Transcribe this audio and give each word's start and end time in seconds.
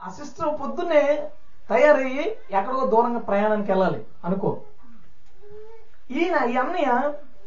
ఆ 0.00 0.10
సిస్టర్ 0.10 0.52
పొద్దున్నే 0.60 1.02
తయారయ్యి 1.70 2.24
ఎక్కడికో 2.58 2.86
దూరంగా 2.92 3.20
ప్రయాణానికి 3.28 3.70
వెళ్ళాలి. 3.72 4.00
అనుకో. 4.24 4.50
ఈయన 6.10 6.36
ఈ 6.52 6.54
అన్నయ్య 6.56 6.92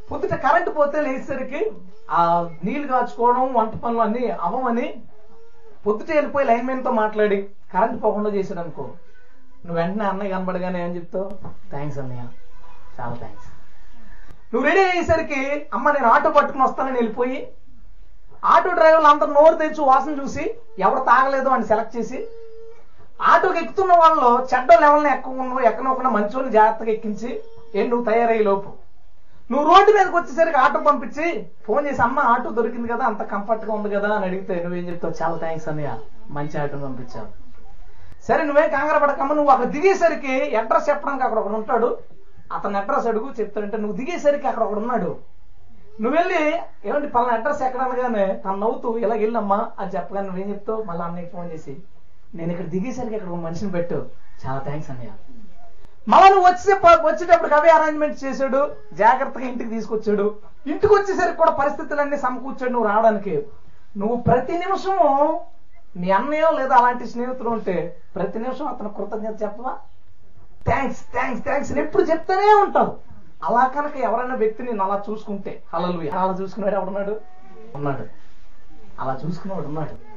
పొద్దుట 0.10 0.33
కరెంటు 0.45 0.69
పోతే 0.69 1.01
లేచేసరికి 1.01 1.61
ఆ 2.17 2.19
నీళ్ళు 2.63 2.87
కాచుకోవడం 2.87 3.53
వంట 3.53 3.74
పనులు 3.75 4.01
అన్ని 4.01 4.24
అవ్వమని 4.45 4.87
పొద్దుట 5.85 6.09
వెళ్ళిపోయి 6.11 6.45
లైన్మెన్తో 6.47 6.92
మాట్లాడి 6.92 7.37
కరెంట్ 7.74 8.04
పోకుండా 8.04 8.29
చేశాడు 8.29 8.59
అనుకో. 8.59 8.85
నువ్వు 9.65 9.77
వెంటనే 9.81 10.05
అన్నయ్య 10.05 10.33
కనబడగానే 10.33 10.79
ఏం 10.85 10.95
చెప్తావు? 10.95 11.27
థ్యాంక్స్ 11.71 11.99
అన్నయ్య. 11.99 12.23
చాలా 12.99 13.15
థ్యాంక్స్ 13.15 13.49
నువ్వు 14.54 14.65
రెడీ 14.70 14.81
అయ్యేసరికి 14.88 15.41
అమ్మ 15.73 15.91
నేను 15.91 16.07
ఆటో 16.07 16.29
పట్టుకుని 16.29 16.63
వస్తానని 16.63 16.97
వెళ్ళిపోయి 16.97 17.38
ఆటో 18.54 18.71
డ్రైవర్లు 18.79 19.07
అందరు 19.07 19.31
నోరు 19.31 19.55
తెచ్చి 19.55 19.81
వాసన 19.81 20.13
చూసి 20.21 20.43
ఎవరు 20.79 21.01
తాగలేదు 21.04 21.49
అని 21.49 21.65
సెలెక్ట్ 21.65 21.95
చేసి 21.97 22.17
ఆటోకి 23.31 23.59
ఎక్కుతున్న 23.63 23.93
వాళ్ళు 24.03 24.29
చెడ్డ 24.51 24.69
లెవెల్ని 24.83 25.09
ఎక్కకుండా 25.15 25.61
ఎక్కనకుండా 25.69 26.09
మంచోని 26.15 26.50
జాగ్రత్తగా 26.55 26.91
ఎక్కించి 26.95 27.29
ఏం 27.79 27.86
నువ్వు 27.91 28.05
తయారయ్యే 28.09 28.43
లోపు. 28.43 28.69
నువ్వు 29.51 29.64
రోడ్డు 29.69 29.91
మీదకి 29.95 30.15
వచ్చేసరికి 30.18 30.57
ఆటో 30.57 30.79
పంపించి 30.79 31.25
ఫోన్ 31.65 31.87
చేసి 31.87 32.02
అమ్మ 32.02 32.20
ఆటో 32.34 32.50
దొరికింది 32.58 32.88
కదా 32.94 33.04
అంత 33.05 33.22
కంఫర్ట్గా 33.34 33.73
ఉంది 33.78 33.90
కదా 33.95 34.09
అని 34.16 34.26
అడిగితే 34.30 34.55
నువ్వేం 34.64 34.86
చెప్తావు? 34.90 35.16
చాలా 35.22 35.38
థ్యాంక్స్ 35.44 35.67
అన్నయ్య. 35.72 35.91
మంచి 36.38 36.55
ఆటో 36.62 36.78
పంపించావు. 36.86 37.30
సరే 38.28 38.44
నువ్వే 38.50 38.66
కంగారు 38.76 39.00
పడకమ్మ. 39.04 39.34
నువ్వు 39.40 39.52
అక్కడ 39.53 39.67
దిగేసరికి 39.76 40.36
అడ్రస్ 40.62 40.90
చెప్పడానికి 40.90 41.26
అక్కడ 41.28 41.40
ఒకడు 41.44 41.58
ఉంటాడు. 41.62 41.90
అతని 42.55 42.78
అడ్రస్ 42.81 43.08
అడుగు 43.12 43.30
చెప్తాడంటే 43.40 43.78
నువ్వు 43.84 43.98
దిగేసరికి 44.00 44.48
అక్కడ 44.52 44.64
ఒకడు 44.67 44.81
ఉన్నాడు. 44.84 45.12
నువ్వు 46.02 46.16
వెళ్ళి 46.20 46.42
ఏమంటే 46.90 47.09
పలానా 47.16 47.34
అడ్రస్ 47.38 47.64
ఎక్కడనగానే 47.70 48.26
తను 48.44 48.59
నవ్వుతూ 48.64 48.92
ఇలా 49.05 49.16
వెళ్ళమ్మా 49.23 49.59
అని 49.80 49.92
చెప్పగానే 49.95 50.28
నువ్వేం 50.30 50.48
చెప్తావు? 50.53 50.84
మళ్ళీ 50.90 51.03
అన్నయ్య 51.08 51.30
ఫోన్ 51.36 51.50
చేసి 51.53 51.73
నేను 52.36 52.52
ఇక్కడ 52.52 52.66
దిగేసరికి 52.66 53.16
ఇక్కడ 53.16 53.30
ఒక 53.30 53.36
మనిషిని 53.36 53.72
పెట్టు. 53.72 54.10
చాలా 54.46 54.60
థ్యాంక్స్ 54.60 54.92
అన్నయ్య. 54.92 55.12
మళ్ళా 56.08 56.30
నువ్వు 56.30 56.45
వచ్చే 56.45 56.73
వచ్చేటప్పుడు 57.06 57.56
అవే 57.56 57.70
అరేంజ్మెంట్ 57.70 58.23
చేశాడు. 58.23 58.76
జాగ్రత్తగా 58.94 59.44
ఇంటికి 59.44 59.70
తీసుకొచ్చాడు. 59.70 60.36
ఇంటికి 60.67 60.94
వచ్చేసరికి 60.94 61.38
కూడా 61.38 61.52
పరిస్థితులన్నీ 61.52 62.17
సమకూర్చాడు 62.17 62.72
నువ్వు 62.72 62.89
రావడానికి. 62.89 63.48
నువ్వు 63.98 64.17
ప్రతి 64.17 64.58
నిమిషము 64.58 65.42
నీ 65.98 66.11
అన్నయ్యో 66.11 66.52
లేదా 66.52 66.76
అలాంటి 66.76 67.08
స్నేహితులు 67.08 67.50
ఉంటే 67.50 67.98
ప్రతి 68.16 68.39
నిమిషం 68.39 68.67
అతను 68.67 68.89
కృతజ్ఞత 68.89 69.44
చెప్పవా? 69.44 69.73
థ్యాంక్స్ 70.67 71.02
థ్యాంక్స్ 71.11 71.44
థ్యాంక్స్ 71.44 71.72
ఎప్పుడు 71.72 72.04
చెప్తూనే 72.04 72.54
ఉంటావు. 72.66 72.98
అలా 73.44 73.67
కనుక 73.67 73.98
ఎవరైనా 73.98 74.36
వ్యక్తిని 74.36 74.72
నేను 74.72 74.84
అలా 74.84 75.04
చూసుకుంటే 75.09 75.64
అలలు 75.73 76.09
అలా 76.09 76.38
చూసుకున్నాడు 76.42 76.76
ఎవడున్నాడు? 76.76 77.20
ఉన్నాడు. 77.76 78.06
అలా 79.00 79.20
చూసుకున్నవాడు 79.26 79.67
ఉన్నాడు. 79.67 80.12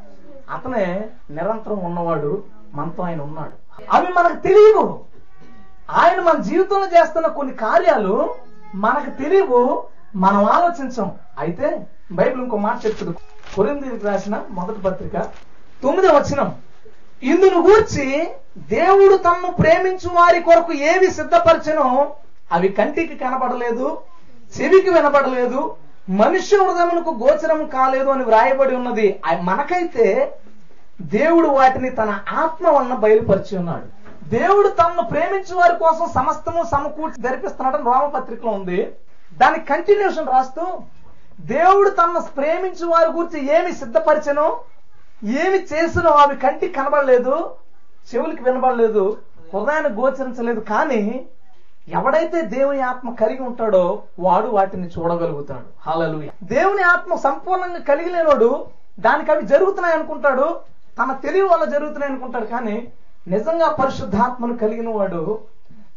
అతనే 0.52 1.08
నిరంతరం 1.30 1.78
ఉన్నవాడు 1.78 2.44
మనతో 2.74 3.02
ఆయన 3.02 3.22
ఉన్నాడు. 3.22 3.82
అవి 3.92 4.06
మనకు 4.06 4.36
తెలియవు. 4.36 5.00
ఆయన 5.90 6.20
మన 6.20 6.42
జీవితంలో 6.42 6.86
చేస్తున్న 6.86 7.26
కొన్ని 7.26 7.54
కార్యాలు 7.54 8.34
మనకు 8.74 9.22
తెలియవు. 9.22 9.84
మనం 10.16 10.44
ఆలోచించం. 10.44 11.12
అయితే 11.38 11.86
బైబిల్ 12.12 12.42
ఇంకో 12.42 12.56
మాట 12.56 12.86
చెప్తుంది. 12.86 13.16
కొరిందీకి 13.56 14.06
రాసిన 14.06 14.42
మొదటి 14.50 14.80
పత్రిక 14.80 15.18
తొమ్మిది 15.82 16.08
వచనం. 16.08 16.54
ఇందును 17.22 17.60
గూర్చి 17.60 18.28
దేవుడు 18.58 19.16
తమ్ము 19.16 19.50
ప్రేమించు 19.50 20.08
వారి 20.08 20.42
కొరకు 20.42 20.72
ఏవి 20.72 21.10
సిద్ధపరచనో 21.10 22.14
అవి 22.52 22.68
కంటికి 22.68 23.16
కనబడలేదు 23.16 23.98
చెవికి 24.60 24.90
వినబడలేదు 24.90 25.74
మనుష్య 26.08 26.56
హృదయమునకు 26.56 27.10
గోచరం 27.10 27.66
కాలేదు 27.66 28.10
అని 28.10 28.24
వ్రాయబడి 28.24 28.76
ఉన్నది. 28.76 29.20
మనకైతే 29.40 30.36
దేవుడు 31.00 31.48
వాటిని 31.48 31.90
తన 31.90 32.18
ఆత్మ 32.28 32.68
వలన 32.68 32.94
బయలుపరిచి 32.94 33.58
ఉన్నాడు. 33.58 33.86
దేవుడు 34.28 34.68
తనను 34.68 35.02
ప్రేమించే 35.02 35.54
వారి 35.54 35.76
కోసం 35.76 36.06
సమస్తము 36.14 36.62
సమకూర్చి 36.72 37.22
జరిపిస్తున్నాడని 37.22 37.84
రోమపత్రికలో 37.84 38.52
ఉంది. 38.52 38.92
దాని 39.32 39.58
కంటిన్యూషన్ 39.58 40.28
రాస్తూ 40.28 40.66
దేవుడు 41.40 41.90
తనను 41.90 42.20
ప్రేమించే 42.20 42.86
వారి 42.86 43.12
గురించి 43.12 43.56
ఏమి 43.56 43.72
సిద్ధపరిచను 43.72 44.46
ఏమి 45.24 45.58
చేసినో 45.72 46.10
అవి 46.10 46.36
కంటికి 46.36 46.72
కనబడలేదు 46.72 47.50
చెవులకి 48.14 48.42
వినబడలేదు 48.42 49.16
హృదయానికి 49.54 49.94
గోచరించలేదు. 49.94 50.60
కానీ 50.60 51.26
ఎవడైతే 51.88 52.42
దేవుని 52.42 52.80
ఆత్మ 52.80 53.14
కలిగి 53.14 53.42
ఉంటాడో 53.42 53.82
వాడు 54.18 54.46
వాటిని 54.46 54.86
చూడగలుగుతాడు. 54.86 55.66
హాలలు 55.86 56.16
దేవుని 56.42 56.82
ఆత్మ 56.82 57.14
సంపూర్ణంగా 57.14 57.78
కలిగి 57.78 58.10
లేనోడు 58.10 58.66
దానికి 59.00 59.30
అవి 59.30 59.46
జరుగుతున్నాయి 59.46 59.94
అనుకుంటాడు 59.94 60.46
తన 60.98 61.12
తెలివి 61.12 61.48
వల్ల 61.48 61.64
జరుగుతున్నాయి 61.64 62.12
అనుకుంటాడు 62.12 62.46
కానీ 62.46 62.76
నిజంగా 63.28 63.68
పరిశుద్ధాత్మను 63.68 64.56
కలిగిన 64.56 64.88
వాడు 64.88 65.38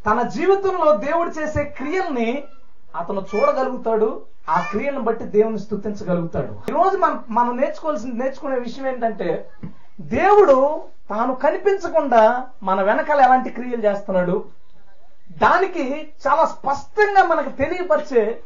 తన 0.05 0.21
జీవితంలో 0.27 0.97
దేవుడు 0.97 1.29
చేసే 1.39 1.63
క్రియల్ని 1.63 2.43
అతను 2.95 3.21
చూడగలుగుతాడు 3.31 4.09
ఆ 4.49 4.59
క్రియలను 4.71 5.01
బట్టి 5.01 5.23
దేవుని 5.23 5.59
స్థుతించగలుగుతాడు. 5.59 6.53
ఈ 6.69 6.71
రోజు 6.71 6.97
మనం 6.97 7.23
మనం 7.29 7.57
నేర్చుకోవాల్సింది 7.57 8.17
నేర్చుకునే 8.23 8.59
విషయం 8.59 8.87
ఏంటంటే 8.87 9.49
దేవుడు 10.01 10.55
తాను 11.09 11.35
కనిపించకుండా 11.35 12.21
మన 12.63 12.81
వెనకాల 12.81 13.19
ఎలాంటి 13.21 13.49
క్రియలు 13.49 13.83
చేస్తున్నాడు? 13.87 14.58
దానికి 15.41 16.07
చాలా 16.27 16.45
స్పష్టంగా 16.45 17.23
మనకు 17.23 17.49
తెలియపరిచే 17.49 18.39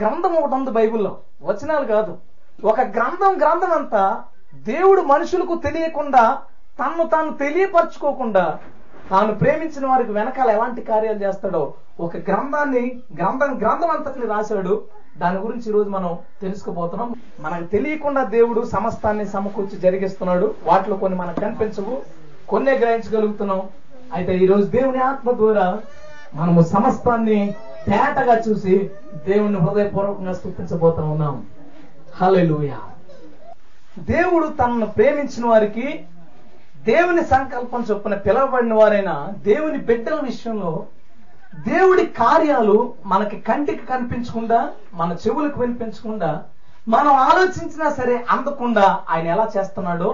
గ్రంథం 0.00 0.34
ఒకటి 0.34 0.54
ఉంది 0.54 0.70
బైబిల్లో. 0.70 1.16
వచనాలు 1.42 1.84
కాదు. 1.84 2.18
ఒక 2.64 2.80
గ్రంథం 2.80 3.40
గ్రంథం 3.40 3.72
అంతా 3.72 4.22
దేవుడు 4.54 5.00
మనుషులకు 5.00 5.60
తెలియకుండా 5.64 6.38
తన్ను 6.80 7.06
తాను 7.06 7.32
తెలియపరచుకోకుండా 7.32 8.58
తాను 9.10 9.34
ప్రేమించిన 9.34 9.86
వారికి 9.86 10.12
వెనకాల 10.12 10.50
ఎలాంటి 10.50 10.82
కార్యాలు 10.82 11.18
చేస్తాడో 11.18 11.74
ఒక 12.00 12.16
గ్రంథాన్ని 12.16 13.02
గ్రంథం 13.16 13.58
గ్రంథం 13.60 13.90
అంతటిని 13.90 14.26
రాశాడు. 14.26 14.84
దాని 15.18 15.38
గురించి 15.38 15.68
ఈరోజు 15.68 15.88
మనం 15.88 16.18
తెలుసుకుపోతున్నాం 16.42 17.14
మనకు 17.40 17.64
తెలియకుండా 17.64 18.24
దేవుడు 18.24 18.64
సమస్తాన్ని 18.64 19.26
సమకూర్చి 19.26 19.78
జరిగిస్తున్నాడు. 19.80 20.54
వాటిలో 20.64 20.96
కొన్ని 20.96 21.18
మనకు 21.18 21.40
కనిపించవు. 21.40 22.02
కొన్నే 22.48 22.78
గ్రహించగలుగుతున్నాం. 22.78 23.62
అయితే 24.12 24.36
ఈరోజు 24.36 24.62
దేవుని 24.62 24.98
ఆత్మ 24.98 25.30
ద్వారా 25.30 25.80
మనము 26.34 26.62
సమస్తాన్ని 26.62 27.38
తేటగా 27.86 28.34
చూసి 28.48 28.74
దేవుణ్ణి 29.26 29.60
హృదయపూర్వకంగా 29.60 30.34
స్థుతించబోతా 30.34 31.02
ఉన్నాం. 31.02 31.36
హలెలుయ 32.20 32.72
దేవుడు 34.08 34.46
తనను 34.46 34.86
ప్రేమించిన 34.86 35.46
వారికి 35.46 35.86
దేవుని 36.84 37.24
సంకల్పం 37.24 37.84
చొప్పున 37.90 38.14
పిలవబడిన 38.14 38.74
వారైన 38.74 39.12
దేవుని 39.42 39.78
బిడ్డల 39.78 40.20
విషయంలో 40.20 40.72
దేవుడి 41.66 42.06
కార్యాలు 42.06 42.94
మనకి 43.04 43.40
కంటికి 43.40 43.86
కనిపించకుండా 43.86 44.60
మన 44.94 45.16
చెవులకు 45.26 45.60
వినిపించకుండా 45.60 46.30
మనం 46.88 47.12
ఆలోచించినా 47.30 47.90
సరే 47.90 48.24
అందకుండా 48.30 49.04
ఆయన 49.10 49.26
ఎలా 49.26 49.50
చేస్తున్నాడో 49.56 50.10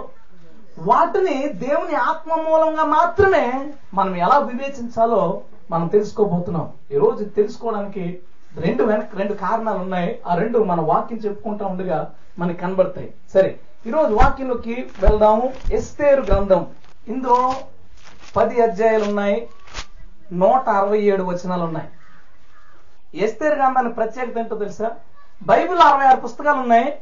వాటిని 0.79 1.49
దేవుని 1.49 1.95
ఆత్మ 1.95 2.35
మూలంగా 2.43 2.85
మాత్రమే 2.85 3.47
మనం 3.95 4.17
ఎలా 4.17 4.39
వివేచించాలో 4.39 5.23
మనం 5.71 5.87
తెలుసుకోబోతున్నాం. 5.87 6.73
ఈ 6.91 6.97
రోజు 6.97 7.25
తెలుసుకోవడానికి 7.25 8.19
రెండు 8.57 8.85
వెనక 8.85 9.17
రెండు 9.17 9.33
కారణాలు 9.33 9.79
ఉన్నాయి. 9.79 10.23
ఆ 10.27 10.35
రెండు 10.35 10.59
మన 10.59 10.81
వాక్యం 10.81 11.19
చెప్పుకుంటా 11.19 11.67
ఉండగా 11.67 12.15
మనకి 12.39 12.59
కనబడతాయి. 12.59 13.15
సరే 13.35 13.59
ఈరోజు 13.87 14.15
వాక్యంలోకి 14.15 14.91
వెళ్దాము. 15.03 15.53
ఎస్తేరు 15.73 16.23
గ్రంథం. 16.23 16.67
ఇందులో 17.09 17.55
పది 18.37 18.63
అధ్యాయాలు 18.63 19.05
ఉన్నాయి. 19.05 19.49
నూట 20.33 20.69
అరవై 20.69 21.01
ఏడు 21.01 21.23
వచనాలు 21.23 21.63
ఉన్నాయి. 21.63 21.89
ఎస్తేరు 23.15 23.55
గ్రంథానికి 23.55 23.95
ప్రత్యేకత 23.95 24.39
ఏంటో 24.39 24.57
తెలుసా? 24.57 24.91
బైబిల్ 25.43 25.79
అరవై 25.79 26.07
ఆరు 26.07 26.21
పుస్తకాలు 26.21 26.61
ఉన్నాయి. 26.61 26.99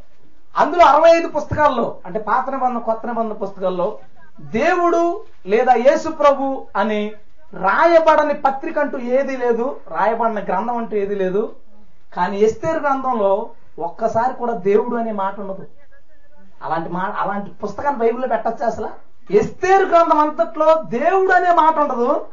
అందులో 0.59 0.85
అరవై 0.85 1.11
ఐదు 1.11 1.29
పుస్తకాల్లో 1.29 1.97
అంటే 2.07 2.19
పాత 2.19 2.51
నిబంధన 2.51 2.79
కొత్త 2.79 3.07
నిబంధన 3.07 3.33
పుస్తకాల్లో 3.33 3.99
దేవుడు 4.41 5.25
లేదా 5.47 5.75
యేసు 5.75 6.09
ప్రభు 6.09 6.67
అని 6.77 7.13
రాయబడని 7.55 8.35
పత్రిక 8.35 8.79
అంటూ 8.79 8.99
ఏది 8.99 9.37
లేదు 9.37 9.81
రాయబడిన 9.89 10.45
గ్రంథం 10.45 10.77
అంటూ 10.77 10.97
ఏది 10.97 11.15
లేదు. 11.15 11.53
కానీ 12.17 12.39
ఎస్తేరు 12.39 12.81
గ్రంథంలో 12.81 13.51
ఒక్కసారి 13.79 14.35
కూడా 14.35 14.53
దేవుడు 14.53 14.97
అనే 14.97 15.13
మాట 15.13 15.41
ఉండదు. 15.41 15.67
అలాంటి 16.63 16.89
మా 16.89 17.15
అలాంటి 17.19 17.51
పుస్తకాన్ని 17.51 18.01
బైబిల్లో 18.01 18.29
పెట్టచ్చు 18.29 18.67
అసలు? 18.67 18.91
ఎస్తేరు 19.31 19.85
గ్రంథం 19.87 20.19
అంతట్లో 20.19 20.83
దేవుడు 20.83 21.33
అనే 21.33 21.51
మాట 21.51 21.79
ఉండదు 21.79 22.27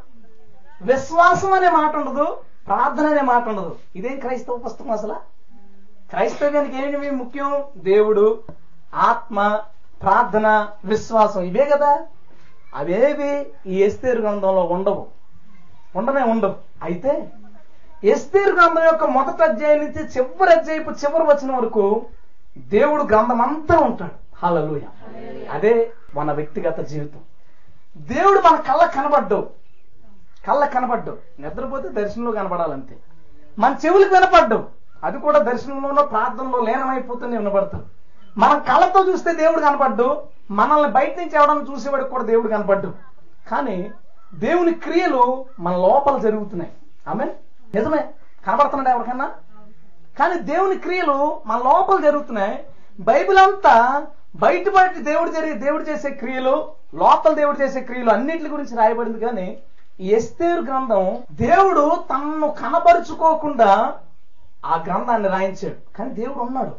విశ్వాసం 0.82 1.54
అనే 1.54 1.70
మాట 1.70 1.96
ఉండదు 1.96 2.38
ప్రార్థన 2.68 3.06
అనే 3.06 3.22
మాట 3.22 3.48
ఉండదు. 3.48 3.76
ఇదేం 3.96 4.20
క్రైస్తవ 4.20 4.58
పుస్తకం 4.58 4.92
అసలు? 4.92 5.14
క్రైస్తవ్యానికి 6.10 6.84
ఏమి 6.84 7.10
ముఖ్యం? 7.10 7.64
దేవుడు 7.78 8.40
ఆత్మ 8.96 9.60
ప్రార్థన 10.02 10.68
విశ్వాసం. 10.86 11.42
ఇవే 11.42 11.66
కదా. 11.66 12.06
అవేవి 12.78 13.46
ఈ 13.72 13.84
ఎస్తేరు 13.84 14.22
గ్రంథంలో 14.22 14.64
ఉండవు. 14.64 15.08
ఉండనే 15.96 16.22
ఉండవు. 16.22 16.56
అయితే 16.84 17.30
ఎస్తేరు 18.04 18.56
గ్రంథం 18.56 18.84
యొక్క 18.84 19.04
మొదటి 19.04 19.44
అధ్యాయం 19.44 19.78
నుంచి 19.78 20.04
చివరి 20.18 20.52
అధ్యాయపు 20.52 20.92
చివరి 20.92 21.24
వచ్చిన 21.24 21.56
వరకు 21.56 22.06
దేవుడు 22.58 23.04
గ్రంథం 23.04 23.42
అంతా 23.42 23.78
ఉంటాడు. 23.80 24.46
హల్లెలూయ. 24.46 24.82
అదే 25.52 25.92
మన 26.16 26.32
వ్యక్తిగత 26.32 26.80
జీవితం. 26.80 27.20
దేవుడు 27.98 28.40
మన 28.40 28.56
కళ్ళ 28.56 28.86
కనబడ్డు 28.86 29.50
కళ్ళ 30.48 30.66
కనబడ్డు 30.66 31.18
నిద్రపోతే 31.40 31.90
దర్శనంలో 31.90 32.32
కనబడాలంతే. 32.32 32.98
మన 33.60 33.76
చెవులకు 33.86 34.14
వినపడ్డు 34.16 34.66
అది 35.04 35.20
కూడా 35.20 35.40
దర్శనంలోనో 35.40 36.06
ప్రార్థనలో 36.06 36.60
లీనమైపోతుంది 36.60 37.38
వినపడతాడు 37.38 37.86
మనం 38.40 38.60
కళ్ళతో 38.60 39.12
చూస్తే 39.12 39.34
దేవుడు 39.34 39.60
కనపడ్డు. 39.60 40.37
మనల్ని 40.52 40.90
బయట 40.90 41.18
నుంచి 41.18 41.36
ఎవడన్నా 41.36 41.66
చూసేవాడికి 41.74 42.10
కూడా 42.10 42.24
దేవుడు 42.24 42.48
కనపడ్డు. 42.48 42.94
కానీ 43.52 43.92
దేవుని 44.34 44.74
క్రియలు 44.74 45.46
మన 45.60 45.76
లోపల 45.76 46.18
జరుగుతున్నాయి. 46.18 46.72
ఆమె 47.08 47.26
నిజమే. 47.76 48.10
కనబడుతున్నాడు 48.48 48.98
ఎవరికన్నా? 48.98 49.32
కానీ 50.20 50.40
దేవుని 50.40 50.78
క్రియలు 50.78 51.42
మన 51.46 51.58
లోపల 51.58 52.02
జరుగుతున్నాయి. 52.02 52.64
బైబిల్ 53.00 53.38
అంతా 53.38 54.08
బయట 54.36 54.70
బయట 54.70 54.98
దేవుడు 54.98 55.32
జరిగే 55.32 55.54
దేవుడు 55.54 55.84
చేసే 55.84 56.10
క్రియలు 56.10 56.72
లోపల 56.96 57.34
దేవుడు 57.34 57.62
చేసే 57.62 57.82
క్రియలు 57.82 58.10
అన్నిటి 58.10 58.48
గురించి 58.48 58.78
రాయబడింది. 58.78 59.20
కానీ 59.20 59.58
ఎస్తేరు 60.00 60.62
గ్రంథం 60.62 61.24
దేవుడు 61.32 62.04
తనను 62.14 62.50
కనపరుచుకోకుండా 62.50 63.94
ఆ 64.66 64.84
గ్రంథాన్ని 64.88 65.30
రాయించాడు. 65.30 65.98
కానీ 65.98 66.10
దేవుడు 66.10 66.40
ఉన్నాడు. 66.40 66.76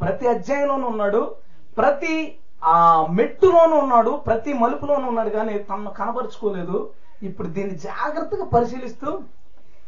ప్రతి 0.00 0.28
అధ్యాయంలోనూ 0.28 0.88
ఉన్నాడు. 0.88 1.34
ప్రతి 1.76 2.36
ఆ 2.64 3.06
మెట్టులోనూ 3.10 3.76
ఉన్నాడు 3.76 4.10
ప్రతి 4.10 4.52
మలుపులోనూ 4.52 5.08
ఉన్నాడు 5.08 5.30
కానీ 5.30 5.58
తనను 5.58 5.90
కనపరుచుకోలేదు 5.90 6.90
ఇప్పుడు 7.22 7.48
దీన్ని 7.48 7.74
జాగ్రత్తగా 7.74 8.44
పరిశీలిస్తూ 8.44 9.18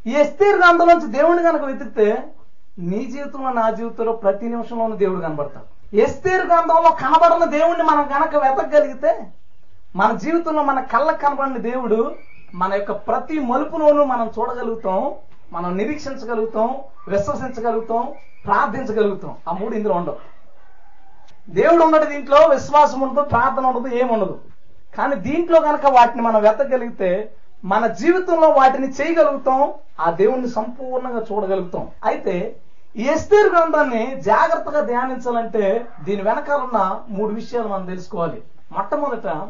ఈ 0.06 0.10
ఎస్తేరు 0.10 0.56
గ్రంథంలోంచి 0.56 1.06
దేవుడిని 1.06 1.42
కనుక 1.42 1.62
వెతికితే 1.62 2.32
నీ 2.78 3.04
జీవితంలో 3.04 3.52
నా 3.52 3.70
జీవితంలో 3.70 4.12
ప్రతి 4.12 4.48
నిమిషంలోనూ 4.48 4.96
దేవుడు 4.96 5.20
కనబడతాడు. 5.20 5.96
ఎస్తేరు 5.96 6.46
గ్రంథంలో 6.46 6.90
కనబడిన 6.90 7.44
దేవుణ్ణి 7.44 7.84
మనం 7.84 8.04
కనుక 8.06 8.36
వెతకగలిగితే 8.36 9.32
మన 9.96 10.16
జీవితంలో 10.16 10.62
మన 10.62 10.80
కళ్ళకు 10.80 11.20
కనబడిన 11.20 11.56
దేవుడు 11.56 12.14
మన 12.54 12.74
యొక్క 12.74 12.92
ప్రతి 12.92 13.38
మలుపులోనూ 13.38 14.04
మనం 14.04 14.30
చూడగలుగుతాం 14.38 15.14
మనం 15.52 15.76
నిరీక్షించగలుగుతాం 15.76 16.80
విశ్వసించగలుగుతాం 17.08 18.12
ప్రార్థించగలుగుతాం. 18.44 19.36
ఆ 19.48 19.52
మూడు 19.52 19.74
ఇందులో 19.74 19.94
ఉండవు. 19.94 20.31
దేవుడు 21.50 21.84
ఉన్నది 21.84 22.06
దీంట్లో 22.06 22.38
విశ్వాసం 22.46 23.00
ఉండదు 23.00 23.24
ప్రార్థన 23.24 23.66
ఉండదు 23.66 23.94
ఏముండదు. 23.94 24.40
కానీ 24.98 25.14
దీంట్లో 25.14 25.60
కనుక 25.60 25.86
వాటిని 25.86 26.22
మనం 26.22 26.42
వెతగలిగితే 26.42 27.32
మన 27.64 27.86
జీవితంలో 27.86 28.48
వాటిని 28.48 28.88
చేయగలుగుతాం 28.88 29.72
ఆ 30.00 30.10
దేవుణ్ణి 30.10 30.48
సంపూర్ణంగా 30.48 31.26
చూడగలుగుతాం. 31.32 31.88
అయితే 32.04 32.56
ఎస్తేరు 32.96 33.48
గ్రంథాన్ని 33.48 34.20
జాగ్రత్తగా 34.20 34.80
ధ్యానించాలంటే 34.80 35.86
దీని 36.04 36.22
వెనకాలన్న 36.22 37.00
మూడు 37.08 37.34
విషయాలు 37.34 37.68
మనం 37.68 37.86
తెలుసుకోవాలి. 37.86 38.42
మొట్టమొదట 38.72 39.48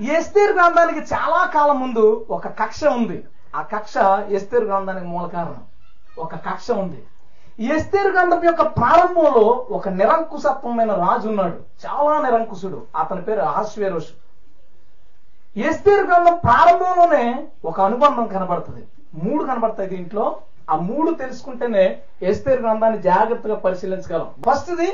ఎస్తేరు 0.00 0.52
గ్రంథానికి 0.52 1.14
చాలా 1.14 1.50
కాలం 1.54 1.80
ముందు 1.80 2.26
ఒక 2.30 2.46
కక్ష 2.46 2.84
ఉంది. 2.84 3.24
ఆ 3.56 3.62
కక్ష 3.62 3.94
ఎస్తేరు 4.28 4.64
గ్రంథానికి 4.64 5.06
మూల 5.06 5.26
కారణం. 5.26 5.62
ఒక 6.18 6.34
కక్ష 6.34 6.70
ఉంది. 6.70 7.02
ఎస్తేరు 7.58 8.08
గ్రంథం 8.08 8.44
యొక్క 8.44 8.62
ప్రారంభంలో 8.62 9.66
ఒక 9.70 9.88
నిరంకుశత్వమైన 9.88 10.92
రాజు 10.94 11.28
ఉన్నాడు. 11.28 11.56
చాలా 11.84 12.30
నిరంకుశుడు. 12.30 12.82
అతని 12.96 13.22
పేరు 13.22 13.40
ఆశ్వేరోషు 13.40 14.12
ఎస్తేరు 15.60 16.06
గ్రంథం 16.06 16.34
ప్రారంభంలోనే 16.44 17.48
ఒక 17.64 17.80
అనుబంధం 17.80 18.26
కనబడుతుంది. 18.26 18.82
మూడు 19.14 19.44
కనబడతాయి 19.44 19.88
దీంట్లో. 19.88 20.36
ఆ 20.70 20.76
మూడు 20.76 21.10
తెలుసుకుంటేనే 21.14 21.98
ఎస్తేరు 22.22 22.62
గ్రంథాన్ని 22.62 23.02
జాగ్రత్తగా 23.02 23.54
పరిశీలించగలం. 23.54 24.28
ఫస్ట్ది 24.46 24.90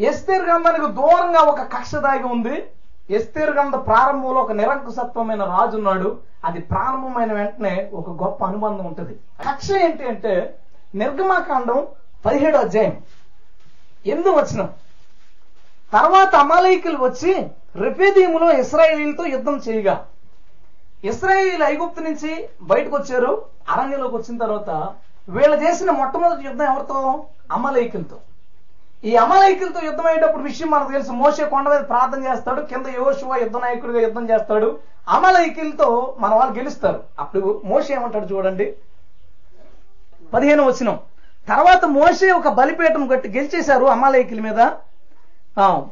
ఎస్తేరు 0.00 0.42
గ్రంథానికి 0.42 0.92
దూరంగా 0.92 1.40
ఒక 1.40 1.60
కక్ష 1.60 1.94
దాగి 1.94 2.22
ఉంది. 2.22 2.68
ఎస్తేరు 3.10 3.52
గ్రంథ 3.52 3.74
ప్రారంభంలో 3.74 4.40
ఒక 4.40 4.52
నిరంకుశత్వమైన 4.52 5.44
రాజు 5.44 5.76
ఉన్నాడు. 5.76 6.16
అది 6.44 6.60
ప్రారంభమైన 6.60 7.32
వెంటనే 7.32 7.90
ఒక 7.92 8.10
గొప్ప 8.22 8.44
అనుబంధం 8.44 8.86
ఉంటుంది. 8.86 9.14
కక్ష 9.50 9.70
ఏంటి 9.70 10.08
అంటే 10.08 10.54
నిర్గమాకాండం 10.94 11.86
పదిహేడో 12.26 12.58
అధ్యాయం. 12.58 12.96
ఎందు 14.06 14.30
వచ్చిన 14.30 14.68
తర్వాత 15.92 16.34
అమాలయకులు 16.34 16.98
వచ్చి 17.04 17.46
రిపేదీములో 17.76 18.52
ఇస్రాయేలీలతో 18.52 19.26
యుద్ధం 19.26 19.56
చేయగా 19.56 20.06
ఇస్రాయేలీలు 21.04 21.64
ఐగుప్తు 21.64 22.00
నుంచి 22.00 22.48
బయటకు 22.62 22.96
వచ్చారు 22.96 23.44
అరణ్యంలోకి 23.68 24.16
వచ్చిన 24.16 24.38
తర్వాత 24.38 24.70
వీళ్ళు 25.28 25.56
చేసిన 25.56 25.90
మొట్టమొదటి 25.90 26.44
యుద్ధం 26.44 26.64
ఎవరితో? 26.64 27.24
అమలైకులతో 27.52 28.18
ఈ 29.04 29.16
అమలైకులతో 29.16 29.80
యుద్ధం 29.80 30.06
అయ్యేటప్పుడు 30.06 30.42
విషయం 30.42 30.70
మనకు 30.70 30.92
తెలుసు. 30.92 31.10
మోసే 31.10 31.44
కొండ 31.44 31.68
మీద 31.68 31.80
ప్రార్థన 31.80 32.26
చేస్తాడు 32.26 32.60
కింద 32.60 32.86
యోశువ 32.86 33.36
యుద్ధ 33.36 33.56
నాయకుడిగా 33.56 34.00
యుద్ధం 34.00 34.30
చేస్తాడు. 34.30 34.78
అమలైకులతో 35.08 36.16
మన 36.18 36.34
వాళ్ళు 36.34 36.58
గెలుస్తారు. 36.58 37.04
అప్పుడు 37.18 37.62
మోసే 37.64 37.94
ఏమంటాడు 37.94 38.34
చూడండి. 38.34 38.74
పదిహేను 40.34 40.62
వచనం. 40.64 40.98
తర్వాత 41.48 41.84
మోసే 41.84 42.30
ఒక 42.30 42.48
బలిపీఠం 42.48 43.08
కట్టి 43.08 43.28
గెలిచేశారు 43.28 43.84
అమాలయకుల 43.84 44.40
మీద. 44.40 44.60
ఆ, 45.58 45.82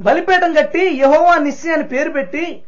బలిపీఠం 0.00 0.54
కట్టి 0.54 0.96
యహోవా 0.96 1.38
నిస్సి 1.38 1.72
అని 1.72 1.84
పేరు 1.84 2.10
పెట్టి 2.10 2.62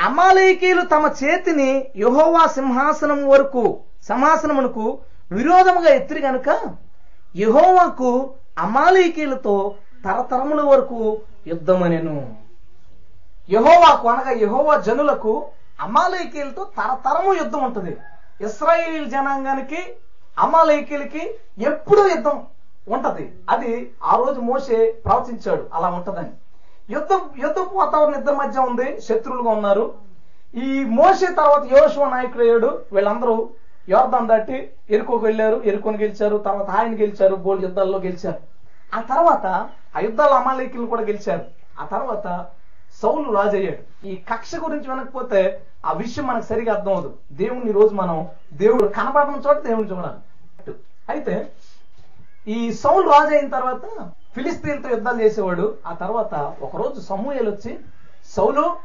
అమాలయకీలు 0.00 0.82
తమ 0.82 1.10
చేతిని 1.24 1.86
యహోవా 1.96 2.46
సింహాసనం 2.46 3.28
వరకు 3.28 3.80
సింహాసనమునకు 4.06 4.98
విరోధముగా 5.32 5.88
ఎత్తిరి 5.88 6.20
గనుక 6.20 6.60
యహోవాకు 7.36 8.34
అమాలయకీలతో 8.58 9.74
తరతరముల 10.04 10.60
వరకు 10.62 11.18
యుద్ధమనెను. 11.46 12.34
యహోవాకు 13.50 14.08
అనగా 14.08 14.30
యహోవా 14.30 14.76
జనులకు 14.76 15.44
అమాలయకీలతో 15.80 16.64
తరతరము 16.64 17.34
యుద్ధం 17.34 17.64
ఉంటుంది 17.64 17.96
ఇస్రాయేల్ 18.40 19.10
జనాంగానికి 19.10 19.76
అమాలయకీలకి 20.38 21.34
ఎప్పుడూ 21.58 22.08
యుద్ధం 22.08 22.46
ఉంటది. 22.88 23.32
అది 23.50 23.92
ఆ 24.04 24.16
రోజు 24.16 24.40
మోసే 24.40 24.92
ప్రవచించాడు. 25.04 25.66
అలా 25.74 25.88
ఉంటదని. 25.88 26.30
యుద్ధం 26.90 27.20
యుద్ధపు 27.38 27.70
వాతావరణం 27.74 28.14
ఇద్దరి 28.14 28.36
మధ్య 28.36 28.60
ఉంది. 28.60 29.00
శత్రువులుగా 29.00 29.50
ఉన్నారు. 29.50 29.94
ఈ 30.54 30.84
మోసే 30.84 31.26
తర్వాత 31.26 31.64
యోశువ 31.64 32.08
నాయకుడు 32.08 32.42
అయ్యాడు. 32.42 32.82
వీళ్ళందరూ 32.92 33.48
యోర్దాన్ 33.88 34.28
దాటి 34.28 34.70
ఎరుకోకు 34.90 35.24
వెళ్ళారు. 35.24 35.62
ఎరుకొని 35.64 35.98
గెలిచారు. 35.98 36.36
తర్వాత 36.36 36.70
ఆయన 36.70 36.92
గెలిచారు. 36.92 37.34
గోల్ 37.34 37.62
యుద్ధాల్లో 37.62 37.98
గెలిచారు. 37.98 38.38
ఆ 38.96 39.00
తర్వాత 39.00 39.46
ఆ 39.96 40.00
యుద్ధాల 40.00 40.34
అమాలయకులు 40.34 40.86
కూడా 40.86 41.02
గెలిచారు. 41.02 41.44
ఆ 41.80 41.84
తర్వాత 41.84 42.46
సౌలు 43.02 43.32
రాజయ్యాడు. 43.32 44.06
ఈ 44.06 44.16
కక్ష 44.16 44.50
గురించి 44.54 44.90
వినకపోతే 44.90 45.62
ఆ 45.86 45.92
విషయం 45.92 46.26
మనకు 46.26 46.44
సరిగా 46.44 46.74
అర్థం 46.74 46.96
అవదు 46.96 47.14
దేవుణ్ణి 47.32 47.72
రోజు 47.72 47.94
మనం 47.94 48.28
దేవుడు 48.52 48.88
కనపడడం 48.88 49.42
చోట 49.48 49.58
దేవుని 49.58 49.90
చూడాలి. 49.90 50.18
అయితే 51.08 51.52
ఈ 52.48 52.72
సౌలు 52.72 53.10
రాజు 53.10 53.34
అయిన 53.34 53.48
తర్వాత 53.48 54.10
ఫిలిస్తీన్తో 54.34 54.88
యుద్ధాలు 54.88 55.22
చేసేవాడు. 55.22 55.74
ఆ 55.86 55.92
తర్వాత 55.92 56.34
ఒకరోజు 56.62 57.00
సమూహలు 57.00 57.50
వచ్చి 57.50 57.78
సౌలు 58.36 58.76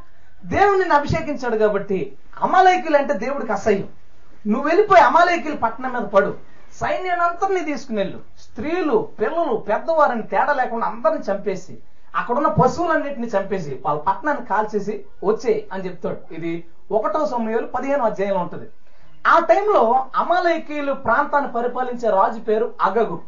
దేవుడిని 0.44 0.94
అభిషేకించాడు 0.94 1.56
కాబట్టి 1.56 2.12
అమాలయకులు 2.42 2.96
అంటే 2.96 3.14
దేవుడికి 3.14 3.52
అసహ్యం. 3.52 3.88
నువ్వు 4.46 4.68
వెళ్ళిపోయి 4.68 5.02
అమాలయకులు 5.02 5.56
పట్టణం 5.56 5.92
మీద 5.92 6.02
పడు. 6.02 6.36
సైన్యానంతరినీ 6.80 7.60
తీసుకుని 7.60 7.98
వెళ్ళు. 7.98 8.18
స్త్రీలు 8.40 9.08
పిల్లలు 9.20 9.56
పెద్దవారిని 9.56 10.22
తేడా 10.22 10.52
లేకుండా 10.52 10.86
అందరిని 10.86 11.20
చంపేసి 11.32 11.78
అక్కడున్న 12.16 12.48
పశువులన్నింటిని 12.48 13.26
చంపేసి 13.26 13.80
వాళ్ళ 13.86 14.00
పట్టణాన్ని 14.00 14.46
కాల్చేసి 14.46 15.04
వచ్చే 15.24 15.68
అని 15.72 15.84
చెప్తాడు. 15.86 16.34
ఇది 16.34 16.64
ఒకటో 16.92 17.26
సమయంలో 17.26 17.66
పదిహేను 17.66 18.04
అధ్యాయంలో 18.04 18.40
ఉంటుంది. 18.40 18.66
ఆ 19.26 19.38
టైంలో 19.38 19.82
అమాలయకీయులు 20.16 20.92
ప్రాంతాన్ని 20.92 21.52
పరిపాలించే 21.52 22.10
రాజు 22.10 22.40
పేరు 22.40 22.74
అగగు. 22.82 23.18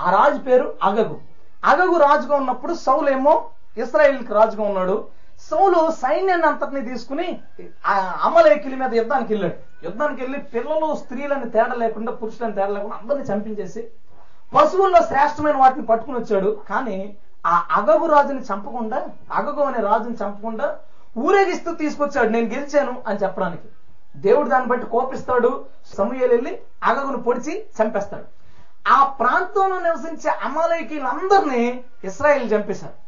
ఆ 0.00 0.10
రాజు 0.10 0.38
పేరు 0.38 0.74
అగగు. 0.82 1.16
అగగు 1.64 1.96
రాజుగా 1.98 2.36
ఉన్నప్పుడు 2.36 2.74
సౌలేమో 2.74 3.34
ఇస్రాయేల్కి 3.76 4.32
రాజుగా 4.32 4.64
ఉన్నాడు. 4.64 4.96
సౌలు 5.50 5.90
సైన్యాన్ని 5.90 6.46
అంతటిని 6.46 6.82
తీసుకుని 6.88 7.40
ఆ 7.86 7.94
అమలేకిల 8.24 8.74
మీద 8.74 8.94
యుద్ధానికి 8.94 9.32
వెళ్ళాడు. 9.34 9.58
యుద్ధానికి 9.84 10.22
వెళ్ళి 10.22 10.38
పిల్లలు 10.38 10.94
స్త్రీలను 10.94 11.50
తేడా 11.50 11.74
లేకుండా 11.74 12.12
పురుషులను 12.12 12.52
తేడా 12.52 12.66
లేకుండా 12.66 12.96
అందరిని 12.96 13.24
చంపించేసి 13.24 13.82
పశువుల్లో 14.54 15.00
శ్రేష్టమైన 15.02 15.56
వాటిని 15.56 15.86
పట్టుకుని 15.86 16.18
వచ్చాడు. 16.18 16.50
కానీ 16.70 17.16
ఆ 17.46 17.66
అగగు 17.72 18.06
రాజుని 18.06 18.40
చంపకుండా 18.40 19.08
అగగు 19.32 19.62
అనే 19.62 19.80
రాజుని 19.80 20.14
చంపకుండా 20.14 20.78
ఊరేగిస్తూ 21.18 21.74
తీసుకొచ్చాడు. 21.74 22.28
నేను 22.28 22.46
గెలిచాను 22.46 23.02
అని 23.06 23.18
చెప్పడానికి. 23.18 23.68
దేవుడు 24.16 24.48
దాన్ని 24.48 24.68
బట్టి 24.68 24.86
కోపిస్తాడు. 24.86 25.64
సమూహలు 25.98 26.26
వెళ్ళి 26.26 26.60
అగగును 26.84 27.22
పొడిచి 27.22 27.64
చంపేస్తాడు. 27.82 28.24
ఆ 28.88 29.04
ప్రాంతంలో 29.04 29.78
నివసించే 29.80 30.30
అమాలయకులందరినీ 30.30 31.84
ఇస్రాయేల్ 32.04 32.52
చంపేశారు. 32.52 33.02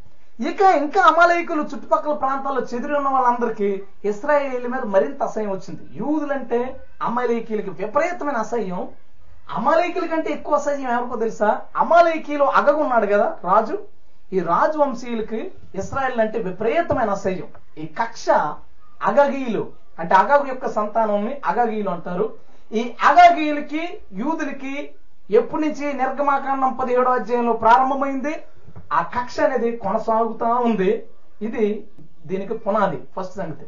ఇక 0.47 0.61
ఇంకా 0.61 1.01
అమాలయకులు 1.01 1.61
చుట్టుపక్కల 1.61 2.13
ప్రాంతాల్లో 2.13 2.61
చెదిరి 2.73 2.95
ఉన్న 2.95 3.09
వాళ్ళందరికీ 3.09 3.83
ఇస్రాయేల్ 4.05 4.67
మీద 4.67 4.81
మరింత 4.81 5.23
అసహ్యం 5.23 5.49
వచ్చింది. 5.49 5.81
యూదులంటే 5.93 6.81
అమాలయకీలకి 7.01 7.69
విపరీతమైన 7.69 8.37
అసహ్యం. 8.37 8.87
అమాలయకుల 9.55 10.05
కంటే 10.05 10.29
ఎక్కువ 10.31 10.55
అసహ్యం 10.55 10.91
ఎవరికో 10.91 11.15
తెలుసా? 11.15 11.61
అమాలయకీలో 11.77 12.45
అగగున్నాడు 12.45 13.05
కదా 13.05 13.37
రాజు. 13.43 13.94
ఈ 14.33 14.39
రాజవంశీయులకి 14.39 15.51
ఇస్రాయల్ 15.75 16.19
అంటే 16.19 16.39
విపరీతమైన 16.39 17.09
అసహ్యం. 17.09 17.47
ఈ 17.77 17.85
కక్ష 17.85 18.29
అగగీయులు 19.03 19.71
అంటే 19.99 20.15
అగగు 20.15 20.47
యొక్క 20.47 20.69
సంతానాన్ని 20.69 21.41
అగగీయులు 21.45 21.89
అంటారు. 21.89 22.33
ఈ 22.71 22.95
అగగీయులకి 23.03 24.01
యూదులకి 24.13 24.89
ఎప్పటి 25.31 25.61
నుంచి 25.63 25.93
నిర్గమాకాండం 25.93 26.73
పదిహేడో 26.73 27.11
అధ్యాయంలో 27.11 27.53
ప్రారంభమైంది? 27.53 28.43
ఆ 28.93 29.01
కక్ష 29.01 29.39
అనేది 29.39 29.77
కొనసాగుతూ 29.77 30.45
ఉంది. 30.45 31.03
ఇది 31.41 31.87
దీనికి 32.25 32.53
పునాది 32.53 32.99
ఫస్ట్ 33.17 33.35
సంగతి. 33.35 33.65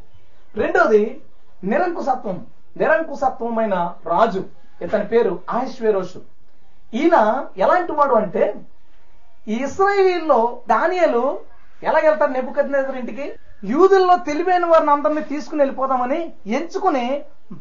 రెండోది 0.55 1.21
నిరంకుశత్వం. 1.63 2.45
నిరంకుశత్వమైన 2.77 3.93
రాజు 4.05 4.43
ఇతని 4.81 5.05
పేరు 5.05 5.39
ఆహిష్వేరోషు 5.49 6.21
ఈయన 6.93 7.45
ఎలాంటి 7.57 7.91
వాడు 7.91 8.13
అంటే 8.13 8.53
ఈ 9.51 9.55
ఇస్రాయేలీల్లో 9.65 10.39
దానియలు 10.71 11.23
ఎలాగెళ్తారు 11.89 12.31
నెబుకద్నేజర్ 12.37 12.97
ఇంటికి? 13.01 13.25
యూదుల్లో 13.71 14.15
తెలివైన 14.27 14.65
వారిని 14.71 14.91
అందరినీ 14.93 15.21
తీసుకుని 15.31 15.61
వెళ్ళిపోదామని 15.63 16.19
ఎంచుకుని 16.57 17.05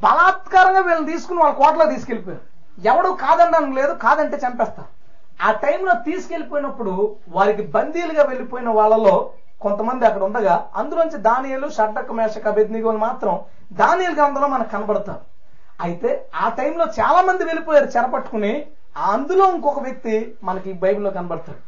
బలాత్కారంగా 0.05 0.83
వీళ్ళని 0.87 1.11
తీసుకుని 1.13 1.39
వాళ్ళ 1.43 1.55
కోటలో 1.61 1.85
తీసుకెళ్ళిపోయారు. 1.93 2.45
ఎవడు 2.91 3.11
కాదనడం 3.25 3.67
లేదు 3.79 3.93
కాదంటే 4.05 4.37
చంపేస్తారు. 4.45 4.91
ఆ 5.47 5.51
టైంలో 5.65 5.93
తీసుకెళ్ళిపోయినప్పుడు 6.09 6.95
వారికి 7.37 7.63
బందీలుగా 7.77 8.25
వెళ్ళిపోయిన 8.33 8.69
వాళ్ళలో 8.79 9.15
కొంతమంది 9.65 10.07
అక్కడ 10.09 10.23
ఉండగా 10.29 10.55
అందులోంచి 10.81 11.19
దానియలు 11.29 11.69
షడ్డక 11.77 12.13
మేషక 12.19 12.49
బెద్నిగోలు 12.59 13.01
మాత్రం 13.07 13.35
దానియలు 13.83 14.17
గ్రంథంలో 14.19 14.49
మనకు 14.55 14.71
కనబడతారు. 14.75 15.23
అయితే 15.87 16.11
ఆ 16.43 16.49
టైంలో 16.59 16.85
చాలా 16.99 17.21
మంది 17.29 17.49
వెళ్ళిపోయారు 17.51 17.89
చెరపట్టుకుని 17.97 18.53
ఆ 18.97 19.07
అందులో 19.15 19.47
ఇంకొక 19.55 19.81
వ్యక్తి 19.87 20.15
మనకి 20.49 20.71
బైబిల్లో 20.83 21.11
కనబడతాడు. 21.17 21.63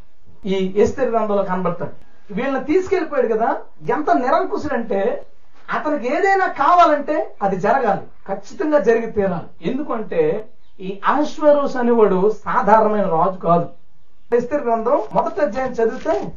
ఈ 0.46 0.74
ఎస్తేరి 0.76 1.10
గ్రంథంలో 1.10 1.42
కనబడతాడు. 1.42 1.94
వీళ్ళని 2.34 2.64
తీసుకెళ్ళిపోయాడు 2.64 3.28
కదా 3.34 3.56
ఎంత 3.90 4.10
నిరంకుశుడంటే 4.10 5.26
అతనికి 5.74 6.06
ఏదైనా 6.16 6.46
కావాలంటే 6.46 7.36
అది 7.42 7.56
జరగాలి 7.56 8.04
ఖచ్చితంగా 8.28 8.78
జరిగి 8.78 9.10
తీరాలి. 9.10 9.70
ఎందుకంటే 9.70 10.50
ఈ 10.80 11.00
ఆశ్వరోస్ 11.04 11.76
అనేవాడు 11.76 12.32
సాధారణమైన 12.44 13.06
రాజు 13.06 13.38
కాదు. 13.38 13.68
ఎస్తేరి 14.36 14.62
గ్రంథం 14.62 15.02
మొదటి 15.12 15.40
అధ్యాయం 15.40 15.72
చదివితే 15.72 16.32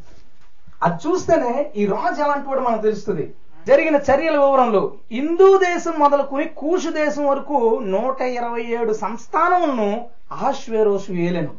అది 0.84 0.98
చూస్తేనే 1.04 1.72
ఈ 1.76 1.86
రాజు 1.86 2.22
ఎలాంటి 2.22 2.48
వాడు 2.50 2.60
మనకు 2.60 2.82
తెలుస్తుంది? 2.82 3.34
జరిగిన 3.68 3.96
చర్యల 3.96 4.38
వివరంలో 4.38 4.92
హిందూ 5.12 5.58
దేశం 5.58 5.94
మొదలుకుని 6.00 6.46
కూషు 6.46 6.90
దేశం 6.90 7.28
వరకు 7.28 7.80
నూట 7.84 8.22
ఇరవై 8.22 8.62
ఏడు 8.62 8.94
సంస్థానములను 8.94 10.06
ఆశ్వేరోసు 10.32 11.12
ఏలెను. 11.12 11.54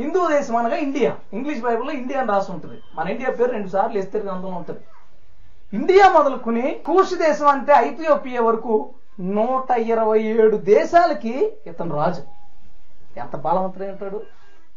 హిందూ 0.00 0.28
దేశం 0.28 0.56
అనగా 0.56 0.76
ఇండియా. 0.76 1.16
ఇంగ్లీష్ 1.32 1.60
బైబిల్లో 1.60 1.92
ఇండియా 1.92 2.20
అని 2.20 2.32
రాసి 2.32 2.52
ఉంటుంది. 2.52 2.80
మన 2.94 3.08
ఇండియా 3.08 3.30
పేరు 3.30 3.52
రెండు 3.52 3.68
సార్లు 3.68 3.98
ఎస్తేరి 3.98 4.26
గ్రంథంలో 4.26 4.56
ఉంటుంది. 4.56 4.80
ఇండియా 5.72 6.08
మొదలుకుని 6.08 6.80
కూషు 6.86 7.14
దేశం 7.14 7.46
అంటే 7.46 7.72
ఐథియోపియా 7.76 8.42
వరకు 8.42 8.90
నూట 9.20 9.70
ఇరవై 9.70 10.22
ఏడు 10.22 10.56
దేశాలకి 10.56 11.52
ఇతను 11.66 11.96
రాజు. 11.96 12.22
ఎంత 13.16 13.36
బలవంతుడై 13.36 13.88
ఉంటాడు? 13.88 14.22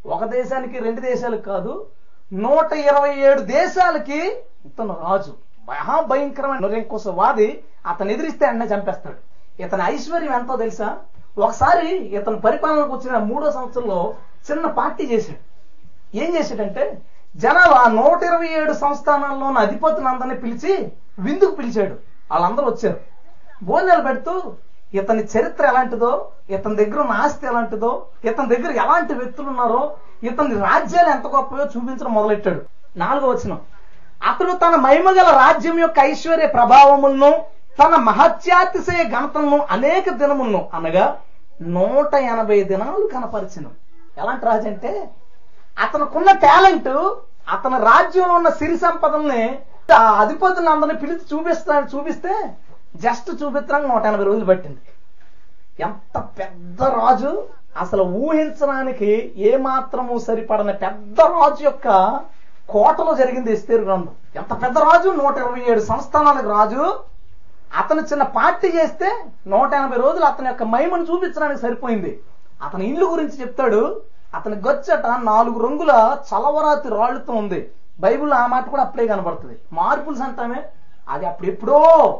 ఒక 0.05 0.25
దేశానికి 0.25 0.79
రెండు 0.79 1.01
దేశాలకు 1.01 1.41
కాదు 1.41 1.85
నూట 2.33 2.73
ఇరవై 2.73 3.15
ఏడు 3.15 3.41
దేశాలకి 3.41 4.27
ఇతను 4.65 4.97
రాజు. 5.09 5.33
మహాభయంకరమైన 5.69 6.67
నిరంకుశవాది 6.67 7.63
అతను 7.87 8.11
ఎదిరిస్తే 8.11 8.45
అన్న 8.45 8.63
చంపేస్తాడు. 8.63 9.15
ఇతని 9.61 9.83
ఐశ్వర్యం 9.85 10.33
ఎంతో 10.33 10.55
తెలుసా? 10.55 10.97
ఒకసారి 11.37 11.95
ఇతను 11.95 12.41
పరిపాలనకు 12.41 12.93
వచ్చిన 12.93 13.17
మూడో 13.17 13.51
సంవత్సరంలో 13.51 14.15
చిన్న 14.51 14.67
పార్టీ 14.67 15.03
చేశాడు. 15.03 15.53
ఏం 16.17 16.35
చేశాడంటే 16.35 17.01
జనాలు 17.35 17.71
ఆ 17.71 17.87
నూట 17.87 18.23
ఇరవై 18.23 18.47
ఏడు 18.47 18.73
సంస్థానాల్లో 18.73 19.45
ఉన్న 19.45 20.33
పిలిచి 20.33 20.91
విందుకు 21.19 21.55
పిలిచాడు. 21.55 21.95
వాళ్ళందరూ 22.31 22.65
వచ్చారు. 22.65 22.99
భోజనాలు 23.63 24.01
పెడుతూ 24.01 24.53
ఇతని 24.93 25.23
చరిత్ర 25.23 25.65
ఎలాంటిదో 25.65 26.27
ఇతని 26.49 26.75
దగ్గర 26.75 26.99
ఉన్న 26.99 27.11
ఆస్తి 27.11 27.47
ఎలాంటిదో 27.47 28.05
ఇతని 28.25 28.55
దగ్గర 28.55 28.71
ఎలాంటి 28.71 29.13
వ్యక్తులు 29.13 29.47
ఉన్నారో 29.47 29.95
ఇతని 30.23 30.59
రాజ్యాలు 30.59 31.09
ఎంత 31.09 31.27
గొప్పయో 31.27 31.65
చూపించడం 31.65 32.13
మొదలెట్టాడు. 32.13 32.61
నాలుగో 32.97 33.27
వచనం. 33.27 33.61
అతడు 34.29 34.51
తన 34.51 34.75
మహిమగల 34.75 35.37
రాజ్యం 35.37 35.79
యొక్క 35.79 35.99
ఐశ్వర్య 35.99 36.47
ప్రభావములను 36.47 37.31
తన 37.83 37.95
మహత్యాతిశయ 37.95 39.03
ఘనతలను 39.03 39.67
అనేక 39.71 40.09
దినములను 40.09 40.69
అనగా 40.73 41.17
నూట 41.61 42.13
ఎనభై 42.13 42.63
దినాలు 42.63 43.09
కనపరిచినాం. 43.13 43.71
ఎలాంటి 44.21 44.43
రాజు 44.49 44.67
అంటే 44.71 44.91
అతనుకున్న 45.85 46.31
టాలెంట్ 46.45 46.91
అతని 47.55 47.77
రాజ్యంలో 47.89 48.33
ఉన్న 48.39 48.49
సిరి 48.59 48.77
సంపదల్ని 48.83 49.43
ఆ 49.99 50.03
అధిపతులను 50.23 50.71
అందరిని 50.73 50.97
పిలిచి 51.03 51.25
చూపిస్తాను 51.31 51.87
చూపిస్తే 51.93 52.33
జస్ట్ 53.05 53.29
చూపించడానికి 53.39 53.89
నూట 53.91 54.03
ఎనభై 54.11 54.25
రోజులు 54.29 54.47
పట్టింది. 54.51 54.81
ఎంత 55.87 56.17
పెద్ద 56.39 56.81
రాజు 56.99 57.31
అసలు 57.83 58.03
ఊహించడానికి 58.23 59.11
ఏమాత్రము 59.51 60.15
సరిపడని 60.27 60.73
పెద్ద 60.83 61.21
రాజు 61.35 61.63
యొక్క 61.69 61.87
కోటలో 62.73 63.13
జరిగింది 63.21 63.49
ఎస్తేరు 63.55 63.83
గ్రంథం. 63.87 64.13
ఎంత 64.39 64.53
పెద్ద 64.63 64.77
రాజు? 64.89 65.09
నూట 65.21 65.35
ఇరవై 65.43 65.63
ఏడు 65.71 65.81
సంస్థానాలకు 65.91 66.49
రాజు. 66.57 66.83
అతను 67.81 68.01
చిన్న 68.11 68.23
పార్టీ 68.37 68.69
చేస్తే 68.77 69.09
నూట 69.53 69.69
ఎనభై 69.79 69.99
రోజులు 70.03 70.25
అతని 70.31 70.49
యొక్క 70.51 70.63
మహిమను 70.75 71.07
చూపించడానికి 71.09 71.61
సరిపోయింది. 71.65 72.13
అతని 72.63 72.85
ఇల్లు 72.85 73.05
గురించి 73.05 73.41
చెప్తాడు. 73.41 74.01
అతని 74.35 74.55
గొచ్చట 74.55 75.05
నాలుగు 75.23 75.67
రంగుల 75.67 76.17
చలవరాతి 76.33 76.89
రాళ్ళతో 76.89 77.33
ఉంది. 77.33 77.71
బైబిల్ 77.99 78.33
ఆ 78.33 78.47
మాట 78.47 78.69
కూడా 78.69 78.83
అప్పుడే 78.83 79.07
కనబడుతుంది. 79.07 79.59
మార్పుల్స్ 79.73 80.21
అంటామే 80.21 80.63
అది 81.09 81.25
అప్పుడెప్పుడో 81.25 81.77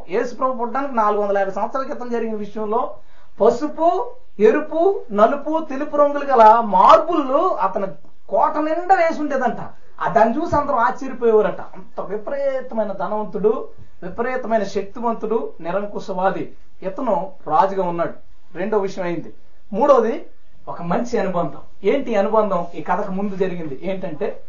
ఎప్పుడో 0.09 0.37
ప్రభు 0.39 0.57
పుట్టడానికి 0.57 0.95
నాలుగు 0.95 1.21
వందల 1.21 1.37
యాభై 1.37 1.51
సంవత్సరాల 1.51 1.85
క్రితం 1.85 2.09
జరిగిన 2.09 2.35
విషయంలో 2.35 2.95
పసుపు 3.41 4.11
ఎరుపు 4.39 5.01
నలుపు 5.11 5.65
తెలుపు 5.69 5.97
రంగులు 5.97 6.25
గల 6.25 6.61
మార్బుల్లు 6.65 7.55
అతని 7.55 7.87
కోట 8.29 8.57
నిండా 8.57 8.95
వేసి 8.95 9.21
ఉండేదంట. 9.21 9.57
ఆ 10.01 10.09
దాన్ని 10.09 10.37
చూసి 10.37 10.55
అందరూ 10.55 10.75
ఆశ్చర్యపోయేవారట. 10.75 11.61
అంత 11.61 12.01
విపరీతమైన 12.01 12.91
ధనవంతుడు 12.91 13.67
విపరీతమైన 14.03 14.63
శక్తివంతుడు 14.63 15.49
నిరంకుశవాది. 15.61 16.53
ఇతను 16.83 17.31
రాజుగా 17.47 17.89
ఉన్నాడు. 17.89 18.13
రెండో 18.55 18.77
విషయం 18.77 19.05
అయింది. 19.05 19.33
మూడోది 19.73 20.25
ఒక 20.67 20.81
మంచి 20.81 21.19
అనుబంధం. 21.19 21.61
ఏంటి 21.83 22.15
అనుబంధం? 22.15 22.65
ఈ 22.75 22.81
కథకు 22.81 23.11
ముందు 23.11 23.35
జరిగింది 23.35 23.79
ఏంటంటే 23.83 24.43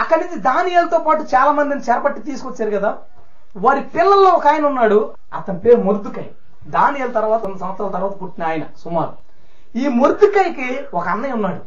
అక్కడి 0.00 0.24
నుంచి 0.24 0.38
దానియాలతో 0.38 0.98
పాటు 0.98 1.22
చాలా 1.22 1.52
మందిని 1.52 1.80
చేరబట్టి 1.80 2.20
తీసుకొచ్చారు 2.20 2.70
కదా. 2.70 2.98
వారి 3.56 3.80
పిల్లల్లో 3.80 4.30
ఒక 4.30 4.46
ఆయన 4.46 4.66
ఉన్నాడు. 4.66 5.14
అతని 5.34 5.58
పేరు 5.58 5.80
ముర్దుకై. 5.80 6.30
దానియాల 6.66 7.10
తర్వాత 7.10 7.44
రెండు 7.44 7.58
సంవత్సరాల 7.58 7.90
తర్వాత 7.90 8.22
పుట్టిన 8.22 8.44
ఆయన 8.44 8.62
సుమారు. 8.84 9.12
ఈ 9.78 9.88
ముర్దుకైకి 9.88 10.80
ఒక 10.94 11.08
అన్నయ్య 11.08 11.34
ఉన్నాడు. 11.34 11.62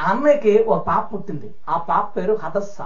ఆ 0.00 0.10
అన్నయ్యకి 0.10 0.58
ఒక 0.58 0.86
పాప 0.86 1.12
పుట్టింది. 1.14 1.54
ఆ 1.68 1.78
పాప 1.78 2.16
పేరు 2.16 2.38
హదస్స. 2.42 2.82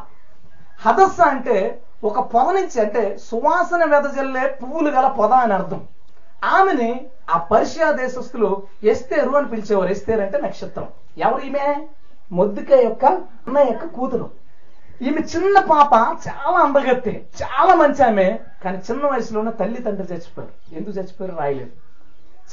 హదస్స 0.87 1.21
అంటే 1.21 1.83
ఒక 2.05 2.21
పొద 2.21 2.43
నుంచి 2.43 2.81
అంటే 2.81 3.19
సువాసన 3.19 3.97
వెదజల్లే 3.97 4.59
పువ్వులు 4.63 4.91
గల 4.91 5.09
పొద 5.09 5.33
అని 5.33 5.55
అర్థం. 5.55 5.85
ఆమెని 6.45 7.07
ఆ 7.31 7.39
పర్షియా 7.39 7.93
దేశస్తులు 7.93 8.63
ఎస్తేరు 8.83 9.31
అని 9.31 9.49
పిలిచేవారు. 9.49 9.91
ఎస్తేరు 9.91 10.21
అంటే 10.21 10.39
నక్షత్రం. 10.39 10.89
ఎవరు 11.19 11.41
ఈమె? 11.41 11.87
మొద్దుక 12.33 12.73
యొక్క 12.73 13.05
అన్న 13.05 13.59
యొక్క 13.59 13.87
కూతురు. 13.87 14.31
ఈమె 15.03 15.19
చిన్న 15.19 15.59
పాప 15.61 16.17
చాలా 16.29 16.59
అందగత్తే 16.59 17.27
చాలా 17.43 17.75
మంచి 17.75 18.05
ఆమె. 18.05 18.39
కానీ 18.65 18.83
చిన్న 18.91 19.07
వయసులోనే 19.07 19.53
తల్లి 19.53 19.83
తండ్రి 19.83 20.15
చచ్చిపోయారు. 20.15 20.77
ఎందుకు 20.77 20.95
చచ్చిపోయారు 20.95 21.37
రాయలేదు. 21.37 21.71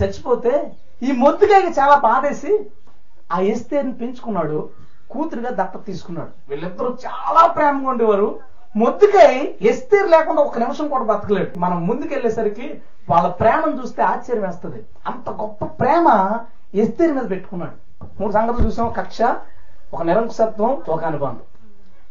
చచ్చిపోతే 0.03 0.71
ఈ 1.03 1.11
మొద్దుకాయకి 1.11 1.67
చాలా 1.67 1.95
బాధేసి 1.95 2.71
ఆ 3.31 3.39
ఎస్తేరుని 3.39 3.93
పెంచుకున్నాడు. 3.93 4.69
కూతురుగా 5.11 5.49
దత్త 5.49 5.85
తీసుకున్నాడు. 5.85 6.29
వీళ్ళిద్దరూ 6.49 6.89
చాలా 6.89 7.47
ప్రేమగా 7.47 7.89
ఉండేవారు. 7.89 8.39
ముద్దుకై 8.75 9.55
ఎస్తేరు 9.61 10.07
లేకుండా 10.07 10.41
ఒక 10.41 10.57
నిమిషం 10.57 10.87
కూడా 10.87 11.03
బతకలేడు. 11.03 11.59
మనం 11.59 11.87
ముందుకెళ్ళేసరికి 11.87 12.81
వాళ్ళ 13.09 13.27
ప్రేమను 13.29 13.81
చూస్తే 13.81 14.03
ఆశ్చర్యం 14.03 14.45
వేస్తుంది. 14.45 14.83
అంత 15.07 15.29
గొప్ప 15.29 15.65
ప్రేమ 15.65 16.37
ఎస్తేరు 16.75 17.13
మీద 17.13 17.29
పెట్టుకున్నాడు. 17.29 18.03
మూడు 18.21 18.33
సంగతులు 18.33 18.67
చూసాం. 18.67 18.93
కక్ష 18.97 19.21
ఒక 19.93 20.03
నిరంకుశత్వం 20.03 20.81
ఒక 20.89 21.03
అనుబంధం. 21.03 21.39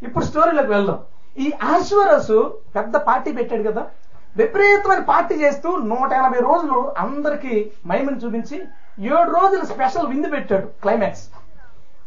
ఇప్పుడు 0.02 0.24
స్టోరీలోకి 0.24 0.68
వెళ్దాం. 0.68 0.98
ఈ 1.38 1.52
ఆశ్వరసు 1.62 2.58
పెద్ద 2.76 2.96
పార్టీ 2.96 3.32
పెట్టాడు 3.32 3.62
కదా. 3.62 3.86
విపరీతమైన 4.36 5.00
పార్టీ 5.00 5.34
చేస్తూ 5.34 5.76
నూట 5.76 6.12
ఎనభై 6.12 6.38
రోజులు 6.38 6.92
అందరికీ 6.98 7.70
మహిమను 7.86 8.16
చూపించి 8.16 8.62
ఏడు 9.00 9.30
రోజులు 9.40 9.64
స్పెషల్ 9.64 10.06
విందు 10.06 10.28
పెట్టాడు 10.28 10.66
క్లైమాక్స్. 10.66 11.28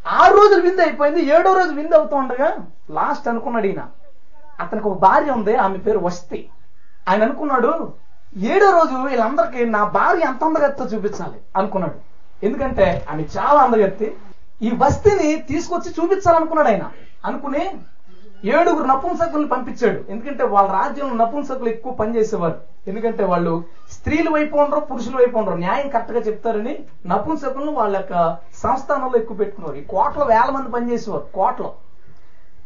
ఆరు 0.07 0.33
రోజులు 0.33 0.61
విందు 0.61 0.81
అయిపోయింది. 0.81 1.21
ఏడో 1.21 1.53
రోజు 1.53 1.71
విందు 1.71 1.95
అవుతూ 1.95 2.15
ఉండగా 2.15 2.57
లాస్ట్ 2.91 3.27
అనుకున్నాడు 3.27 3.67
ఈయన. 3.67 3.83
అతనికి 4.59 4.87
ఒక 4.87 4.97
భార్య 4.97 5.31
ఉంది 5.31 5.55
ఆమె 5.55 5.77
పేరు 5.77 5.99
వస్తి. 5.99 6.49
ఆయన 7.09 7.23
అనుకున్నాడు 7.23 7.93
ఏడో 8.37 8.71
రోజు 8.71 9.07
వీళ్ళందరికీ 9.07 9.65
నా 9.65 9.83
భార్య 9.83 10.21
ఎంత 10.21 10.43
అందగత్తో 10.43 10.85
చూపించాలి 10.85 11.41
అనుకున్నాడు. 11.57 11.95
ఎందుకంటే 12.45 13.05
ఆమె 13.09 13.23
చాలా 13.37 13.59
అందగత్తి 13.61 14.15
ఈ 14.61 14.71
వస్తిని 14.77 15.35
తీసుకొచ్చి 15.35 15.91
చూపించాలనుకున్నాడు 15.91 16.67
ఆయన. 16.67 16.91
అనుకుని 17.25 17.71
ఏడుగురు 18.45 18.87
నపుంసకుల్ని 18.87 19.47
పంపించాడు. 19.49 20.03
ఎందుకంటే 20.09 20.43
వాళ్ళ 20.43 20.71
రాజ్యంలో 20.71 21.25
నపుంసకులు 21.25 21.69
ఎక్కువ 21.69 21.93
పనిచేసేవారు. 21.93 22.61
ఎందుకంటే 22.87 23.23
వాళ్ళు 23.23 23.63
స్త్రీల 23.91 24.29
వైపు 24.29 24.57
ఉండరు 24.57 24.79
పురుషుల 24.79 25.15
వైపు 25.15 25.37
ఉండరు. 25.37 25.55
న్యాయం 25.55 25.89
కరెక్ట్గా 25.89 26.19
చెప్తారని 26.19 26.79
నపుంసకులను 27.05 27.71
వాళ్ళ 27.71 27.95
యొక్క 27.95 28.37
సంస్థానంలో 28.63 29.19
ఎక్కువ 29.19 29.37
పెట్టుకున్నారు 29.37 29.77
ఈ 29.77 29.83
కోట్ల 29.83 30.23
వేల 30.23 30.51
మంది 30.51 30.71
పనిచేసేవారు 30.71 31.25
కోట్లో. 31.33 31.73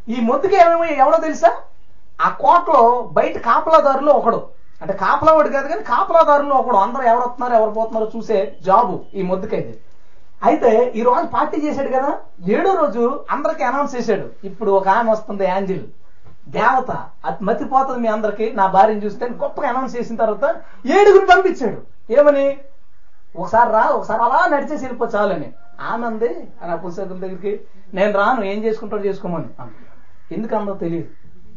ఈ 0.08 0.20
మొద్దుకి 0.20 0.56
ఏమేమో 0.56 0.84
ఎవడో 0.84 1.16
తెలుసా? 1.16 1.56
ఆ 2.26 2.28
కోటలో 2.28 2.82
బయట 3.12 3.36
కాపలాదారులు 3.38 4.10
ఒకడు. 4.10 4.40
అంటే 4.82 4.92
కాపలావాడు 4.92 5.48
కాదు 5.48 5.68
కానీ 5.68 5.82
కాపలాదారులు 5.82 6.54
ఒకడు. 6.54 6.76
అందరూ 6.76 7.02
ఎవరు 7.02 7.24
వస్తున్నారు 7.26 7.54
ఎవరు 7.60 7.70
పోతున్నారో 7.70 8.10
చూసే 8.16 8.56
జాబు 8.66 8.94
ఈ 9.14 9.22
ముద్దుకైతే. 9.22 9.72
అయితే 10.48 10.92
ఈ 10.96 11.02
రోజు 11.02 11.26
పార్టీ 11.26 11.56
చేశాడు 11.60 11.88
కదా 11.88 12.10
ఏడో 12.48 12.70
రోజు 12.74 13.24
అందరికి 13.30 13.64
అనౌన్స్ 13.64 13.94
చేశాడు. 13.96 14.26
ఇప్పుడు 14.44 14.70
ఒక 14.70 14.88
ఆమె 14.88 15.10
వస్తుంది 15.10 15.44
యాంజిల్. 15.44 15.84
దేవత 16.48 16.90
అది 17.24 17.44
మతిపోతుంది 17.44 17.98
మీ 17.98 18.08
అందరికి 18.08 18.46
నా 18.52 18.66
భార్యను 18.66 19.04
చూస్తే 19.04 19.28
గొప్పగా 19.42 19.68
అనౌన్స్ 19.68 19.96
చేసిన 19.96 20.16
తర్వాత 20.16 20.44
ఏడుగురు 20.86 21.26
పంపించాడు. 21.26 21.80
ఏమని? 22.12 22.46
ఒకసారి 23.36 23.70
రా 23.72 23.82
ఒకసారి 23.98 24.22
అలా 24.22 24.40
నడిచేసి 24.56 24.84
వెళ్ళిపో 24.84 25.06
చాలని. 25.14 25.52
ఆమె 25.80 26.06
అంది 26.06 26.30
నా 26.62 26.76
పుస్తకం 26.76 27.20
దగ్గరికి 27.20 27.60
నేను 27.94 28.12
రాను 28.12 28.44
ఏం 28.44 28.64
చేసుకుంటాడో 28.64 29.02
చేసుకోమని 29.02 29.50
ఎందుకు 30.34 30.56
అందరూ 30.56 30.74
తెలియదు. 30.74 31.08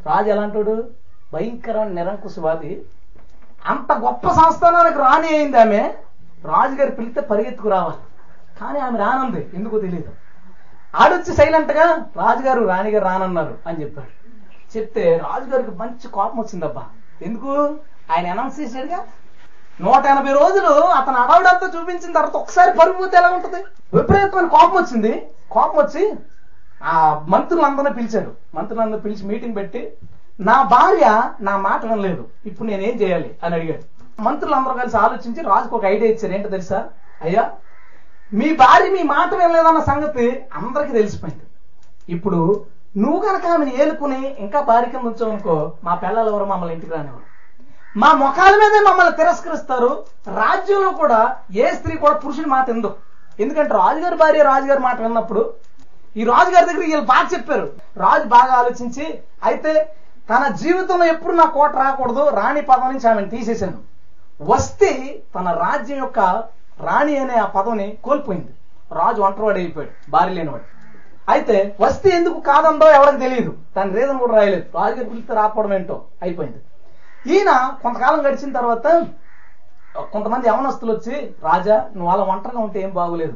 రాజు 0.05 0.29
ఎలాంటాడు? 0.29 0.89
భయంకర 1.33 1.83
నిరంకుశవాది. 1.83 2.85
అంత 3.65 3.91
గొప్ప 3.91 4.31
సంస్థానానికి 4.31 4.97
రాని 4.97 5.27
అయింది 5.27 5.57
ఆమె. 5.57 5.93
రాజుగారి 6.45 6.91
పిలిస్తే 6.91 7.21
పరిగెత్తుకు 7.21 7.69
రావాలి 7.69 7.97
కానీ 8.61 8.79
ఆమె 8.79 8.99
రానుంది. 8.99 9.49
ఎందుకో 9.53 9.79
తెలియదు 9.79 10.11
ఆడొచ్చి 10.95 11.35
సైలెంట్గా 11.35 12.05
రాజుగారు 12.17 12.63
రాణిగారు 12.65 13.03
రానన్నారు 13.03 13.57
అని 13.67 13.81
చెప్పాడు. 13.81 14.23
చెప్తే 14.77 15.17
రాజుగారికి 15.17 15.71
మంచి 15.71 16.07
కోపం 16.07 16.39
వచ్చిందబ్బా. 16.39 16.83
ఎందుకు? 17.21 17.75
ఆయన 18.15 18.31
అనౌన్స్ 18.31 18.59
చేశాడుగా. 18.59 19.05
నూట 19.81 20.05
ఎనభై 20.05 20.33
రోజులు 20.33 20.69
అతను 20.69 21.15
అడవుడంతా 21.15 21.79
చూపించిన 21.79 22.13
తర్వాత 22.13 22.35
ఒకసారి 22.35 22.77
పరుగుపోతే 22.77 23.17
ఎలా 23.17 23.29
ఉంటుంది? 23.29 23.63
విపరీతమైన 23.93 24.47
కోపం 24.47 24.75
వచ్చింది. 24.75 25.29
కోపం 25.51 25.77
వచ్చి 25.77 26.15
ఆ 26.83 27.25
మంత్రులందరినీ 27.27 27.89
పిలిచాడు. 27.89 28.31
మంత్రులందరూ 28.55 28.99
పిలిచి 28.99 29.27
మీటింగ్ 29.27 29.55
పెట్టి 29.55 29.93
నా 30.39 30.63
భార్య 30.63 31.23
నా 31.41 31.57
మాట 31.57 31.85
వినలేదు. 31.85 32.27
ఇప్పుడు 32.45 32.67
నేనేం 32.67 33.01
చేయాలి? 33.01 33.35
అని 33.43 33.55
అడిగాడు. 33.55 33.83
మంత్రులందరూ 34.21 34.73
కలిసి 34.73 34.97
ఆలోచించి 34.97 35.41
రాజుకు 35.43 35.75
ఒక 35.75 35.85
ఐడియా 35.85 36.11
ఇచ్చారు. 36.11 36.33
ఏంటో 36.33 36.49
తెలుసా? 36.49 36.85
అయ్యా 37.21 37.51
మీ 38.33 38.55
భార్య 38.55 38.89
మీ 38.89 39.03
మాట 39.03 39.33
వినలేదన్న 39.33 39.79
సంగతి 39.79 40.45
అందరికీ 40.53 40.91
తెలిసిపోయింది. 40.93 41.43
ఇప్పుడు 42.09 42.65
నువ్వు 42.97 43.19
కనుక 43.21 43.45
ఆమెను 43.45 43.71
ఏలుకుని 43.81 44.35
ఇంకా 44.39 44.61
భార్య 44.61 44.91
కింద 44.91 45.01
ఉంచావనుకో 45.01 45.71
మా 45.83 45.95
పిల్లలు 45.95 46.29
ఎవరు? 46.29 46.45
మమ్మల్ని 46.45 46.73
ఇంటికి 46.75 46.91
రానివ్వరు. 46.91 47.23
మా 47.99 48.13
ముఖాల 48.13 48.55
మీదే 48.55 48.79
మమ్మల్ని 48.89 49.15
తిరస్కరిస్తారు. 49.15 50.05
రాజ్యంలో 50.27 50.89
కూడా 50.91 51.35
ఏ 51.55 51.71
స్త్రీ 51.71 51.97
కూడా 51.97 52.13
పురుషుని 52.13 52.45
మాట 52.45 52.69
ఎందు 52.69 52.95
ఎందుకంటే 53.39 53.73
రాజుగారి 53.73 54.15
భార్య 54.15 54.43
రాజుగారి 54.43 54.79
మాట 54.79 55.01
విన్నప్పుడు 55.01 55.53
ఈ 56.19 56.23
రాజుగారి 56.31 56.65
దగ్గర 56.69 56.79
వీళ్ళు 56.83 57.05
బాగా 57.11 57.27
చెప్పారు. 57.33 57.67
రాజు 58.03 58.25
బాగా 58.33 58.53
ఆలోచించి 58.61 59.05
అయితే 59.49 59.71
తన 60.31 60.43
జీవితంలో 60.61 61.05
ఎప్పుడు 61.13 61.33
నా 61.39 61.45
కోట 61.55 61.73
రాకూడదు 61.83 62.23
రాణి 62.39 62.61
పదం 62.69 62.91
నుంచి 62.93 63.07
ఆమెను 63.11 63.29
తీసేశాను. 63.35 63.79
వస్తే 64.51 64.91
తన 65.35 65.47
రాజ్యం 65.63 65.99
యొక్క 66.03 66.19
రాణి 66.87 67.15
అనే 67.23 67.35
ఆ 67.45 67.47
పదవిని 67.55 67.87
కోల్పోయింది. 68.05 68.51
రాజు 68.99 69.19
ఒంటరివాడు 69.27 69.59
అయిపోయాడు 69.63 69.93
భార్య 70.13 70.33
లేనివాడు. 70.37 70.67
అయితే 71.33 71.57
వస్తే 71.83 72.09
ఎందుకు 72.19 72.39
కాదందో 72.51 72.87
ఎవరికి 72.97 73.19
తెలియదు. 73.23 73.51
దాని 73.75 73.95
రీజన్ 73.97 74.19
కూడా 74.23 74.33
రాయలేదు. 74.39 74.65
రాజుగారి 74.79 75.09
పిలిస్తే 75.11 75.33
రాకపోవడం 75.39 75.73
ఏంటో 75.77 75.97
అయిపోయింది. 76.25 76.59
ఈయన 77.33 77.51
కొంతకాలం 77.83 78.21
గడిచిన 78.27 78.51
తర్వాత 78.59 78.87
కొంతమంది 80.13 80.45
యవనస్తులు 80.51 80.91
వచ్చి 80.95 81.15
రాజా 81.49 81.75
నువ్వు 81.97 82.11
అలా 82.13 82.23
ఒంటరిగా 82.33 82.61
ఉంటే 82.67 82.79
ఏం 82.85 82.91
బాగోలేదు. 82.99 83.35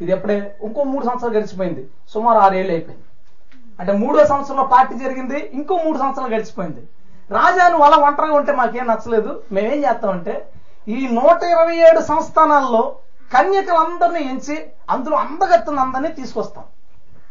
ఇది 0.00 0.12
ఎప్పుడే? 0.12 0.56
ఇంకో 0.62 0.82
మూడు 0.82 1.04
సంవత్సరాలు 1.04 1.36
గడిచిపోయింది. 1.36 1.88
సుమారు 2.08 2.38
ఆరేళ్ళు 2.38 2.72
అయిపోయింది. 2.72 3.04
అంటే 3.80 3.92
మూడో 3.92 4.26
సంవత్సరంలో 4.26 4.64
పార్టీ 4.64 4.94
జరిగింది 4.98 5.50
ఇంకో 5.54 5.76
మూడు 5.84 5.98
సంవత్సరాలు 5.98 6.34
గడిచిపోయింది. 6.34 6.82
రాజాను 7.30 7.70
నువ్వు 7.70 7.86
అలా 7.86 8.06
ఒంటరిగా 8.06 8.34
ఉంటే 8.34 8.52
మాకేం 8.52 8.86
నచ్చలేదు. 8.86 9.42
మేమేం 9.52 9.84
చేస్తామంటే 9.84 10.48
ఈ 10.88 11.08
నూట 11.08 11.42
ఇరవై 11.42 11.76
ఏడు 11.76 12.00
సంస్థానాల్లో 12.00 12.96
కన్యకలందరినీ 13.32 14.20
ఎంచి 14.30 14.56
అందులో 14.90 15.16
అందగత్తున్న 15.16 15.80
అందరినీ 15.80 16.08
తీసుకొస్తాం. 16.08 16.64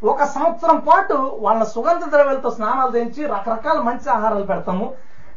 ఒక 0.04 0.24
సంవత్సరం 0.24 0.80
పాటు 0.80 1.40
వాళ్ళ 1.42 1.64
సుగంధ 1.64 2.10
ద్రవ్యాలతో 2.10 2.50
స్నానాలు 2.50 2.98
చేయించి 2.98 3.26
రకరకాల 3.26 3.80
మంచి 3.80 4.10
ఆహారాలు 4.10 4.46
పెడతాము. 4.46 4.94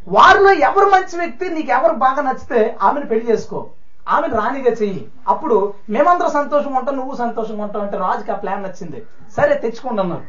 వారిలో 0.09 0.53
ఎవరు 0.53 0.85
మంచి 0.85 1.19
వ్యక్తి 1.19 1.49
నీకు 1.49 1.73
ఎవరు 1.73 1.93
బాగా 1.93 2.23
నచ్చితే 2.23 2.77
ఆమెను 2.83 3.07
పెళ్ళి 3.07 3.33
చేసుకో. 3.33 3.67
ఆమెను 4.09 4.37
రాణిగా 4.37 4.71
చెయ్యి. 4.71 5.11
అప్పుడు 5.29 5.75
మేమందరం 5.91 6.31
సంతోషంగా 6.31 6.79
ఉంటాం 6.79 6.97
నువ్వు 6.97 7.17
సంతోషంగా 7.17 7.65
ఉంటావు 7.65 7.85
అంటే 7.85 7.99
రాజుకి 7.99 8.33
ఆ 8.33 8.35
ప్లాన్ 8.35 8.63
నచ్చింది. 8.63 9.07
సరే 9.37 9.55
తెచ్చుకోండి 9.55 10.03
అన్నారు. 10.03 10.23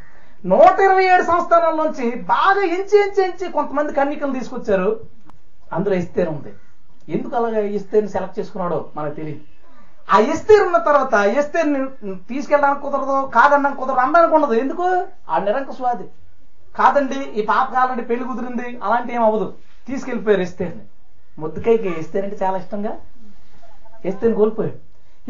నూట 0.45 0.79
ఇరవై 0.79 1.03
ఏడు 1.03 1.23
సంస్థానాల్లోంచి 1.23 2.15
బాగా 2.15 2.61
ఎంచి 2.63 3.03
ఎంచి 3.03 3.23
ఎంచి 3.23 3.51
కొంతమంది 3.51 3.93
కన్నికలు 3.93 4.33
తీసుకొచ్చారు. 4.33 4.99
అందులో 5.73 5.95
ఇస్తేరు 5.95 6.29
ఉంది. 6.29 6.53
ఎందుకు 7.09 7.35
అలాగా 7.35 7.59
ఇస్తేర్ని 7.59 8.11
సెలెక్ట్ 8.11 8.39
చేసుకున్నాడో 8.39 8.89
మనకు 8.95 9.13
తెలియదు. 9.13 9.39
ఆ 10.13 10.19
ఎస్తేరు 10.19 10.63
ఉన్న 10.63 10.77
తర్వాత 10.77 11.13
ఎస్తేర్ని 11.13 12.15
తీసుకెళ్ళడానికి 12.15 12.81
కుదరదు 12.81 13.31
కాదనడానికి 13.35 13.81
కుదరదు 13.81 13.99
అనడానికి 13.99 14.35
ఉండదు. 14.35 14.53
ఎందుకు? 14.53 15.05
ఆ 15.29 15.37
నిరంకుశవాది. 15.37 16.03
కాదండి 16.77 17.15
ఈ 17.15 17.45
పాప 17.45 17.75
ఆల్రెడీ 17.75 18.01
పెళ్ళి 18.01 18.25
కుదిరింది 18.25 18.79
అలాంటి 18.83 19.15
ఏం 19.15 19.23
అవ్వదు. 19.23 19.53
తీసుకెళ్ళిపోయారు 19.87 20.41
ఎస్తేర్ని 20.41 20.83
ముద్దుకైకి 21.39 21.99
ఎస్తేరంటే 21.99 22.37
చాలా 22.43 22.57
ఇష్టంగా? 22.57 22.97
ఎస్తేర్ని 24.05 24.37
కోల్పోయాడు. 24.37 24.77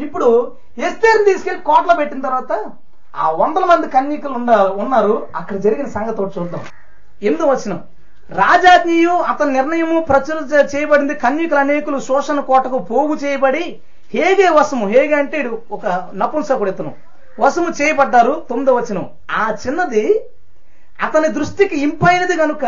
ఇప్పుడు 0.02 0.52
ఎస్తేర్ని 0.78 1.24
తీసుకెళ్ళి 1.24 1.62
కోటలో 1.62 1.94
పెట్టిన 1.94 2.20
తర్వాత 2.20 2.72
ఆ 3.16 3.30
వందల 3.30 3.64
మంది 3.64 3.88
కన్యకలు 3.88 4.34
ఉన్నారు. 4.82 5.26
అక్కడ 5.36 5.56
జరిగిన 5.56 5.86
సంగతి 5.86 6.22
ఒకటి 6.22 6.40
చూద్దాం. 6.40 6.60
ఎందుకు 7.22 7.48
వచ్చిన 7.50 7.78
రాజాజ్ఞయు 8.30 9.10
అతని 9.10 9.52
నిర్ణయము 9.52 10.00
ప్రచుర 10.00 10.66
చేయబడింది. 10.76 11.14
కన్యకులు 11.14 11.58
అనేకులు 11.58 11.98
శోషణ 11.98 12.40
కోటకు 12.40 12.78
పోగు 12.78 13.14
చేయబడి 13.14 13.78
హేగే 14.14 14.48
వశము 14.48 14.86
హేగే 14.86 15.14
అంటే 15.14 15.50
ఒక 15.70 16.10
నపుంసకుడు 16.14 16.70
ఇతను. 16.70 16.94
వశము 17.40 17.82
చేయబడ్డారు. 17.82 18.42
తొమ్మిదో 18.50 18.74
వచనం. 18.74 19.10
ఆ 19.30 19.54
చిన్నది 19.66 20.24
అతని 21.02 21.28
దృష్టికి 21.28 21.80
ఇంపైనది 21.80 22.36
కనుక 22.36 22.64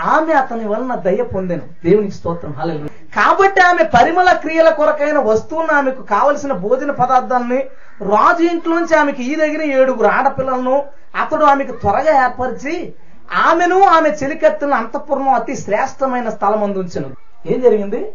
ఆమె 0.00 0.32
అతని 0.32 0.68
వలన 0.68 0.94
దయ 0.94 1.22
పొందెను. 1.22 1.62
దేవునికి 1.84 2.14
స్తోత్రం. 2.14 2.52
హల్లెలూయా. 2.52 2.88
కాబట్టి 3.16 3.60
ఆమె 3.60 3.82
పరిమళ 3.82 4.32
క్రియల 4.32 4.68
కొరకైన 4.70 5.18
వస్తువును 5.18 5.74
ఆమెకు 5.74 6.02
కావలసిన 6.02 6.52
భోజన 6.52 6.90
పదార్థాన్ని 6.90 7.58
రాజు 8.02 8.42
ఇంట్లోంచి 8.42 8.96
ఆమెకి 8.96 9.22
ఈ 9.22 9.34
దగ్గర 9.34 9.62
ఏడుగురు 9.62 10.06
ఆడపిల్లలను 10.06 10.84
అతడు 11.20 11.44
ఆమెకు 11.44 11.72
త్వరగా 11.72 12.24
ఏర్పరిచి 12.24 12.94
ఆమెను 13.34 13.82
ఆమె 13.82 14.08
చెలికత్తులను 14.08 14.74
అంతఃపురం 14.74 15.28
అతి 15.28 15.56
శ్రేష్టమైన 15.56 16.30
స్థలం 16.30 16.60
ఉంచను. 16.60 17.10
ఏం 17.46 17.60
జరిగింది? 17.60 18.12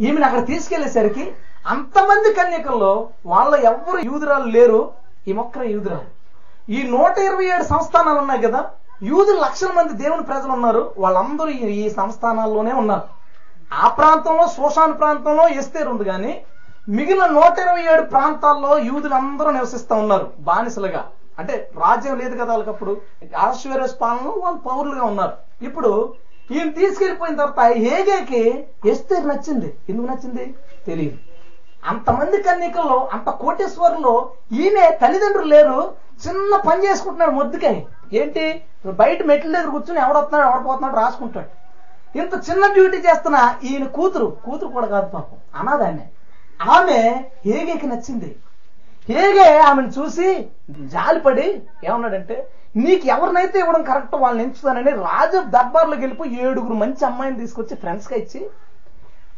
ఈమెను 0.00 0.26
అక్కడ 0.26 0.46
తీసుకెళ్ళేసరికి 0.46 1.32
అంతమంది 1.66 2.34
కన్యకల్లో 2.34 3.08
వాళ్ళ 3.26 3.54
ఎవ్వరు 3.54 3.98
యూదురాలు 4.04 4.44
లేరు 4.44 4.90
ఈ 5.28 5.32
మొక్కర 5.32 5.62
యూదురాలు. 5.62 6.18
ఈ 6.70 6.82
నూట 6.82 7.18
ఇరవై 7.18 7.44
ఏడు 7.44 7.62
సంస్థానాలు 7.62 8.18
ఉన్నాయి 8.18 8.42
కదా 8.42 8.64
యూదులు 9.02 9.40
లక్షల 9.40 9.72
మంది 9.72 9.92
దేవుని 9.92 10.22
ప్రజలు 10.22 10.52
ఉన్నారు. 10.52 10.94
వాళ్ళందరూ 10.98 11.48
ఈ- 11.48 11.90
సంస్థానాల్లోనే 11.90 12.72
ఉన్నారు. 12.72 13.02
ఆ 13.72 13.88
ప్రాంతంలో 13.88 14.46
శోషాన్ 14.46 14.98
ప్రాంతంలో 14.98 15.48
ఎస్తేరు 15.48 15.90
ఉంది 15.90 16.04
కానీ 16.04 16.44
మిగిలిన 16.88 17.26
నూట 17.26 17.58
ఇరవై 17.58 17.94
ఏడు 17.94 18.02
ప్రాంతాల్లో 18.02 18.78
యూదులు 18.78 19.14
అందరూ 19.14 19.96
ఉన్నారు 19.96 20.30
బానిసలుగా. 20.38 21.06
అంటే 21.38 21.70
రాజ్యం 21.76 22.18
లేదు 22.18 22.36
కదా 22.36 22.44
వాళ్ళకప్పుడు. 22.44 23.00
ఆశ్వర్యస్ 23.36 24.00
పాలనలో 24.00 24.30
వాళ్ళు 24.30 24.60
పౌరులుగా 24.60 25.04
ఉన్నారు. 25.04 25.64
ఇప్పుడు 25.64 26.14
ఈయన 26.50 26.70
తీసుకెళ్ళిపోయిన 26.70 27.36
తర్వాత 27.36 27.66
హేగేకి 27.66 28.64
ఎస్తేరు 28.86 29.26
నచ్చింది. 29.26 29.74
ఎందుకు 29.88 30.06
నచ్చింది? 30.06 30.54
తెలియదు 30.86 31.16
అంతమంది 31.86 32.42
కన్యకల్లో 32.42 33.08
అంత 33.12 33.30
కోటేశ్వరులో 33.30 34.30
ఈయనే 34.52 34.98
తల్లిదండ్రులు 35.02 35.46
లేరు. 35.46 35.94
చిన్న 36.24 36.56
పని 36.68 36.80
చేసుకుంటున్నాడు 36.86 37.34
మొద్దుకాయ 37.40 37.76
ఏంటి? 38.20 38.44
బయట 39.00 39.20
మెట్ల 39.30 39.48
దగ్గర 39.54 39.70
కూర్చుని 39.74 40.00
ఎవడొస్తున్నాడు 40.04 40.46
ఎవడపోతున్నాడు 40.48 40.96
రాసుకుంటాడు. 41.02 41.50
ఇంత 42.20 42.34
చిన్న 42.46 42.64
డ్యూటీ 42.76 42.98
చేస్తున్న 43.06 43.38
ఈయన 43.68 43.86
కూతురు 43.96 44.28
కూతురు 44.44 44.70
కూడా 44.76 44.88
కాదు 44.94 45.08
పాపం 45.14 45.38
అనాదాన్ని 45.60 46.06
ఆమె 46.74 47.00
హేగేకి 47.46 47.88
నచ్చింది. 47.90 48.30
హేగే 49.10 49.48
ఆమెను 49.68 49.90
చూసి 49.98 50.28
జాలిపడి 50.94 51.46
ఏమన్నాడంటే 51.88 52.36
నీకు 52.84 53.04
ఎవరినైతే 53.14 53.56
ఇవ్వడం 53.62 53.82
కరెక్ట్ 53.90 54.16
వాళ్ళని 54.22 54.42
ఎంచుతానని 54.46 54.92
రాజు 55.06 55.38
దర్బార్లోకి 55.54 56.02
వెళ్ళిపోయి 56.04 56.40
ఏడుగురు 56.46 56.76
మంచి 56.82 57.02
అమ్మాయిని 57.10 57.40
తీసుకొచ్చి 57.42 57.74
ఫ్రెండ్స్గా 57.82 58.16
ఇచ్చి 58.22 58.40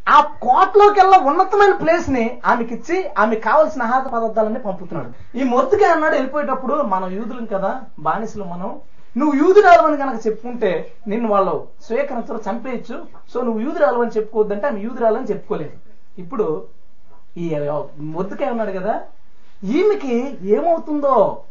ఆ 0.08 0.20
కోటలోకి 0.20 1.00
వెళ్ళ 1.00 1.16
ఉన్నతమైన 1.16 1.74
ప్లేస్ని 1.74 2.40
ఆమెకి 2.46 2.74
ఇచ్చి 2.74 3.10
ఆమెకి 3.18 3.40
కావాల్సిన 3.40 3.82
ఆహార 3.82 4.08
పదార్థాలన్నీ 4.08 4.58
పంపుతున్నాడు. 4.58 5.38
ఈ 5.38 5.44
మొద్దుగా 5.44 5.92
అన్నాడు 5.92 6.14
వెళ్ళిపోయేటప్పుడు 6.14 6.74
మనం 6.74 7.10
యూదులం 7.10 7.44
కదా 7.44 7.82
బానిసలు 7.98 8.44
మనం. 8.44 8.80
నువ్వు 9.16 9.46
యూదురాలు 9.46 9.82
అని 9.82 9.96
కనుక 9.96 10.26
చెప్పుకుంటే 10.26 10.92
నిన్ను 11.08 11.28
వాళ్ళు 11.28 11.66
స్వీకరించరు 11.82 12.40
చంపేయచ్చు. 12.50 13.06
సో 13.34 13.40
నువ్వు 13.40 13.60
యూదురాలు 13.60 13.98
అని 13.98 14.10
చెప్పుకోవద్దంటే 14.10 14.66
ఆమె 14.66 14.80
యూదురాలు 14.80 15.16
అని 15.16 15.26
చెప్పుకోలేదు. 15.26 15.72
ఇప్పుడు 16.20 16.64
ఈ 17.36 17.56
మొద్దుకాయ 17.98 18.50
ఉన్నాడు 18.50 18.70
కదా 18.70 19.00
ఈమెకి 19.64 20.38
ఏమవుతుందో? 20.42 21.42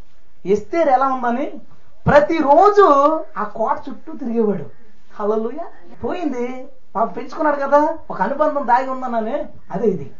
ఎస్తేర్ 0.46 0.88
ఎలా 0.88 1.06
ఉందని? 1.06 1.52
ప్రతిరోజు 2.06 2.86
ఆ 3.38 3.44
కోట 3.44 3.78
చుట్టూ 3.88 4.12
తిరిగేవాడు. 4.12 4.64
హలలుయ 5.20 5.58
పోయింది. 6.04 6.68
పాప 6.96 7.16
పెంచుకున్నాడు 7.16 7.56
కదా 7.56 7.98
ఒక 8.10 8.22
అనుబంధం 8.22 8.66
దాగి 8.66 8.90
ఉందన్నానే 8.90 9.48
అదే 9.70 9.86
ఇది. 9.86 10.12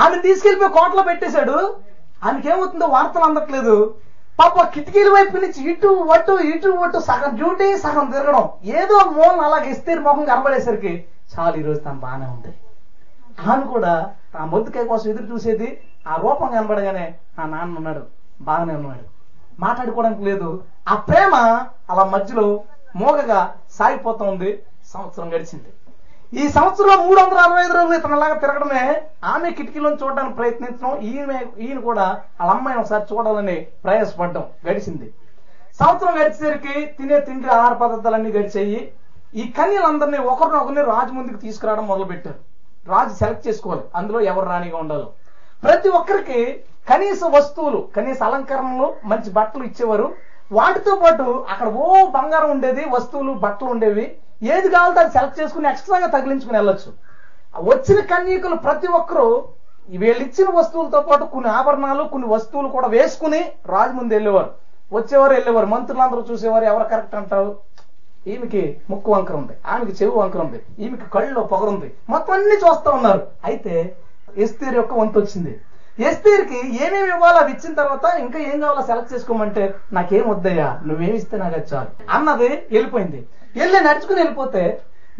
ఆమె 0.00 0.22
తీసుకెళ్ళిపోయి 0.22 0.72
కోటలో 0.72 1.02
పెట్టేశాడు. 1.02 1.76
ఆమెకి 2.24 2.48
ఏమవుతుందో 2.50 2.86
వార్తలు 2.86 3.24
అందట్లేదు. 3.24 3.94
పాప 4.40 4.62
కిటికీల 4.64 5.08
వైపు 5.08 5.36
నుంచి 5.36 5.70
ఇటు 5.70 5.88
అటు 5.88 6.32
ఇటు 6.32 6.68
అటు 6.68 6.98
సగం 6.98 7.36
డ్యూటీ 7.36 7.78
సగం 7.78 8.10
తిరగడం. 8.10 8.48
ఏదో 8.64 8.96
మూలన 9.10 9.40
అలాగే 9.40 9.70
ఇస్తే 9.70 9.94
మొహం 9.94 10.24
కనబడేసరికి 10.24 11.04
చాలు 11.32 11.56
ఈరోజు 11.56 11.80
తను 11.80 11.98
బాగానే 11.98 12.26
ఉంది. 12.26 12.52
ఆమె 13.50 13.64
కూడా 13.64 14.14
ఆ 14.40 14.44
మొద్దుకాయ 14.44 14.84
కోసం 14.84 15.10
ఎదురు 15.10 15.24
చూసేది 15.24 15.80
ఆ 16.08 16.16
రూపం 16.16 16.48
కనబడగానే 16.48 17.14
ఆ 17.38 17.46
నాన్న 17.46 17.76
ఉన్నాడు 17.76 18.02
బాగానే 18.40 18.74
ఉన్నాడు. 18.74 19.04
మాట్లాడుకోవడానికి 19.60 20.22
లేదు. 20.22 20.62
ఆ 20.88 20.94
ప్రేమ 20.94 21.34
అలా 21.90 22.04
మధ్యలో 22.04 22.62
మోగగా 22.96 23.54
సాగిపోతూ 23.70 24.24
ఉంది. 24.24 24.62
సంవత్సరం 24.94 25.28
గడిచింది. 25.28 25.70
ఈ 26.40 26.48
సంవత్సరంలో 26.48 26.96
మూడు 27.06 27.20
వందల 27.20 27.38
అరవై 27.38 27.62
ఐదు 27.64 27.74
రోజులు 27.74 27.94
ఇతనిలాగా 27.94 28.34
తిరగడమే 28.34 29.02
ఆమె 29.24 29.50
కిటికీలోని 29.50 29.96
చూడడానికి 30.02 30.36
ప్రయత్నించడం 30.36 30.92
ఈయన 31.08 31.32
ఈయన 31.58 31.78
కూడా 31.80 32.06
వాళ్ళ 32.40 32.52
అమ్మాయిని 32.52 32.82
ఒకసారి 32.82 33.04
చూడాలని 33.12 33.56
ప్రయాసపడ్డం 33.84 34.44
గడిచింది. 34.68 35.06
సంవత్సరం 35.80 36.14
గడిచేసరికి 36.14 36.86
తినే 36.98 37.20
తిండి 37.20 37.48
ఆహార 37.48 37.72
పదార్థాలన్నీ 37.72 38.32
గడిచాయి. 38.32 38.92
ఈ 39.34 39.44
కన్యలందరినీ 39.58 40.18
ఒకరినొకరిని 40.18 40.82
రాజు 40.82 41.12
ముందుకు 41.12 41.38
తీసుకురావడం 41.44 41.86
మొదలుపెట్టారు. 41.86 42.40
రాజు 42.88 43.14
సెలెక్ట్ 43.14 43.48
చేసుకోవాలి. 43.48 43.84
అందులో 43.94 44.20
ఎవరు 44.20 44.46
రాణిగా 44.48 44.78
ఉండాలో. 44.78 45.08
ప్రతి 45.64 45.88
ఒక్కరికి 45.88 46.40
కనీస 46.90 47.20
వస్తువులు 47.36 47.88
కనీస 47.96 48.22
అలంకరణలు 48.22 48.94
మంచి 49.04 49.30
బట్టలు 49.30 49.64
ఇచ్చేవారు. 49.64 50.14
వాటితో 50.52 50.94
పాటు 51.04 51.46
అక్కడ 51.50 51.68
ఓ 51.68 52.06
బంగారం 52.16 52.50
ఉండేది 52.50 52.82
వస్తువులు 52.88 53.32
బట్టలు 53.32 53.68
ఉండేవి. 53.68 54.06
ఏది 54.52 54.68
కావాలో 54.74 55.00
అది 55.02 55.12
సెలెక్ట్ 55.16 55.40
చేసుకుని 55.40 55.68
ఎక్స్ట్రాగా 55.72 56.06
తగిలించుకుని 56.14 56.56
వెళ్ళొచ్చు. 56.58 56.90
వచ్చిన 57.70 57.98
కన్యకులు 58.12 58.56
ప్రతి 58.66 58.88
ఒక్కరూ 59.00 59.26
వీళ్ళు 60.02 60.22
ఇచ్చిన 60.26 60.48
వస్తువులతో 60.58 61.00
పాటు 61.08 61.24
కొన్ని 61.34 61.50
ఆభరణాలు 61.58 62.04
కొన్ని 62.12 62.28
వస్తువులు 62.34 62.68
కూడా 62.76 62.88
వేసుకుని 62.96 63.40
రాజు 63.72 63.92
ముందు 63.98 64.12
వెళ్ళేవారు. 64.16 64.50
వచ్చేవారు 64.96 65.32
వెళ్ళేవారు. 65.36 65.68
మంత్రులందరూ 65.74 66.22
చూసేవారు 66.30 66.66
ఎవరు 66.72 66.86
కరెక్ట్ 66.92 67.14
అంటారు? 67.20 67.52
ఈమెకి 68.32 68.62
ముక్కు 68.90 69.12
వంకర 69.14 69.34
ఉంది 69.42 69.54
ఆమెకి 69.72 69.92
చెవి 69.98 70.12
వంకర 70.18 70.40
ఉంది 70.46 70.60
ఈమెకి 70.84 71.06
కళ్ళలో 71.14 71.42
పొగరుంది 71.52 71.88
మొత్తం 72.12 72.34
అన్ని 72.36 72.56
చూస్తా 72.64 72.90
ఉన్నారు. 72.98 73.22
అయితే 73.48 73.74
ఎస్తేర్ 74.44 74.76
యొక్క 74.80 74.92
వంతు 75.00 75.16
వచ్చింది. 75.20 75.52
ఎస్తేర్కి 76.08 76.60
ఏమేమి 76.84 77.10
ఇవ్వాలో 77.16 77.38
అవి 77.42 77.52
ఇచ్చిన 77.54 77.72
తర్వాత 77.80 78.06
ఇంకా 78.22 78.38
ఏం 78.50 78.56
కావాలో 78.62 78.82
సెలెక్ట్ 78.90 79.12
చేసుకోమంటే 79.14 79.64
నాకేం 79.96 80.24
వద్దయ్యా 80.30 80.68
నువ్వేమి 80.86 81.16
ఇస్తే 81.20 81.36
నాకు 81.42 81.60
చాలు. 81.72 81.90
అన్నది 82.16 82.48
వెళ్ళిపోయింది. 82.74 83.20
వెళ్ళి 83.56 83.80
నడుచుకుని 83.80 84.20
వెళ్ళిపోతే 84.20 84.62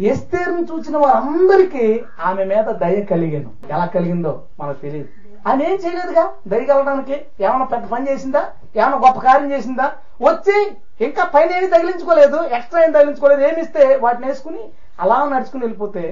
ఎస్తేర్ని 0.00 0.62
చూసిన 0.62 0.96
వారందరికీ 0.96 1.84
ఆమె 2.24 2.44
మీద 2.44 2.64
దయ 2.82 3.00
కలిగాను. 3.10 3.50
ఎలా 3.70 3.86
కలిగిందో 3.86 4.42
మనకు 4.60 4.78
తెలియదు. 4.78 5.08
ఆయన 5.48 5.62
ఏం 5.62 5.74
చేయలేదుగా? 5.74 6.24
దయగలడానికి 6.46 7.16
ఏమైనా 7.40 7.64
పెద్ద 7.64 7.86
పని 7.86 8.10
చేసిందా? 8.10 8.42
ఏమైనా 8.76 8.96
గొప్ప 8.96 9.20
కార్యం 9.20 9.52
చేసిందా? 9.52 9.86
వచ్చి 10.22 10.56
ఇంకా 11.04 11.24
పైన 11.24 11.50
ఏమి 11.56 11.68
తగిలించుకోలేదు 11.68 12.38
ఎక్స్ట్రా 12.56 12.82
ఏం 12.84 12.92
తగిలించుకోలేదు 12.92 13.42
ఏమి 13.42 13.60
ఇస్తే 13.60 13.96
వాటిని 13.96 14.26
వేసుకుని 14.26 14.62
అలా 15.00 15.24
నడుచుకుని 15.24 15.64
వెళ్ళిపోతే 15.64 16.04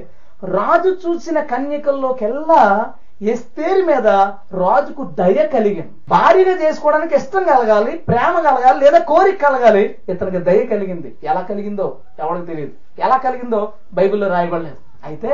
రాజు 0.45 0.91
చూసిన 1.05 1.41
కన్యకల్లోకెల్లా 1.41 2.63
ఎస్తేరి 3.23 3.83
మీద 3.83 4.07
రాజుకు 4.61 5.03
దయ 5.05 5.47
కలిగింది. 5.47 5.91
భారీగా 6.09 6.55
చేసుకోవడానికి 6.63 7.15
ఇష్టం 7.15 7.45
కలగాలి 7.45 7.93
ప్రేమ 8.09 8.41
కలగాలి 8.41 8.85
లేదా 8.85 8.99
కోరిక 8.99 9.43
కలగాలి. 9.43 9.97
ఇతనికి 10.09 10.39
దయ 10.39 10.65
కలిగింది. 10.67 11.15
ఎలా 11.25 11.41
కలిగిందో 11.41 11.97
ఎవరికి 12.21 12.47
తెలియదు. 12.47 12.73
ఎలా 12.99 13.17
కలిగిందో 13.17 13.73
బైబిల్లో 13.95 14.29
రాయబడలేదు. 14.29 14.77
అయితే 15.05 15.29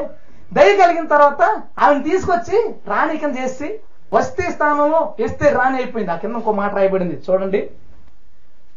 దయ 0.52 0.76
కలిగిన 0.76 1.06
తర్వాత 1.06 1.42
ఆమెను 1.78 2.02
తీసుకొచ్చి 2.02 2.74
రాణికం 2.86 3.30
చేసి 3.30 3.80
వస్తే 4.12 4.50
స్థానంలో 4.50 5.14
ఎస్తే 5.20 5.48
రాణి 5.50 5.76
అయిపోయింది. 5.76 6.12
ఆ 6.12 6.16
కింద 6.16 6.34
ఇంకో 6.34 6.52
మాట 6.52 6.74
రాయబడింది. 6.74 7.22
చూడండి. 7.30 7.70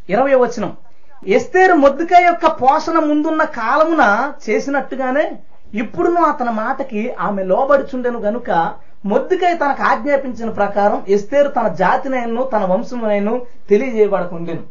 ఇరవై 0.09 0.33
వచనం. 0.33 0.77
ఎస్తేరు 1.27 1.73
మొద్దుకాయ 1.73 2.23
యొక్క 2.25 2.47
పోషణ 2.47 2.99
ముందున్న 2.99 3.43
కాలమున 3.43 4.33
చేసినట్టుగానే 4.49 5.31
ఇప్పుడును 5.73 6.21
అతని 6.21 6.51
మాటకి 6.51 7.13
ఆమె 7.19 7.43
లోబడుచుండెను 7.43 8.19
గనుక 8.19 8.49
మొద్దుకై 9.05 9.53
తనకు 9.57 9.83
ఆజ్ఞాపించిన 9.83 10.49
ప్రకారం 10.49 11.05
ఎస్తేరు 11.07 11.49
తన 11.49 11.67
జాతినైను 11.67 12.43
తన 12.43 12.65
వంశమునైను 12.65 13.45
తెలియజేయబడకుండెను. 13.69 14.63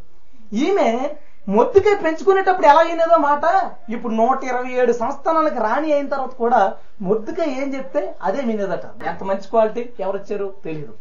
ఈమె 0.52 1.10
మొద్దుకై 1.48 1.94
పెంచుకునేటప్పుడు 1.94 2.66
ఎలా 2.66 2.80
అయినదో 2.80 3.16
మాట? 3.16 3.44
ఇప్పుడు 3.90 4.12
నూట 4.14 4.44
ఇరవై 4.44 4.70
ఏడు 4.70 4.92
సంస్థానాలకు 4.92 5.62
రాణి 5.62 5.92
అయిన 5.92 6.08
తర్వాత 6.08 6.30
కూడా 6.30 6.72
మొద్దుకై 7.02 7.50
ఏం 7.50 7.74
చెప్తే 7.74 8.14
అదే 8.22 8.40
వినేదట. 8.40 9.06
ఎంత 9.06 9.22
మంచి 9.22 9.48
క్వాలిటీ 9.50 9.88
ఎవరిచ్చారు? 10.00 10.54
తెలియదు 10.64 10.92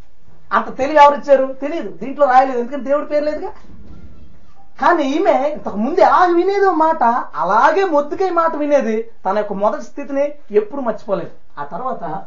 అంత 0.53 0.77
తెలివి 0.77 0.99
ఎవరిచ్చారు? 1.03 1.55
తెలియదు 1.61 1.89
దీంట్లో 1.89 2.25
రాయలేదు. 2.27 2.59
ఎందుకంటే 2.59 2.85
దేవుడి 2.89 3.05
పేరు 3.05 3.23
లేదుగా. 3.23 3.51
కానీ 4.81 5.03
ఈమె 5.03 5.49
ఇంతకు 5.49 5.77
ముందు 5.77 5.99
ఎలా 5.99 6.25
వినేదో 6.35 6.71
మాట 6.71 7.03
అలాగే 7.35 7.83
మొద్దుకై 7.83 8.29
మాట 8.29 8.55
వినేది 8.55 9.11
తన 9.25 9.37
యొక్క 9.37 9.53
మొదటి 9.53 9.83
స్థితిని 9.83 10.31
ఎప్పుడు 10.51 10.81
మర్చిపోలేదు. 10.81 11.31
ఆ 11.59 11.63
తర్వాత 11.63 12.23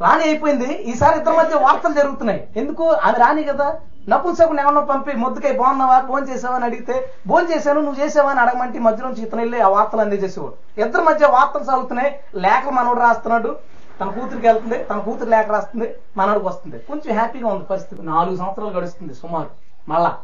రాణి 0.00 0.22
అయిపోయింది. 0.22 0.72
ఈసారి 0.72 1.18
ఇద్దరి 1.18 1.36
మధ్య 1.36 1.54
వార్తలు 1.54 1.92
జరుగుతున్నాయి. 1.92 2.48
ఎందుకు? 2.56 2.88
ఆమె 2.90 3.18
రాణి 3.18 3.44
కదా. 3.44 3.80
నపుంసకుని 4.08 4.62
ఏమన్నా 4.62 4.80
పంపి 4.80 5.12
మొద్దుకై 5.12 5.52
బాగున్నావా? 5.52 6.00
ఫోన్ 6.08 6.28
చేసావా? 6.28 6.56
అని 6.56 6.64
అడిగితే 6.64 7.12
ఫోన్ 7.28 7.52
చేశాను 7.52 7.80
నువ్వు 7.80 8.04
చేసావా? 8.04 8.30
అని 8.30 8.40
అడగమంటే 8.40 8.78
మధ్యలోంచి 8.78 9.22
ఇతను 9.22 9.40
వెళ్ళి 9.40 9.60
ఆ 9.60 9.68
వార్తలు 9.68 10.00
అందజేసేవాడు 10.00 10.80
ఇద్దరి 10.80 11.02
మధ్య 11.02 11.26
వార్తలు 11.26 11.64
సాగుతున్నాయి. 11.64 12.20
లేఖలు 12.34 12.70
మనోడు 12.70 13.00
రాస్తున్నాడు. 13.00 13.56
తన 14.00 14.08
కూతురికి 14.08 14.46
వెళ్తుంది. 14.46 14.84
తన 14.84 14.98
కూతురు 14.98 15.30
లేఖ 15.30 15.50
రాస్తుంది. 15.50 15.94
మనోడికి 16.16 16.46
వస్తుంది. 16.46 16.78
కొంచెం 16.78 17.18
హ్యాపీగా 17.18 17.48
ఉంది 17.48 17.64
పరిస్థితి. 17.64 18.02
నాలుగు 18.02 18.36
సంవత్సరాలు 18.36 18.70
గడుస్తుంది 18.70 19.14
సుమారు. 19.14 19.50
మళ్ళా. 19.88 20.16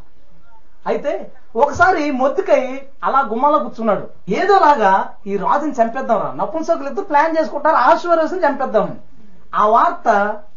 అయితే 0.87 1.33
ఒకసారి 1.57 2.11
మొద్దుకై 2.11 2.83
అలా 3.05 3.21
గుమ్మలో 3.21 3.59
కూర్చున్నాడు. 3.59 4.09
ఏదోలాగా 4.29 5.09
ఈ 5.27 5.37
రాజుని 5.37 5.73
చంపేద్దాం 5.73 6.21
రా. 6.21 6.33
నపుంసకులు 6.37 6.87
ఇద్దరు 6.87 7.05
ప్లాన్ 7.05 7.37
చేసుకుంటారు. 7.41 7.77
ఆశ్వర్యసుని 7.77 8.47
చంపేద్దాం. 8.47 8.99
ఆ 9.55 9.67
వార్త 9.67 10.09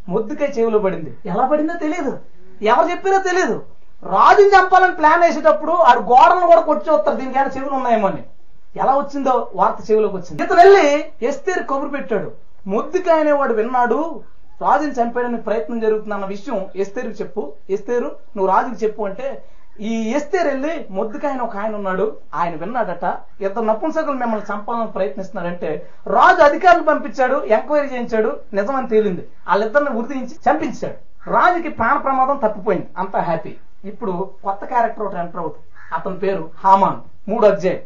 ముద్దుకే 0.10 0.53
చెవిలో 0.60 0.79
పడింది. 0.79 1.17
ఎలా 1.25 1.47
పడిందో 1.47 1.73
తెలియదు 1.73 2.19
ఎవరు 2.62 2.91
చెప్పారో 2.91 3.17
తెలియదు 3.17 3.57
రాజుని 4.03 4.49
చంపాలని 4.49 4.95
ప్లాన్ 4.95 5.21
వేసేటప్పుడు 5.21 5.71
ఆడు 5.71 5.99
గోడలను 5.99 6.47
కూడా 6.47 6.62
కొట్టి 6.62 6.89
వస్తారు. 6.89 7.17
దీనికైనా 7.17 7.49
చెవులు 7.57 7.73
ఉన్నాయేమో 7.73 8.07
అని. 8.07 8.23
ఎలా 8.75 8.93
వచ్చిందో 8.97 9.51
వార్త 9.55 9.91
చెవిలోకి 9.91 10.15
వచ్చింది. 10.15 10.43
ఇతను 10.43 10.57
వెళ్ళి 10.57 10.86
ఎస్తేరు 11.21 11.63
కబురు 11.63 11.89
పెట్టాడు. 11.89 12.31
ముద్దుకాయ 12.67 13.19
అనేవాడు 13.19 13.53
విన్నాడు 13.53 14.21
రాజుని 14.62 14.91
చంపేయడానికి 14.91 15.43
ప్రయత్నం 15.43 15.79
జరుగుతుందన్న 15.79 16.25
విషయం 16.25 16.65
ఎస్తేరుకి 16.75 17.23
చెప్పు. 17.23 17.53
ఎస్తేరు 17.69 18.07
నువ్వు 18.36 18.47
రాజుకి 18.47 18.86
చెప్పు 18.86 19.03
అంటే 19.03 19.43
ఈ 19.79 20.11
ఎస్తేరు 20.11 20.47
వెళ్ళి 20.47 20.85
మొద్దుకాయన 20.91 21.41
ఒక 21.41 21.57
ఆయన 21.57 21.75
ఉన్నాడు. 21.75 22.15
ఆయన 22.35 22.55
విన్నాడట 22.55 23.17
ఇద్దరు 23.41 23.63
నపుంసకులు 23.63 24.11
మిమ్మల్ని 24.11 24.53
చంపాలని 24.53 24.91
ప్రయత్నిస్తున్నారంటే 24.91 25.89
రాజు 26.07 26.41
అధికారులు 26.41 26.83
పంపించాడు 26.83 27.43
ఎంక్వైరీ 27.43 27.87
చేయించాడు 27.87 28.39
నిజమని 28.53 28.87
తేలింది. 28.87 29.27
వాళ్ళిద్దరిని 29.47 29.89
ఉరిదించి 29.89 30.35
చంపించాడు. 30.49 31.29
రాజుకి 31.29 31.69
ప్రాణ 31.69 31.97
ప్రమాదం 31.97 32.37
తప్పిపోయింది. 32.37 32.87
అంతా 32.97 33.19
హ్యాపీ. 33.19 33.55
ఇప్పుడు 33.85 34.29
కొత్త 34.43 34.65
క్యారెక్టర్ 34.65 35.05
ఒకటి 35.05 35.19
ఎంటర్ 35.19 35.39
అవుతుంది. 35.39 35.95
అతని 35.95 36.19
పేరు 36.19 36.49
హామాన్. 36.63 37.29
మూడు 37.29 37.47
అధ్యాయం. 37.47 37.79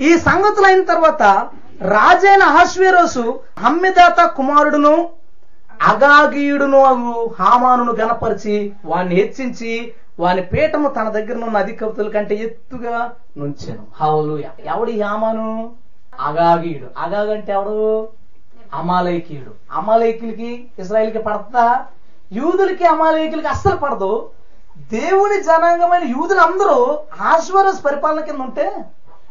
ఈ 0.00 0.18
సంగతులు 0.18 0.66
అయిన 0.66 0.84
తర్వాత 0.84 1.22
రాజైన 1.82 2.42
అహశ్వేరోసు 2.42 3.40
హమ్మిదాత 3.58 4.28
కుమారుడును 4.28 5.08
అగాగీయుడును 5.82 7.30
హామానును 7.40 7.92
గనపరిచి 7.92 8.72
వాణ్ణి 8.84 9.14
హెచ్చించి 9.14 9.92
వాని 10.18 10.42
పీఠము 10.42 10.88
తన 10.88 11.08
దగ్గర 11.08 11.44
ఉన్న 11.44 11.56
అధికవతుల 11.56 12.10
కంటే 12.10 12.34
ఎత్తుగా 12.34 13.10
నుంచాను. 13.36 13.86
హౌలు 14.00 14.42
ఎవడు 14.64 14.90
హామాను? 14.90 15.70
అగాగీయుడు. 16.20 16.90
అగాగ్ 16.98 17.30
అంటే 17.30 17.52
ఎవడు? 17.52 18.08
అమాలయకీయుడు 18.74 19.50
అమాలయకులకి 19.72 20.68
ఇజ్రాయిల్కి 20.78 21.18
పడతా? 21.18 21.86
యూదులకి 22.32 22.84
అమాలయకులకి 22.84 23.48
అస్సలు 23.48 23.76
పడదు. 23.76 24.30
దేవుని 24.92 25.42
జనాంగమైన 25.42 26.04
యూదులందరూ 26.04 26.98
ఆశ్వరస్ 27.20 27.84
పరిపాలన 27.84 28.20
కింద 28.20 28.40
ఉంటే 28.40 28.72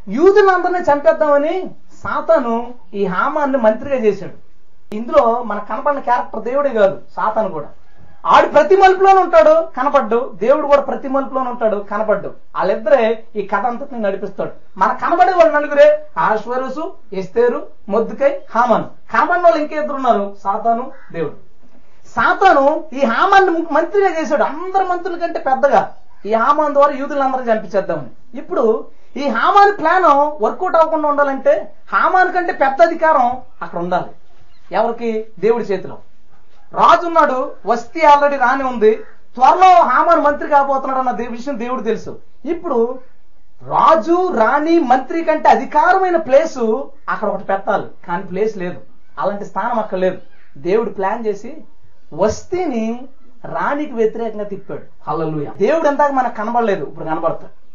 యూదులందరినీ 0.08 0.80
చంపేద్దామని 0.80 1.72
సాతాను 2.04 2.74
ఈ 2.94 3.06
హామాన్ని 3.06 3.58
మంత్రిగా 3.58 3.96
చేశాడు. 3.96 4.48
ఇందులో 4.96 5.44
మనకు 5.44 5.68
కనపడిన 5.68 6.00
క్యారెక్టర్ 6.00 6.44
దేవుడే 6.44 6.70
కాదు 6.70 6.98
సాతాను 7.16 7.50
కూడా. 7.50 7.68
ఆడు 8.28 8.48
ప్రతి 8.48 8.76
మలుపులోనే 8.76 9.22
ఉంటాడు 9.22 9.68
కనపడ్డు. 9.78 10.32
దేవుడు 10.36 10.68
కూడా 10.68 10.82
ప్రతి 10.82 11.08
మలుపులోనే 11.08 11.50
ఉంటాడు 11.50 11.86
కనపడ్డు. 11.92 12.28
వాళ్ళిద్దరే 12.28 13.24
ఈ 13.36 13.48
కథ 13.48 13.66
అంతటిని 13.66 14.02
నడిపిస్తాడు. 14.02 14.52
మన 14.78 14.94
కనబడే 14.94 15.32
వాళ్ళు 15.32 15.54
నలుగురే 15.54 16.06
ఆశ్వరసు 16.18 16.94
ఎస్తేరు 17.14 17.68
మొద్దుకై 17.90 18.40
హామాను. 18.56 18.90
కనబడిన 19.14 19.44
వాళ్ళు 19.44 19.62
ఇంకెద్దరు 19.62 19.96
ఉన్నారు 19.96 20.36
సాతాను 20.44 20.92
దేవుడు. 21.12 21.34
సాతాను 22.16 22.84
ఈ 22.94 23.06
హామాన్ని 23.06 23.66
మంత్రిగా 23.72 24.22
చేశాడు. 24.22 24.44
అందరి 24.44 24.86
మంత్రుల 24.86 25.18
కంటే 25.18 25.40
పెద్దగా. 25.40 25.94
ఈ 26.26 26.34
హామాన్ 26.34 26.74
ద్వారా 26.74 26.94
యూదులందరూ 26.94 27.44
చంపించేద్దామని 27.44 28.40
ఇప్పుడు 28.40 28.86
ఈ 29.18 29.28
హామాన్ 29.28 29.78
ప్లాన్ 29.78 30.04
వర్కౌట్ 30.44 30.76
అవ్వకుండా 30.76 31.10
ఉండాలంటే 31.10 31.74
హామాన్ 31.94 32.34
కంటే 32.34 32.54
పెద్ద 32.54 32.82
అధికారం 32.82 33.38
అక్కడ 33.62 33.80
ఉండాలి. 33.80 34.12
ఎవరికి? 34.76 35.26
దేవుడి 35.40 35.64
చేతిలో. 35.64 35.98
రాజు 36.74 37.08
ఉన్నాడు 37.08 37.52
వస్తీ 37.66 38.02
ఆల్రెడీ 38.02 38.38
రాని 38.38 38.64
ఉంది. 38.64 38.96
త్వరలో 39.36 39.82
హామాన్ 39.82 40.22
మంత్రి 40.22 40.50
కాబోతున్నాడు 40.50 41.00
అన్న 41.00 41.12
దే- 41.12 41.32
విషయం 41.32 41.60
దేవుడు 41.60 41.82
తెలుసు. 41.82 42.20
ఇప్పుడు 42.46 43.00
రాజు 43.68 44.34
రాణి 44.38 44.80
మంత్రి 44.80 45.24
కంటే 45.24 45.50
అధికారమైన 45.50 46.18
ప్లేసు 46.18 46.92
అక్కడ 47.10 47.30
ఒకటి 47.30 47.44
పెట్టాలి. 47.44 47.86
కానీ 48.08 48.24
ప్లేస్ 48.24 48.58
లేదు. 48.58 48.82
అలాంటి 49.20 49.46
స్థానం 49.46 49.80
అక్కడ 49.80 49.98
లేదు. 49.98 50.18
దేవుడు 50.58 50.90
ప్లాన్ 50.90 51.26
చేసి 51.26 51.58
వస్తీని 52.14 53.08
రాణికి 53.46 53.94
వ్యతిరేకంగా 53.94 54.44
తిప్పాడు. 54.44 55.10
హల్లెలూయా. 55.10 55.52
దేవుడు 55.58 55.88
ఎంతగా 55.88 56.08
మనకు 56.08 56.36
కనబడలేదు. 56.36 56.84
ఇప్పుడు 56.84 57.06
కనబడతాడు 57.06 57.68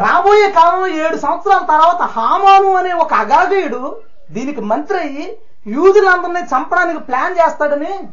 రాబోయే 0.00 0.50
కాలంలో 0.50 0.86
ఏడు 0.86 1.16
సంవత్సరాల 1.16 1.62
తర్వాత 1.62 2.02
హామాను 2.02 2.74
అనే 2.74 2.92
ఒక 2.92 3.14
అగాధయుడు 3.14 3.96
దీనికి 4.30 4.60
మంత్రి 4.60 4.98
అయ్యి 4.98 5.38
యూదులందరినీ 5.66 6.40
చంపడానికి 6.40 6.98
ప్లాన్ 6.98 7.32
చేస్తాడని 7.32 8.08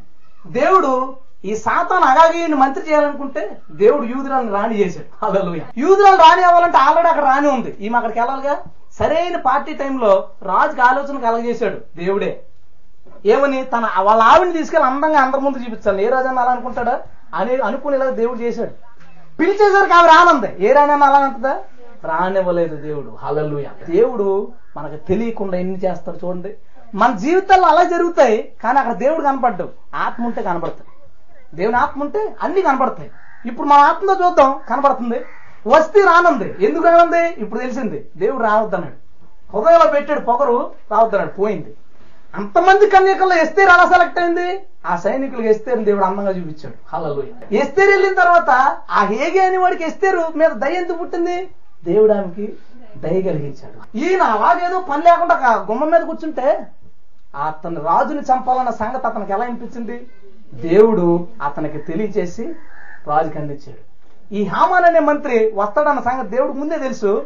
దేవుడు 0.48 1.16
ఈ 1.46 1.56
సాతాన్ 1.56 2.04
అగాగీయుని 2.04 2.56
మంత్రి 2.56 2.90
చేయాలనుకుంటే 2.90 3.58
దేవుడు 3.72 4.04
యూదురాలను 4.04 4.54
రాణి 4.54 4.80
చేశాడు. 4.80 5.26
హల్లెలూయా. 5.26 5.64
యూదురాలు 5.78 6.16
రాణి 6.16 6.44
అవ్వాలంటే 6.44 6.78
ఆల్రెడీ 6.78 7.08
అక్కడ 7.08 7.24
రాణి 7.24 7.48
ఉంది. 7.48 7.78
ఈమె 7.82 7.98
అక్కడికి 7.98 8.20
వెళ్ళాలిగా? 8.20 8.58
సరైన 9.00 9.38
పార్టీ 9.38 9.74
టైంలో 9.74 10.28
రాజుకి 10.44 10.82
ఆలోచన 10.82 11.20
కలగజేశాడు 11.20 11.78
దేవుడే. 11.96 12.44
ఏమని? 13.26 13.64
తన 13.64 13.88
వాళ్ళ 14.00 14.24
ఆవిడని 14.24 14.54
తీసుకెళ్ళి 14.54 14.90
అందంగా 14.90 15.20
అందరి 15.20 15.42
ముందు 15.42 15.58
చూపించాలి. 15.58 16.06
ఏ 16.06 16.10
రాజన్న 16.10 16.40
అలా 16.40 16.52
అనుకుంటాడా? 16.52 17.02
అని 17.34 17.56
అనుకునేలాగా 17.56 18.12
దేవుడు 18.12 18.40
చేశాడు. 18.40 18.70
పిలిచేసరికి 19.40 19.94
ఆమె 19.94 20.08
రానంది 20.08 20.68
ఏ 20.70 20.74
రానన్న 20.74 21.04
అలా 21.04 21.18
అంటదా? 21.18 21.60
రానివ్వలేదు 22.04 22.76
దేవుడు. 22.76 23.18
హలలుయ 23.22 23.66
దేవుడు 23.90 24.52
మనకు 24.78 24.96
తెలియకుండా 24.96 25.58
ఎన్ని 25.58 25.80
చేస్తాడు 25.80 26.26
చూడండి. 26.26 26.56
మన 26.96 27.18
జీవితాల్లో 27.18 27.68
అలా 27.68 27.84
జరుగుతాయి 27.84 28.52
కానీ 28.64 28.80
అక్కడ 28.80 28.94
దేవుడు 28.94 29.22
కనపడ్డు. 29.22 29.70
ఆత్మ 29.96 30.26
ఉంటే 30.26 30.42
కనపడతాయి. 30.42 30.90
దేవుని 31.56 31.78
ఆత్మ 31.78 32.02
ఉంటే 32.02 32.36
అన్ని 32.44 32.62
కనపడతాయి. 32.62 33.12
ఇప్పుడు 33.46 33.68
మన 33.68 33.80
ఆత్మతో 33.80 34.26
చూద్దాం 34.26 34.60
కనపడుతుంది. 34.70 35.26
వస్తే 35.68 36.02
రానుంది. 36.02 36.56
ఎందుకు 36.66 36.84
రానుంది? 36.84 37.28
ఇప్పుడు 37.28 37.60
తెలిసింది. 37.60 38.06
దేవుడు 38.18 38.44
రావద్దన్నాడు. 38.44 39.08
హృదయంలో 39.58 39.92
పెట్టాడు 39.92 40.20
పొగరు 40.20 40.72
రావద్దన్నాడు. 40.92 41.32
పోయింది. 41.32 41.74
అంతమంది 42.36 42.90
కన్యకల్లో 42.90 43.36
ఎస్తేరు 43.36 43.70
అలా 43.70 43.86
సెలెక్ట్ 43.86 44.20
అయింది? 44.20 44.64
ఆ 44.86 44.96
సైనికులకు 44.96 45.48
ఎస్తేరు 45.48 45.84
దేవుడు 45.84 46.06
అందంగా 46.06 46.30
చూపించాడు. 46.30 46.96
హల్లెలూయా. 46.96 47.62
ఎస్తేరు 47.62 47.92
వెళ్ళిన 47.92 48.14
తర్వాత 48.14 48.50
ఆ 48.92 49.04
హేగే 49.04 49.46
అని 49.46 49.58
వాడికి 49.58 49.84
ఎస్తేరు 49.84 50.28
మీద 50.36 50.50
దయ 50.50 50.74
ఎందుకు 50.74 50.98
పుట్టింది? 50.98 51.48
దేవుడు 51.86 52.14
ఆమెకి 52.14 52.54
దయ 52.98 53.22
కలిగించాడు. 53.22 53.98
ఈయన 53.98 54.22
అలాగేదో 54.22 54.80
పని 54.80 55.04
లేకుండా 55.04 55.36
ఒక 55.36 55.72
గుమ్మం 55.72 55.92
మీద 55.92 56.02
కూర్చుంటే 56.02 56.68
అతను 57.36 57.82
రాజుని 57.82 58.20
చంపాలన్న 58.20 58.70
సంగతి 58.70 59.08
అతనికి 59.08 59.34
ఎలా 59.34 59.46
అనిపించింది? 59.46 60.08
దేవుడు 60.54 61.28
అతనికి 61.44 61.78
తెలియచేసి 61.78 62.56
రాజుకి 63.08 63.38
అందించాడు. 63.40 63.88
ఈ 64.34 64.44
హామాన్ 64.44 64.86
అనే 64.86 65.00
మంత్రి 65.00 65.52
వస్తాడన్న 65.56 66.00
సంగతి 66.00 66.28
దేవుడు 66.28 66.54
ముందే 66.54 66.78
తెలుసు. 66.78 67.26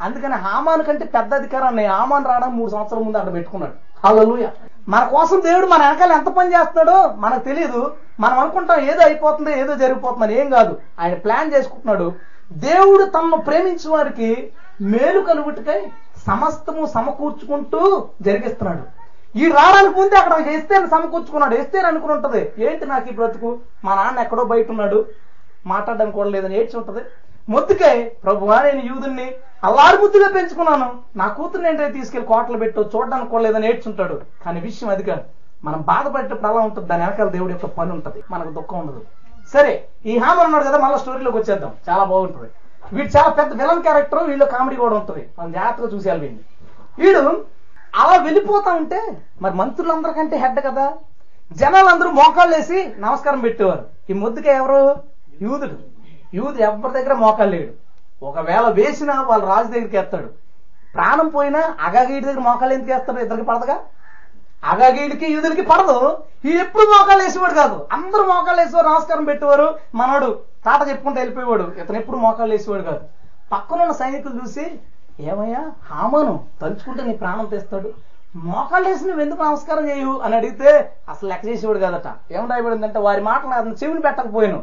అందుకని 0.00 0.34
హామాన్ 0.34 0.84
కంటే 0.84 1.04
పెద్ద 1.04 1.34
అధికారాన్ని 1.34 1.86
హామాన్ 1.86 2.24
రావడం 2.24 2.56
మూడు 2.56 2.70
సంవత్సరాల 2.70 3.02
ముందు 3.02 3.18
అక్కడ 3.18 3.32
పెట్టుకున్నాడు. 3.32 4.06
హల్లెలూయా. 4.06 4.50
మన 4.88 5.04
కోసం 5.04 5.42
దేవుడు 5.44 5.66
మన 5.66 5.86
వెనకాల 5.86 6.12
ఎంత 6.12 6.26
పని 6.26 6.52
చేస్తున్నాడో 6.52 7.14
మనకు 7.16 7.44
తెలియదు 7.44 7.94
మనం 8.20 8.38
అనుకుంటాం 8.38 8.80
ఏదో 8.80 9.02
అయిపోతుంది 9.04 9.60
ఏదో 9.60 9.74
జరిగిపోతుందని 9.74 10.40
ఏం 10.40 10.50
కాదు. 10.50 10.78
ఆయన 11.00 11.14
ప్లాన్ 11.14 11.54
చేసుకుంటున్నాడు. 11.54 12.12
దేవుడు 12.52 13.04
తనను 13.04 13.36
ప్రేమించిన 13.36 13.92
వారికి 13.92 14.52
మేలు 14.80 15.20
కలుగుటకై 15.20 15.86
సమస్తము 16.26 16.86
సమకూర్చుకుంటూ 16.86 18.08
జరిగిస్తున్నాడు. 18.22 18.97
ఈ 19.36 19.48
రావడానికి 19.48 20.00
ముందే 20.00 20.16
అక్కడ 20.16 20.46
ఎస్తేని 20.56 20.88
సమకూర్చుకున్నాడు. 20.90 21.54
ఎస్తేని 21.54 21.86
అనుకుని 21.86 22.12
ఉంటది. 22.12 22.52
ఏంటి 22.58 22.86
నాకు 22.86 23.08
ఈ 23.08 23.14
బ్రతుకు? 23.14 23.58
మా 23.84 23.94
నాన్న 23.94 24.20
ఎక్కడో 24.20 24.44
బయట 24.44 24.70
ఉన్నాడు. 24.70 25.06
మాట్లాడడానికి 25.66 26.16
కూడా 26.16 26.30
లేదని 26.30 26.58
ఏడ్చి 26.60 26.78
ఉంటది. 26.78 27.02
ముద్దుకే 27.48 28.12
ప్రభువా 28.24 28.62
నేను 28.62 28.82
యూదుని 28.86 29.26
అల్లారు 29.64 29.96
ముద్దుగా 30.02 30.28
పెంచుకున్నాను. 30.28 30.88
నా 31.16 31.28
కూతురు 31.28 31.66
ఏంటంటే 31.66 31.92
తీసుకెళ్ళి 31.98 32.28
కోటలు 32.28 32.58
పెట్టు 32.58 32.90
చూడడానికి 32.94 33.30
కూడా 33.30 33.42
లేదని 33.42 33.68
ఏడ్చుంటాడు 33.68 34.20
కానీ 34.44 34.60
విషయం 34.60 34.90
అది 34.90 35.02
కాదు. 35.02 35.24
మనం 35.64 35.80
బాధపడేటప్పుడు 35.80 36.48
అలా 36.48 36.60
ఉంటుంది. 36.60 36.88
దాని 36.88 37.02
వెనకాల 37.04 37.28
దేవుడి 37.28 37.52
యొక్క 37.52 37.66
పని 37.66 37.92
ఉంటది. 37.92 38.22
మనకు 38.30 38.50
దుఃఖం 38.50 38.78
ఉండదు. 38.78 39.02
సరే 39.52 39.88
ఈ 40.06 40.18
హామర్ 40.18 40.44
ఉన్నాడు 40.44 40.64
కదా 40.64 40.78
మళ్ళీ 40.78 40.98
స్టోరీలోకి 40.98 41.36
వచ్చేద్దాం. 41.36 41.72
చాలా 41.88 42.04
బాగుంటుంది. 42.04 42.48
వీడు 42.92 43.08
చాలా 43.18 43.28
పెద్ద 43.28 43.62
విలన్ 43.62 43.82
క్యారెక్టర్. 43.82 44.24
వీళ్ళు 44.24 44.44
కామెడీ 44.44 44.76
కూడా 44.76 44.96
ఉంటుంది. 44.96 45.28
మనం 45.38 45.52
జాగ్రత్తగా 45.52 45.88
చూసేయాలి 45.94 46.20
వీడిని. 46.20 46.44
వీడు 47.04 47.57
అలా 47.94 48.22
వెళ్ళిపోతా 48.22 48.72
ఉంటే 48.72 49.22
మరి 49.42 49.54
మంత్రులందరికంటే 49.54 50.36
హెడ్ 50.36 50.60
కదా. 50.60 50.92
జనాలందరూ 51.52 52.10
మోకాళ్ళు 52.10 52.56
వేసి 52.56 52.94
నమస్కారం 52.98 53.40
పెట్టేవారు. 53.40 53.86
ఈ 54.10 54.12
ముద్దుకే 54.12 54.50
ఎవరు? 54.54 55.02
యూదుడు. 55.42 55.78
యూదు 56.34 56.62
ఎవరి 56.62 56.92
దగ్గర 56.92 57.12
మోకాళ్ళు 57.12 57.56
లేడు. 57.56 57.72
ఒకవేళ 58.24 58.60
వేసినా 58.60 59.22
వాళ్ళ 59.22 59.44
రాజు 59.44 59.68
దగ్గరికి 59.68 59.96
వేస్తాడు. 59.96 60.30
ప్రాణం 60.94 61.28
పోయినా 61.28 61.76
అగాగీడి 61.80 62.26
దగ్గర 62.26 62.38
మోకాళ్ళు 62.38 62.74
ఎందుకు 62.74 62.92
వేస్తాడు? 62.92 63.20
ఇద్దరికి 63.20 63.44
పడదుగా? 63.44 63.78
అగాగీడికి 64.64 65.32
యూదులకి 65.32 65.62
పడదు. 65.62 66.18
ఈ 66.44 66.50
ఎప్పుడు 66.50 66.82
మోకాళ్ళు 66.82 67.24
వేసేవాడు 67.24 67.54
కాదు. 67.54 67.88
అందరూ 67.92 68.22
మోకాళ్ళు 68.22 68.60
వేసేవారు 68.62 68.86
నమస్కారం 68.86 69.24
పెట్టేవారు. 69.24 69.78
మనోడు 69.94 70.40
తాట 70.64 70.88
చెప్పుకుంటూ 70.88 71.20
వెళ్ళిపోయేవాడు. 71.20 71.72
ఇతను 71.78 71.96
ఎప్పుడు 71.96 72.16
మోకాళ్ళు 72.16 72.54
వేసేవాడు 72.54 72.82
కాదు. 72.82 73.00
పక్కనున్న 73.52 73.92
సైనికులు 73.92 74.40
చూసి 74.44 74.80
ఏమయ్యా? 75.20 75.70
హామాను. 75.90 76.44
తలుచుకుంటే 76.62 77.04
నీ 77.04 77.12
ప్రాణం 77.12 77.44
తెస్తాడు. 77.44 77.92
మోకాళ్ళు 78.36 78.88
నువ్వు 78.88 79.20
ఎందుకు 79.20 79.42
నమస్కారం 79.42 79.88
చేయు? 79.88 80.20
అని 80.24 80.36
అడిగితే 80.36 80.92
అసలు 81.08 81.28
లెక్క 81.28 81.46
చేసేవాడు 81.46 81.78
కదట. 81.78 82.32
ఏమిటైపోయిందంటే 82.32 82.98
వారి 82.98 83.22
మాటలు 83.22 83.48
అతను 83.48 83.76
చెవిని 83.84 84.00
పెట్టకపోయాను. 84.00 84.62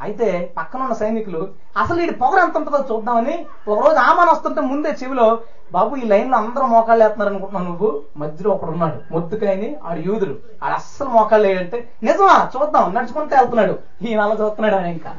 అయితే 0.00 0.52
పక్కన 0.58 0.80
ఉన్న 0.80 0.92
సైనికులు 0.92 1.48
అసలు 1.76 2.00
ఈ 2.00 2.10
పొగరు 2.10 2.40
ఎంత 2.40 2.56
ఉంటుందో 2.56 2.84
చూద్దామని 2.92 3.46
ఒక 3.68 3.86
రోజు 3.86 3.98
ఆమాన్ 3.98 4.28
వస్తుంటే 4.28 4.60
ముందే 4.60 4.88
చెవిలో 4.88 5.40
బాబు 5.72 5.96
ఈ 5.96 6.06
లైన్లో 6.06 6.38
అందరూ 6.38 6.66
మోకాళ్ళు 6.66 7.04
వేస్తున్నారు 7.04 7.30
అనుకుంటున్నావు 7.30 7.68
నువ్వు. 7.68 8.02
మధ్యలో 8.16 8.50
ఒకడు 8.50 8.70
ఉన్నాడు 8.70 9.12
మొత్తుకాయని 9.12 9.76
ఆడు 9.84 10.00
యూదుడు. 10.00 10.36
ఆడు 10.64 10.74
అస్సలు 10.74 11.08
మోకాళ్ళు 11.08 11.48
వేయంటే 11.48 11.88
నిజమా? 12.02 12.50
చూద్దాం. 12.56 12.94
నడుచుకుంటే 12.94 13.36
వెళ్తున్నాడు. 13.36 13.78
ఈయన 14.02 14.20
అలా 14.20 14.32
చూస్తున్నాడు 14.32 14.76
ఆయన 14.76 14.86
ఇంకా. 14.86 15.14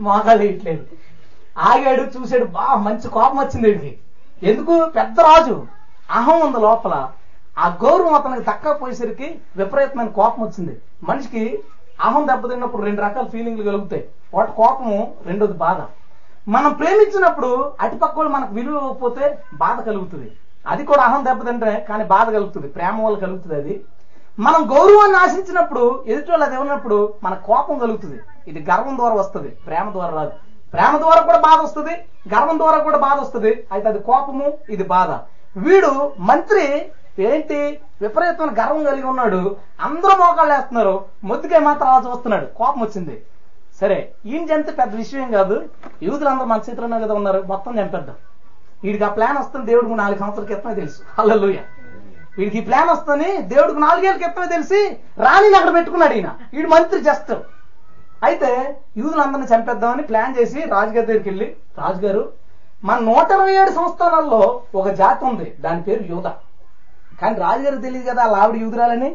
మోకాళ్ళు 0.00 0.42
వేయట్లేదు. 0.42 0.84
ఆగాడు 1.60 2.02
చూశాడు 2.02 2.44
బా 2.44 2.74
మంచి 2.74 3.08
కోపం 3.08 3.38
వచ్చింది 3.38 3.68
వీడికి. 3.68 3.98
ఎందుకు? 4.42 4.90
పెద్ద 4.96 5.20
రాజు. 5.20 5.66
అహం 6.10 6.40
ఉంది 6.40 6.60
లోపల. 6.60 7.08
ఆ 7.58 7.68
గౌరవం 7.68 8.14
అతనికి 8.14 8.42
తక్కకపోయేసరికి 8.42 9.40
విపరీతమైన 9.56 10.08
కోపం 10.08 10.42
వచ్చింది. 10.42 10.80
మనిషికి 11.02 11.64
అహం 12.00 12.28
దెబ్బతిన్నప్పుడు 12.28 12.82
రెండు 12.82 13.02
రకాల 13.02 13.26
ఫీలింగ్లు 13.26 13.62
కలుగుతాయి. 13.62 14.08
ఒకటి 14.34 14.52
కోపము 14.52 15.14
రెండోది 15.26 15.52
బాధ. 15.52 15.76
మనం 16.48 16.72
ప్రేమించినప్పుడు 16.72 17.72
అటుపక్క 17.80 18.18
వాళ్ళు 18.18 18.34
మనకు 18.34 18.54
విలువ 18.54 19.12
బాధ 19.54 19.80
కలుగుతుంది. 19.80 20.32
అది 20.66 20.84
కూడా 20.84 21.02
అహం 21.02 21.24
దెబ్బతింటే 21.24 21.86
కానీ 21.88 22.04
బాధ 22.04 22.30
కలుగుతుంది. 22.30 22.68
ప్రేమ 22.68 23.06
వల్ల 23.06 23.18
కలుగుతుంది 23.18 23.54
అది. 23.54 23.84
మనం 24.38 24.70
గౌరవాన్ని 24.70 25.16
ఆశించినప్పుడు 25.18 26.04
ఎదుటి 26.06 26.30
వాళ్ళు 26.30 26.46
అది 26.46 26.54
ఇవ్వనప్పుడు 26.54 27.14
మన 27.22 27.34
కోపం 27.34 27.78
కలుగుతుంది. 27.78 28.20
ఇది 28.48 28.70
గర్వం 28.70 28.96
ద్వారా 28.96 29.14
వస్తుంది 29.14 29.48
ప్రేమ 29.48 29.90
ద్వారా 29.90 30.14
రాదు. 30.14 30.32
ప్రేమ 30.72 30.94
ద్వారా 31.02 31.20
కూడా 31.28 31.40
బాధ 31.48 31.58
వస్తుంది 31.66 31.94
గర్వం 32.32 32.56
ద్వారా 32.62 32.78
కూడా 32.86 32.98
బాధ 33.06 33.16
వస్తుంది 33.20 33.52
అయితే 33.72 33.86
అది 33.92 34.00
కోపము 34.08 34.46
ఇది 34.74 34.84
బాధ. 34.94 35.10
వీడు 35.64 35.90
మంత్రి 36.30 36.64
ఏంటి? 37.28 37.58
విపరీతమైన 38.02 38.52
గర్వం 38.60 38.82
కలిగి 38.88 39.06
ఉన్నాడు 39.12 39.40
అందరూ 39.86 40.14
మోకాళ్ళు 40.20 40.52
వేస్తున్నారు 40.54 40.94
మొద్దుకే 41.30 41.58
మాత్రం 41.68 41.88
అలా 41.92 42.10
చూస్తున్నాడు 42.10 42.46
కోపం 42.60 42.80
వచ్చింది. 42.84 43.16
సరే 43.80 43.98
ఈయన 44.26 44.44
చంపితే 44.50 44.72
పెద్ద 44.80 44.92
విషయం 45.02 45.28
కాదు 45.36 45.56
యూదులందరూ 46.06 46.46
మన 46.52 46.60
చేతిలోనే 46.68 46.98
కదా 47.04 47.14
ఉన్నారు 47.20 47.40
మొత్తం 47.52 47.72
చంపేద్దాం. 47.80 48.16
వీడికి 48.84 49.04
ఆ 49.04 49.10
ప్లాన్ 49.18 49.38
వస్తుంది 49.42 49.66
దేవుడికి 49.70 49.96
నాలుగు 50.02 50.20
సంవత్సరాల 50.22 50.48
క్రితమే 50.50 50.74
తెలుసు. 50.80 51.00
హల్లెలూయా. 51.18 51.62
వీడికి 52.38 52.58
ఈ 52.58 52.64
ప్లాన్ 52.68 52.90
వస్తుంది 52.90 53.30
దేవుడికి 53.52 53.80
నాలుగేళ్ళ 53.86 54.18
క్రితమే 54.22 54.48
తెలిసి 54.56 54.80
రాణిని 55.24 55.56
అక్కడ 55.60 55.72
పెట్టుకున్నాడు 55.78 56.14
ఈయన. 56.18 56.30
వీడు 56.54 56.68
మంత్రి 56.68 57.00
జస్ట్. 57.08 57.32
అయితే 58.24 58.80
యూదులందరిని 58.96 59.46
చంపేద్దామని 59.46 60.02
ప్లాన్ 60.02 60.34
చేసి 60.38 60.60
రాజుగారి 60.62 61.06
దగ్గరికి 61.06 61.28
వెళ్ళి 61.28 61.56
రాజుగారు 61.78 62.32
మన 62.84 62.98
నూట 62.98 63.30
ఇరవై 63.30 63.54
ఏడు 63.54 63.70
సంస్థానాల్లో 63.70 64.62
ఒక 64.74 64.88
జాతి 64.88 65.24
ఉంది 65.24 65.56
దాని 65.60 65.82
పేరు 65.82 66.02
యూధ 66.02 66.26
కానీ 67.20 67.38
రాజుగారికి 67.38 67.82
తెలియదు 67.82 68.10
కదా 68.10 68.22
ఆ 68.22 68.52
యూదురాలని? 68.54 69.10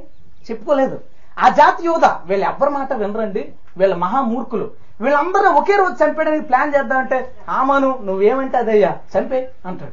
చెప్పుకోలేదు. 0.50 1.00
ఆ 1.40 1.50
జాతి 1.50 1.86
యూధ 1.86 2.06
వీళ్ళు 2.26 2.46
ఎవ్వరి 2.46 2.72
మాట 2.72 2.94
వినరండి. 2.94 3.54
వీళ్ళ 3.78 3.96
మహామూర్ఖులు. 3.96 4.72
వీళ్ళందరూ 5.02 5.52
ఒకే 5.52 5.76
రోజు 5.76 6.04
చంపేయడానికి 6.04 6.46
ప్లాన్ 6.46 6.76
చేద్దామంటే 6.76 7.32
ఆమాను 7.50 8.00
నువ్వేమంటే 8.04 8.58
అదయ్యా 8.58 8.98
చంపే 9.16 9.50
అంటాడు. 9.66 9.92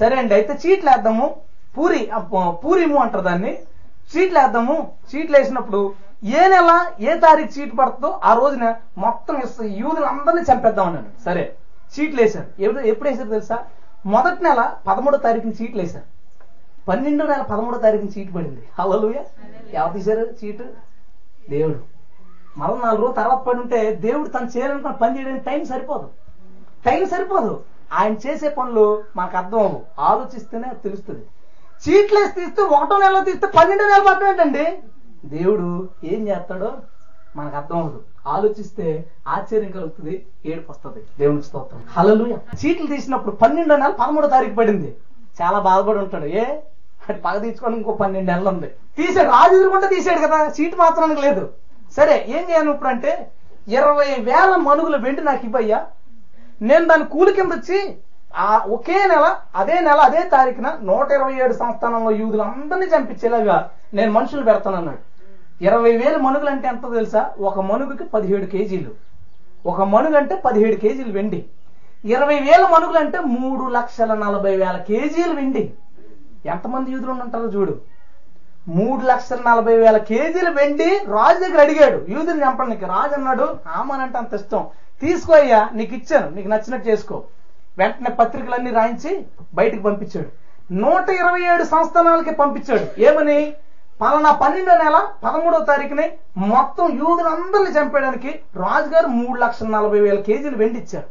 సరే 0.00 0.16
అండి 0.16 0.34
అయితే 0.34 0.58
చీట్లు 0.62 0.90
వేద్దాము. 0.90 1.36
పూరి 1.78 2.10
పూరిము 2.64 2.98
అంటారు 2.98 3.24
దాన్ని. 3.24 3.58
చీట్లు 4.12 4.38
వేద్దాము. 4.38 4.92
చీట్లు 5.10 5.36
వేసినప్పుడు 5.38 5.92
ఏ 6.24 6.48
నెల 6.48 6.86
ఏ 7.00 7.18
తారీఖు 7.18 7.58
చీట్ 7.58 7.78
పడుతుందో 7.78 8.20
ఆ 8.24 8.34
రోజున 8.34 8.74
మొత్తం 8.98 9.36
ఇస్త- 9.36 9.64
యూదులందరినీ 9.64 10.42
చంపేద్దాం 10.42 10.86
అన్నాడు. 10.86 11.22
సరే 11.24 11.54
చీట్లు 12.00 12.22
వేశారు. 12.22 12.62
ఎప్పుడు 12.62 12.80
ఎప్పుడు 12.80 13.08
వేశారు 13.08 13.28
తెలుసా? 13.28 13.58
మొదటి 14.06 14.44
నెల 14.44 14.74
పదమూడో 14.86 15.16
తారీఖున 15.16 15.50
చీట్లు 15.50 15.82
వేశారు. 15.82 16.04
పన్నెండో 16.88 17.26
నెల 17.26 17.42
పదమూడో 17.42 17.78
తారీఖున 17.78 18.08
చీటు 18.18 18.32
పడింది. 18.32 18.68
హలోయ 18.78 19.14
ఎవరు 19.72 19.92
తీశారు 19.92 20.28
చీటు 20.44 20.64
దేవుడు. 21.50 21.78
మరో 22.56 22.76
నాలుగు 22.76 23.00
రోజులు 23.00 23.16
తర్వాత 23.16 23.38
పడి 23.38 23.60
ఉంటే 23.60 23.94
దేవుడు 23.94 24.28
తను 24.28 24.50
చేయాలనుకున్న 24.56 24.94
పని 24.96 25.18
చేయడానికి 25.18 25.44
టైం 25.44 25.64
సరిపోదు. 25.64 26.08
టైం 26.86 27.06
సరిపోదు. 27.06 27.60
ఆయన 27.92 28.12
చేసే 28.12 28.48
పనులు 28.48 29.04
మనకు 29.16 29.36
అర్థం 29.36 29.58
అవ్వు 29.58 29.82
ఆలోచిస్తేనే 29.98 30.74
తెలుస్తుంది. 30.82 31.26
చీట్లు 31.88 32.18
వేసి 32.18 32.32
తీస్తే 32.32 32.62
ఒకటో 32.62 32.98
నెలలో 32.98 33.24
తీస్తే 33.24 33.46
పన్నెండో 33.46 33.84
నెల 33.84 34.02
పట్టడం 34.08 34.30
ఏంటండి? 34.30 34.82
దేవుడు 35.24 35.88
ఏం 36.04 36.28
చేస్తాడో 36.28 36.72
మనకు 37.36 37.56
అర్థం 37.56 37.76
అవ్వదు 37.76 38.00
ఆలోచిస్తే 38.26 39.10
ఆశ్చర్యం 39.28 39.70
కలుగుతుంది 39.70 40.26
ఏడుపు 40.46 40.70
వస్తుంది. 40.70 41.04
దేవునికి 41.18 41.46
స్తోత్రం. 41.46 41.82
హలలు 41.90 42.38
చీట్లు 42.64 42.86
తీసినప్పుడు 42.86 43.36
పన్నెండో 43.36 43.76
నెల 43.76 43.90
పదమూడో 43.90 44.28
తారీఖు 44.28 44.54
పడింది. 44.54 44.96
చాలా 45.42 45.58
బాధపడి 45.58 45.98
ఉంటాడు. 45.98 46.24
ఏ? 46.24 46.44
అది 47.08 47.20
పగ 47.20 47.38
తీసుకోవడం 47.38 47.76
ఇంకో 47.76 47.92
పన్నెండు 47.92 48.30
నెలలు 48.32 48.48
ఉంది. 48.48 48.66
తీసాడు. 48.66 49.28
రాజు 49.28 49.56
ఎదురుకుంటే 49.56 49.88
తీసాడు 49.88 50.18
కదా. 50.18 50.52
చీటు 50.60 50.76
మాత్రానికి 50.76 51.20
లేదు. 51.20 51.48
సరే 51.96 52.24
ఏం 52.28 52.50
చేయను 52.50 52.70
ఇప్పుడు 52.70 52.88
అంటే 52.88 53.30
ఇరవై 53.68 54.14
వేల 54.18 54.56
మనుగుల 54.56 54.96
వెండి 54.96 55.20
నాకు 55.20 55.46
ఇవ్వయ్యా. 55.46 55.86
నేను 56.62 56.86
దాని 56.88 57.04
కూలి 57.04 57.32
కింద 57.32 57.52
వచ్చి 57.52 57.96
ఆ 58.36 58.58
ఒకే 58.68 59.06
నెల 59.06 59.36
అదే 59.54 59.74
నెల 59.74 59.98
అదే 60.00 60.22
తారీఖున 60.22 60.78
నూట 60.82 61.10
ఇరవై 61.10 61.34
ఏడు 61.34 61.52
సంస్థానంలో 61.52 62.10
యూదులు 62.10 62.42
అందరినీ 62.42 62.86
చంపించేలాగా 62.86 63.70
నేను 63.94 64.12
మనుషులు 64.12 64.42
పెడతానన్నాడు. 64.42 65.11
ఇరవై 65.62 65.96
వేల 65.96 66.16
మనుగులు 66.16 66.50
అంటే 66.50 66.68
ఎంత 66.68 66.94
తెలుసా? 66.94 67.30
ఒక 67.40 67.60
మనుగుకి 67.60 68.04
పదిహేడు 68.04 68.46
కేజీలు. 68.46 68.90
ఒక 69.66 69.82
మనుగు 69.82 70.16
అంటే 70.16 70.34
పదిహేడు 70.34 70.76
కేజీలు 70.76 71.12
వెండి. 71.12 71.44
ఇరవై 72.04 72.38
వేల 72.38 72.68
మనుగులు 72.72 72.98
అంటే 72.98 73.20
మూడు 73.20 73.68
లక్షల 73.68 74.14
నలభై 74.14 74.56
వేల 74.56 74.76
కేజీలు 74.88 75.34
వెండి. 75.34 75.72
ఎంతమంది 76.46 76.92
యూదులు 76.92 77.10
ఉంటారో 77.10 77.44
చూడు. 77.44 77.80
మూడు 78.68 79.06
లక్షల 79.06 79.38
నలభై 79.46 79.76
వేల 79.76 79.96
కేజీలు 79.96 80.50
వెండి 80.50 80.84
రాజు 80.84 81.38
దగ్గర 81.38 81.60
అడిగాడు. 81.60 82.06
యూదుని 82.08 82.40
చంపడానికి. 82.40 82.84
రాజు 82.84 83.14
అన్నాడు 83.14 83.56
ఆమానంటే 83.66 84.18
అంత 84.18 84.34
ఇష్టం. 84.34 84.66
తీసుకో 85.00 85.32
అయ్యా 85.32 85.70
నీకు 85.74 85.94
ఇచ్చాను. 85.94 86.30
నీకు 86.30 86.48
నచ్చినట్టు 86.48 86.88
చేసుకో. 86.88 87.22
వెంటనే 87.78 88.14
పత్రికలన్నీ 88.14 88.70
రాయించి 88.70 89.26
బయటకు 89.54 89.82
పంపించాడు. 89.82 90.28
నూట 90.72 91.10
ఇరవై 91.10 91.40
ఏడు 91.54 91.64
సంస్థానాలకి 91.64 92.34
పంపించాడు. 92.34 93.00
ఏమని? 93.00 93.52
పలానా 94.02 94.30
పన్నెండో 94.42 94.74
నెల 94.82 94.98
పదమూడో 95.24 95.58
తారీఖుని 95.70 96.06
మొత్తం 96.52 96.86
యూదులందరినీ 97.00 97.72
చంపేయడానికి 97.76 98.30
రాజుగారు 98.62 99.08
మూడు 99.18 99.36
లక్షల 99.42 99.68
నలభై 99.74 100.00
వేల 100.04 100.18
కేజీలు 100.28 100.56
వెండి 100.62 100.78
ఇచ్చారు 100.82 101.08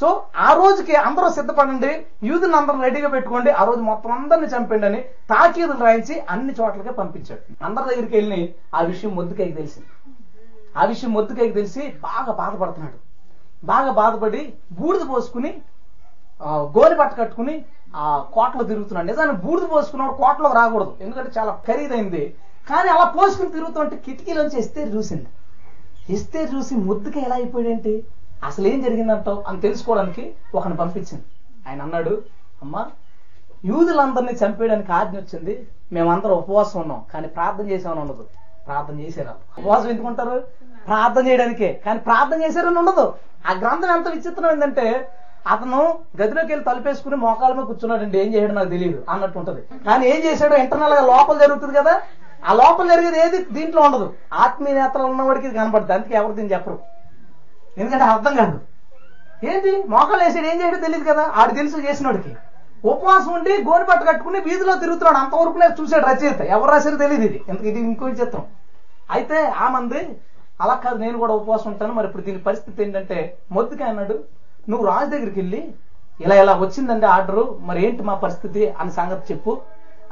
సో 0.00 0.08
ఆ 0.46 0.50
రోజుకి 0.52 0.94
అందరూ 1.06 1.28
సిద్ధపడండి 1.38 1.90
యూదుని 2.28 2.56
అందరూ 2.58 2.78
రెడీగా 2.86 3.08
పెట్టుకోండి 3.14 3.50
ఆ 3.60 3.64
రోజు 3.64 3.82
మొత్తం 3.88 4.12
అందరిని 4.18 4.48
చంపండి 4.52 4.86
అని 4.86 5.00
తాకీదులు 5.32 5.82
రాయించి 5.86 6.14
అన్ని 6.34 6.52
చోట్లకే 6.60 6.92
పంపించాడు 7.00 7.42
అందరి 7.68 7.88
దగ్గరికి 7.90 8.14
వెళ్ళి 8.18 8.40
ఆ 8.74 8.82
విషయం 8.90 9.12
మొద్దుకైకి 9.18 9.56
తెలిసింది. 9.60 9.90
ఆ 10.76 10.84
విషయం 10.84 11.12
మొద్దుకైకి 11.12 11.54
తెలిసి 11.58 11.82
బాగా 12.06 12.32
బాధపడుతున్నాడు. 12.42 12.98
బాగా 13.64 13.90
బాధపడి 14.00 14.42
బూడిద 14.78 15.04
పోసుకుని 15.12 15.52
గోలి 16.76 16.94
పట్ట 17.00 17.12
కట్టుకుని 17.18 17.54
ఆ 17.96 18.26
కోటలో 18.32 18.62
తిరుగుతున్నాడు. 18.62 19.06
నిజాన్ని 19.06 19.36
బూడిద 19.36 19.68
పోసుకున్నాడు 19.72 20.12
కోటలో 20.12 20.52
రాకూడదు. 20.52 20.96
ఎందుకంటే 21.00 21.32
చాలా 21.38 21.60
ఖరీదైంది. 21.68 22.34
కానీ 22.70 22.88
అలా 22.88 23.04
పోసుకుని 23.04 23.50
తిరుగుతుంటే 23.50 23.96
కిటికీలోంచి 23.96 24.58
ఇస్తే 24.58 24.82
చూసింది. 24.82 25.26
ఇస్తే 26.10 26.48
చూసి 26.54 26.74
ముద్దుకి 26.74 27.20
ఎలా 27.20 27.34
అయిపోయాడంటే? 27.34 28.02
అసలు 28.44 28.66
ఏం 28.66 28.82
జరిగిందంటావు? 28.82 29.44
అని 29.46 29.60
తెలుసుకోవడానికి 29.60 30.34
ఒకని 30.54 30.76
పంపించింది. 30.76 31.24
ఆయన 31.68 31.82
అన్నాడు 31.82 32.22
అమ్మా 32.62 32.86
యూదులందరినీ 33.64 34.32
చంపేయడానికి 34.32 34.92
ఆజ్ఞ 34.92 35.16
వచ్చింది. 35.18 35.66
మేమందరం 35.92 36.32
ఉపవాసం 36.32 36.80
ఉన్నాం. 36.80 37.04
కానీ 37.14 37.28
ప్రార్థన 37.28 37.70
చేసామని 37.70 38.00
ఉండదు. 38.00 38.26
ప్రార్థన 38.66 39.00
చేశారు 39.00 39.60
ఉపవాసం 39.60 39.88
ఎందుకుంటారు 39.88 40.44
ప్రార్థన 40.86 41.26
చేయడానికే. 41.26 41.82
కానీ 41.86 41.98
ప్రార్థన 41.98 42.42
చేశారని 42.42 42.78
ఉండదు. 42.78 43.14
ఆ 43.46 43.52
గ్రంథం 43.52 43.96
ఎంత 43.96 44.08
విచిత్రం 44.08 44.50
ఏంటంటే 44.50 45.12
అతను 45.52 45.80
గదిలోకి 46.20 46.50
వెళ్ళి 46.52 46.64
తలుపేసుకుని 46.64 47.16
మోకాల 47.16 47.52
మీద 47.52 47.64
కూర్చున్నాడండి. 47.64 48.20
ఏం 48.22 48.34
చేయడం 48.34 48.54
నాకు 48.54 48.68
తెలియదు 48.68 49.04
అన్నట్టు 49.12 49.38
ఉంటది. 49.38 49.62
కానీ 49.86 50.06
ఏం 50.06 50.18
చేశాడు 50.26 50.54
ఇంటర్నల్గా 50.54 51.00
లోపల 51.00 51.38
జరుగుతుంది 51.38 51.74
కదా. 51.78 51.94
ఆ 52.48 52.52
లోపల 52.52 52.86
జరిగేది 52.92 53.20
ఏది? 53.20 53.38
దీంట్లో 53.56 53.82
ఉండదు. 53.82 54.14
ఆత్మీయ 54.32 54.74
నేత్రాలు 54.74 55.10
ఉన్నవాడికి 55.12 55.46
ఇది 55.46 55.56
కనపడుతుంది 55.58 55.92
అందుకే 55.92 56.14
ఎవరు 56.14 56.32
దీన్ని 56.32 56.52
చెప్పరు. 56.54 56.78
ఎందుకంటే 57.78 58.04
అర్థం 58.04 58.36
కాదు. 58.36 58.60
ఏంటి 59.50 59.70
మోకాలు 59.88 60.22
వేసాడు 60.24 60.46
ఏం 60.46 60.62
చేయడం 60.62 60.80
తెలియదు 60.80 61.04
కదా. 61.10 61.32
ఆడు 61.36 61.52
తెలుసు 61.54 61.76
చేసినోడికి. 61.76 62.36
ఉపవాసం 62.84 63.32
ఉండి 63.32 63.52
గోని 63.68 63.84
పట్టు 63.84 64.04
కట్టుకుని 64.04 64.40
వీధిలో 64.40 64.74
తిరుగుతున్నాడు. 64.74 65.18
అంతవరకునే 65.18 65.66
చూశాడు 65.80 66.06
రచయిత. 66.06 66.40
ఎవరు 66.40 66.70
రాశారో 66.70 66.96
తెలియదు 66.96 67.22
ఇది. 67.22 67.40
ఇంత 67.48 67.60
ఇది 67.60 67.80
ఇంకో 67.80 68.08
చిత్రం 68.08 68.44
అయితే 69.10 69.38
ఆ 69.64 69.68
మంది 69.68 70.20
అలా 70.60 70.74
కాదు 70.74 70.98
నేను 70.98 71.18
కూడా 71.18 71.32
ఉపవాసం 71.32 71.70
ఉంటాను. 71.70 71.92
మరి 71.92 72.06
ఇప్పుడు 72.06 72.22
దీని 72.22 72.38
పరిస్థితి 72.38 72.82
ఏంటంటే 72.82 73.36
మొద్దుగా 73.52 73.86
అన్నాడు 73.86 74.39
నువ్వు 74.70 74.84
రాజు 74.86 75.10
దగ్గరికి 75.10 75.38
వెళ్ళి 75.40 75.60
ఇలా 76.20 76.34
ఇలా 76.42 76.54
వచ్చిందండి 76.62 77.06
ఆర్డరు 77.12 77.44
మరి 77.68 77.80
ఏంటి 77.86 78.02
మా 78.02 78.14
పరిస్థితి? 78.24 78.62
అని 78.80 78.90
సంగతి 78.92 79.24
చెప్పు. 79.30 79.52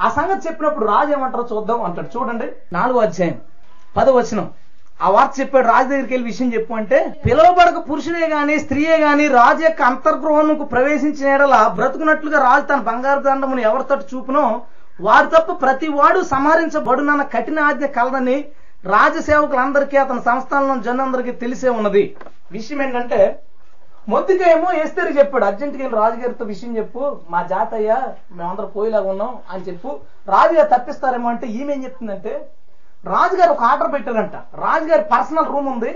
ఆ 0.01 0.07
సంగతి 0.09 0.45
చెప్పినప్పుడు 0.47 0.85
రాజు 0.91 1.11
ఏమంటారో 1.15 1.45
చూద్దాం 1.51 1.81
అంటాడు. 1.87 2.09
చూడండి 2.13 2.47
నాలుగో 2.73 2.99
అధ్యాయం 2.99 3.37
పదవచనం 3.95 4.47
ఆ 5.01 5.09
వార్త 5.09 5.33
చెప్పాడు 5.39 5.67
రాజు 5.67 5.87
దగ్గరికి 5.87 6.13
వెళ్ళి 6.13 6.29
విషయం 6.29 6.49
చెప్పు 6.53 6.71
అంటే 6.73 6.97
పిలవబడక 7.25 7.79
పురుషుడే 7.89 8.27
గాని 8.27 8.55
స్త్రీయే 8.59 8.97
గాని 8.97 9.25
రాజు 9.35 9.63
యొక్క 9.63 9.81
అంతర్గృహంకు 9.83 10.65
ప్రవేశించిన 10.73 11.27
ఎడల 11.29 11.57
బ్రతుకున్నట్లుగా 11.77 12.39
రాజు 12.39 12.65
తన 12.65 12.81
బంగారు 12.89 13.21
దండమును 13.21 13.61
ఎవరితో 13.61 13.95
చూపునో 14.09 14.43
వారు 15.01 15.27
తప్ప 15.27 15.51
ప్రతి 15.61 15.87
వాడు 15.89 16.21
సంహరించబడునన్న 16.31 17.23
కఠిన 17.33 17.59
ఆజ్ఞ 17.61 17.85
కలదని 17.97 18.37
రాజసేవకులందరికీ 18.93 19.97
అతని 19.97 20.21
సంస్థానంలో 20.21 20.75
జనందరికీ 20.81 21.31
తెలిసే 21.43 21.69
ఉన్నది. 21.69 22.03
విషయం 22.51 22.81
ఏంటంటే 22.81 23.19
మొద్దుగా 24.09 24.45
ఏమో 24.51 24.67
ఎస్తేరి 24.71 25.17
చెప్పాడు. 25.17 25.45
అర్జెంట్కి 25.45 25.83
వెళ్ళి 25.83 25.99
రాజుగారితో 25.99 26.45
విషయం 26.45 26.77
చెప్పు. 26.77 27.19
మా 27.29 27.41
జాతయ్య 27.43 27.97
మేమందరం 28.31 28.71
పోయేలాగా 28.75 29.09
ఉన్నాం 29.09 29.37
అని 29.49 29.63
చెప్పు. 29.63 29.99
రాజుగారు 30.27 30.69
తప్పిస్తారేమో 30.77 31.29
అంటే 31.29 31.47
ఈమెం 31.47 31.83
చెప్తుందంటే 31.83 32.49
రాజుగారు 33.05 33.51
ఒక 33.51 33.63
ఆర్డర్ 33.63 33.93
పెట్టారంట 33.93 34.35
రాజుగారి 34.35 35.01
పర్సనల్ 35.01 35.45
రూమ్ 35.45 35.67
ఉంది. 35.73 35.91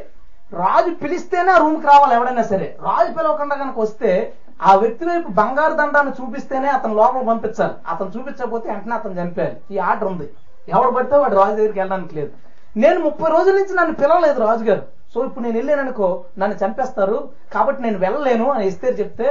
రాజు 0.54 0.93
పిలిస్తేనే 0.93 1.52
ఆ 1.52 1.58
రూమ్కి 1.58 1.88
రావాలి 1.88 2.13
ఎవడైనా 2.15 2.43
సరే. 2.43 2.78
రాజు 2.82 3.13
పిలవకుండా 3.13 3.56
కనుక 3.56 3.80
వస్తే 3.80 4.34
ఆ 4.62 4.76
వ్యక్తి 4.76 5.06
వైపు 5.06 5.28
బంగారు 5.30 5.73
దండాన్ని 5.73 6.13
చూపిస్తేనే 6.21 6.67
అతను 6.67 6.95
లోపల 6.95 7.21
పంపించాలి. 7.28 7.73
అతను 7.88 8.12
చూపించకపోతే 8.17 8.71
వెంటనే 8.71 8.95
అతను 8.95 9.21
చంపేయాలి 9.21 9.58
ఈ 9.71 9.78
ఆర్డర్ 9.78 10.08
ఉంది. 10.08 10.30
ఎవడు 10.69 10.91
పడితే 10.91 11.15
వాడు 11.15 11.36
రాజు 11.36 11.56
దగ్గరికి 11.56 11.80
వెళ్ళడానికి 11.80 12.15
లేదు. 12.15 12.32
నేను 12.78 12.99
ముప్పై 12.99 13.32
రోజుల 13.32 13.54
నుంచి 13.54 13.76
నన్ను 13.76 13.93
పిలవలేదు 13.93 14.39
రాజుగారు. 14.39 14.82
సో 15.13 15.26
ఇప్పుడు 15.26 15.43
నేను 15.45 15.58
వెళ్ళాననుకో 15.58 16.08
నన్ను 16.39 16.56
చంపేస్తారు 16.62 17.17
కాబట్టి 17.54 17.82
నేను 17.84 17.97
వెళ్ళలేను 17.97 18.45
అని 18.52 18.67
ఇస్తే 18.67 18.88
చెప్తే 18.99 19.30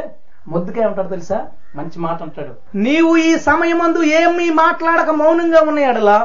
మొద్దుకే 0.49 0.85
ఉంటాడు 0.87 1.09
తెలుసా? 1.09 1.39
మంచి 1.77 1.99
మాట 1.99 2.23
అంటాడు. 2.23 2.53
నీవు 2.87 3.17
ఈ 3.17 3.37
సమయమందు 3.49 4.01
ఏమీ 4.21 4.51
మాట్లాడక 4.51 5.11
మౌనంగా 5.11 5.61
ఉన్నాయడలా 5.71 6.17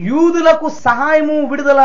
యూదులకు 0.00 0.68
సహాయము 0.86 1.36
విడుదల 1.46 1.82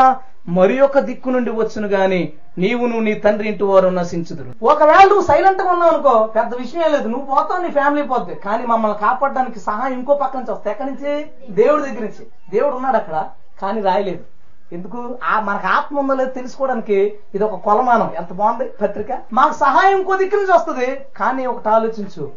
మరి 0.57 0.75
ఒక 0.81 0.99
దిక్కు 0.99 1.29
నుండి 1.29 1.51
వచ్చును 1.51 1.87
గాని 1.87 2.19
నీవును 2.57 2.99
నీ 2.99 3.13
తండ్రి 3.13 3.47
ఇంటి 3.49 3.63
వారు 3.63 3.89
నశించుదురు. 3.89 4.51
ఒకవేళ 4.63 5.01
నువ్వు 5.07 5.25
సైలెంట్గా 5.25 5.71
ఉన్నావు 5.71 5.93
అనుకో 5.93 6.13
పెద్ద 6.35 6.55
విషయం 6.55 6.91
లేదు. 6.91 7.07
నువ్వు 7.07 7.35
పోతావు 7.35 7.61
నీ 7.61 7.69
ఫ్యామిలీ 7.69 8.03
పోద్ది. 8.03 8.35
కానీ 8.35 8.65
మమ్మల్ని 8.65 8.97
కాపాడడానికి 8.97 9.59
సహాయం 9.59 9.93
ఇంకో 9.99 10.15
పక్క 10.15 10.37
నుంచి 10.37 10.51
వస్తాయి. 10.51 10.73
ఎక్కడి 10.73 10.89
నుంచి? 10.91 11.11
దేవుడి 11.61 11.83
దగ్గర 11.83 11.99
నుంచి. 11.99 12.25
దేవుడు 12.49 12.75
ఉన్నాడు 12.75 12.97
అక్కడ 12.97 13.17
కానీ 13.61 13.81
రాయలేదు. 13.81 14.23
ఎందుకు? 14.73 15.19
ఆ 15.23 15.39
మనకు 15.39 15.67
ఆత్మ 15.67 15.99
ఉందో 15.99 16.13
లేదో 16.13 16.31
తెలుసుకోవడానికి 16.31 16.95
ఇది 17.35 17.43
ఒక 17.43 17.59
కొలమానం. 17.59 18.13
ఎంత 18.17 18.33
బాగుంది 18.33 18.65
పత్రిక? 18.81 19.07
మాకు 19.33 19.53
సహాయం 19.53 19.97
ఇంకో 19.97 20.15
దిక్కు 20.15 20.35
నుంచి 20.35 20.51
వస్తుంది. 20.51 21.01
కానీ 21.15 21.45
ఒకటి 21.45 21.69
ఆలోచించు. 21.69 22.31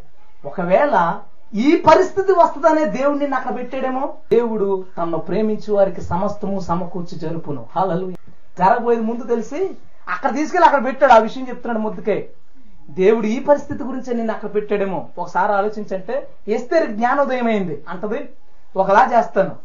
ఒకవేళ 0.45 1.19
ఈ 1.53 1.83
పరిస్థితి 1.87 2.31
వస్తుందనే 2.31 2.85
దేవుడిని 2.85 3.35
అక్కడ 3.35 3.55
పెట్టాడేమో? 3.55 4.13
దేవుడు 4.31 4.85
తనను 4.97 5.17
ప్రేమించు 5.17 5.73
వారికి 5.73 6.01
సమస్తము 6.01 6.59
సమకూర్చి 6.59 7.19
జరుపును. 7.19 7.65
హాలలు 7.75 8.11
జరగబోయేది 8.59 9.03
ముందు 9.03 9.23
తెలిసి 9.23 9.69
అక్కడ 10.09 10.35
తీసుకెళ్ళి 10.35 10.65
అక్కడ 10.67 10.85
పెట్టాడు. 10.85 11.13
ఆ 11.13 11.17
విషయం 11.17 11.47
చెప్తున్నాడు 11.49 11.79
ముద్దుకే. 11.79 12.29
దేవుడు 12.89 13.25
ఈ 13.25 13.39
పరిస్థితి 13.43 13.83
గురించి 13.83 14.13
నిన్ను 14.13 14.33
అక్కడ 14.33 14.53
పెట్టాడేమో? 14.53 15.07
ఒకసారి 15.17 15.51
ఆలోచించంటే 15.53 16.27
ఎస్తే 16.47 16.85
జ్ఞానోదయం 16.87 17.47
అయింది 17.47 17.83
అంటది 17.89 18.29
ఒకలా 18.75 19.09
చేస్తాను. 19.17 19.55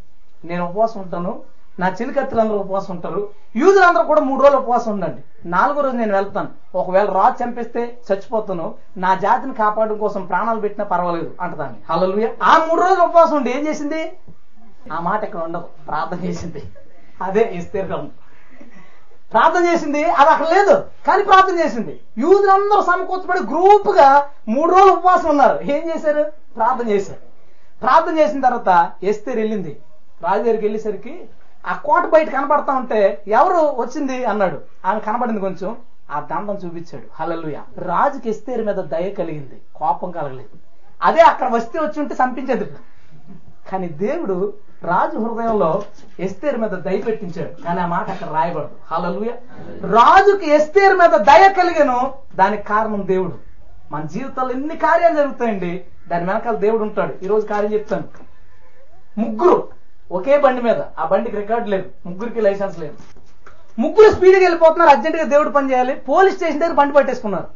నేను 0.45 0.69
ఉపవాసం 0.69 1.01
ఉంటాను. 1.01 1.41
నా 1.81 1.89
చిలికత్తులందరూ 1.89 2.57
ఉపవాసం 2.57 2.95
ఉంటారు. 2.95 3.29
యూదులందరూ 3.57 4.05
కూడా 4.05 4.21
మూడు 4.21 4.43
రోజులు 4.43 4.59
ఉపవాసం 4.59 4.93
ఉండండి. 4.93 5.49
నాలుగో 5.49 5.81
రోజు 5.81 5.97
నేను 5.97 6.13
వెళ్తాను. 6.15 6.49
ఒకవేళ 6.75 7.11
రాజు 7.11 7.45
చంపేస్తే 7.45 7.99
చచ్చిపోతాను 8.13 8.75
నా 8.97 9.15
జాతిని 9.15 9.55
కాపాడడం 9.55 9.99
కోసం 9.99 10.27
ప్రాణాలు 10.27 10.61
పెట్టినా 10.61 10.85
పర్వాలేదు 10.85 11.35
అంటదాన్ని 11.41 11.79
హల్లెలూయా. 11.91 12.29
ఆ 12.43 12.67
మూడు 12.69 12.81
రోజులు 12.81 13.05
ఉపవాసం 13.05 13.37
ఉండి 13.37 13.51
ఏం 13.51 13.67
చేసింది? 13.69 14.13
ఆ 14.93 15.01
మాట 15.01 15.25
ఇక్కడ 15.25 15.41
ఉండదు. 15.41 15.65
ప్రార్థన 15.87 16.25
చేసింది. 16.25 16.63
అదే 17.23 17.51
ఇస్తీర్ణం 17.55 18.11
ప్రార్థన 19.33 19.67
చేసింది. 19.67 20.05
అది 20.05 20.31
అక్కడ 20.31 20.47
లేదు. 20.47 20.85
కానీ 21.07 21.23
ప్రార్థన 21.23 21.59
చేసింది. 21.59 22.01
యూదులందరూ 22.19 22.83
సమకూర్చబడి 22.83 23.41
గ్రూప్గా 23.41 24.29
మూడు 24.49 24.75
రోజులు 24.75 24.93
ఉపవాసం 24.93 25.29
ఉన్నారు. 25.29 25.59
ఏం 25.63 25.91
చేశారు? 25.95 26.23
ప్రార్థన 26.57 26.89
చేశారు. 26.89 27.19
ప్రార్థన 27.81 28.19
చేసిన 28.19 28.41
తర్వాత 28.41 28.91
ఎస్తేరు 29.03 29.39
వెళ్ళింది. 29.39 29.81
రాజు 30.23 30.43
దగ్గరికి 30.43 30.65
వెళ్ళేసరికి 30.65 31.29
ఆ 31.67 31.73
కోట 31.75 32.03
బయట 32.03 32.31
కనబడతా 32.31 32.73
ఉంటే 32.73 33.23
ఎవరు 33.29 33.83
వచ్చింది 33.83 34.25
అన్నాడు. 34.25 34.61
ఆమె 34.85 35.01
కనబడింది 35.01 35.41
కొంచెం. 35.41 35.77
ఆ 36.11 36.21
దండం 36.21 36.55
చూపించాడు. 36.55 37.05
హలలుయ 37.15 37.59
రాజుకి 37.79 38.31
ఎస్తేరు 38.31 38.65
మీద 38.65 38.75
దయ 38.75 39.11
కలిగింది. 39.11 39.61
కోపం 39.75 40.11
కలగలేదు. 40.11 40.59
అదే 41.03 41.21
అక్కడ 41.21 41.49
వస్తే 41.51 41.79
వచ్చి 41.79 42.01
ఉంటే 42.01 42.15
చంపించేది. 42.15 42.73
కానీ 43.73 43.89
దేవుడు 43.89 44.53
రాజు 44.85 45.19
హృదయంలో 45.19 45.83
ఎస్తేరు 46.21 46.59
మీద 46.59 46.71
దయ 46.71 46.97
పెట్టించాడు. 46.97 47.63
కానీ 47.63 47.81
ఆ 47.81 47.87
మాట 47.87 48.11
అక్కడ 48.11 48.31
రాయబడదు. 48.31 48.71
హలలుయ 48.93 49.31
రాజుకి 49.91 50.51
ఎస్తేరు 50.51 50.97
మీద 50.97 51.11
దయ 51.11 51.49
కలిగను 51.49 52.15
దానికి 52.35 52.63
కారణం 52.63 53.07
దేవుడు. 53.07 53.33
మన 53.93 54.03
జీవితంలో 54.03 54.51
ఎన్ని 54.51 54.77
కార్యాలు 54.77 55.15
జరుగుతాయండి? 55.15 55.85
దాని 56.09 56.25
వెనకాల 56.25 56.57
దేవుడు 56.57 56.83
ఉంటాడు. 56.83 57.25
ఈ 57.25 57.27
రోజు 57.27 57.47
కార్యం 57.47 57.73
చెప్తాను. 57.73 58.05
ముగ్గురు. 59.19 59.69
ఒకే 60.13 60.39
బండి 60.39 60.63
మీద. 60.63 60.77
ఆ 60.99 61.05
బండికి 61.05 61.37
రికార్డు 61.37 61.69
లేదు. 61.69 61.91
ముగ్గురికి 62.07 62.41
లైసెన్స్ 62.41 62.79
లేదు. 62.79 62.95
ముగ్గురు 63.79 64.15
స్పీడ్గా 64.15 64.41
వెళ్ళిపోతున్నారు. 64.41 64.91
అర్జెంట్గా 64.91 65.23
దేవుడు 65.23 65.49
పని 65.49 65.71
చేయాలి. 65.73 65.95
పోలీస్ 65.95 66.37
స్టేషన్ 66.37 66.61
దగ్గర 66.61 66.73
బండి 66.73 66.95
పట్టేసుకున్నారు. 66.95 67.47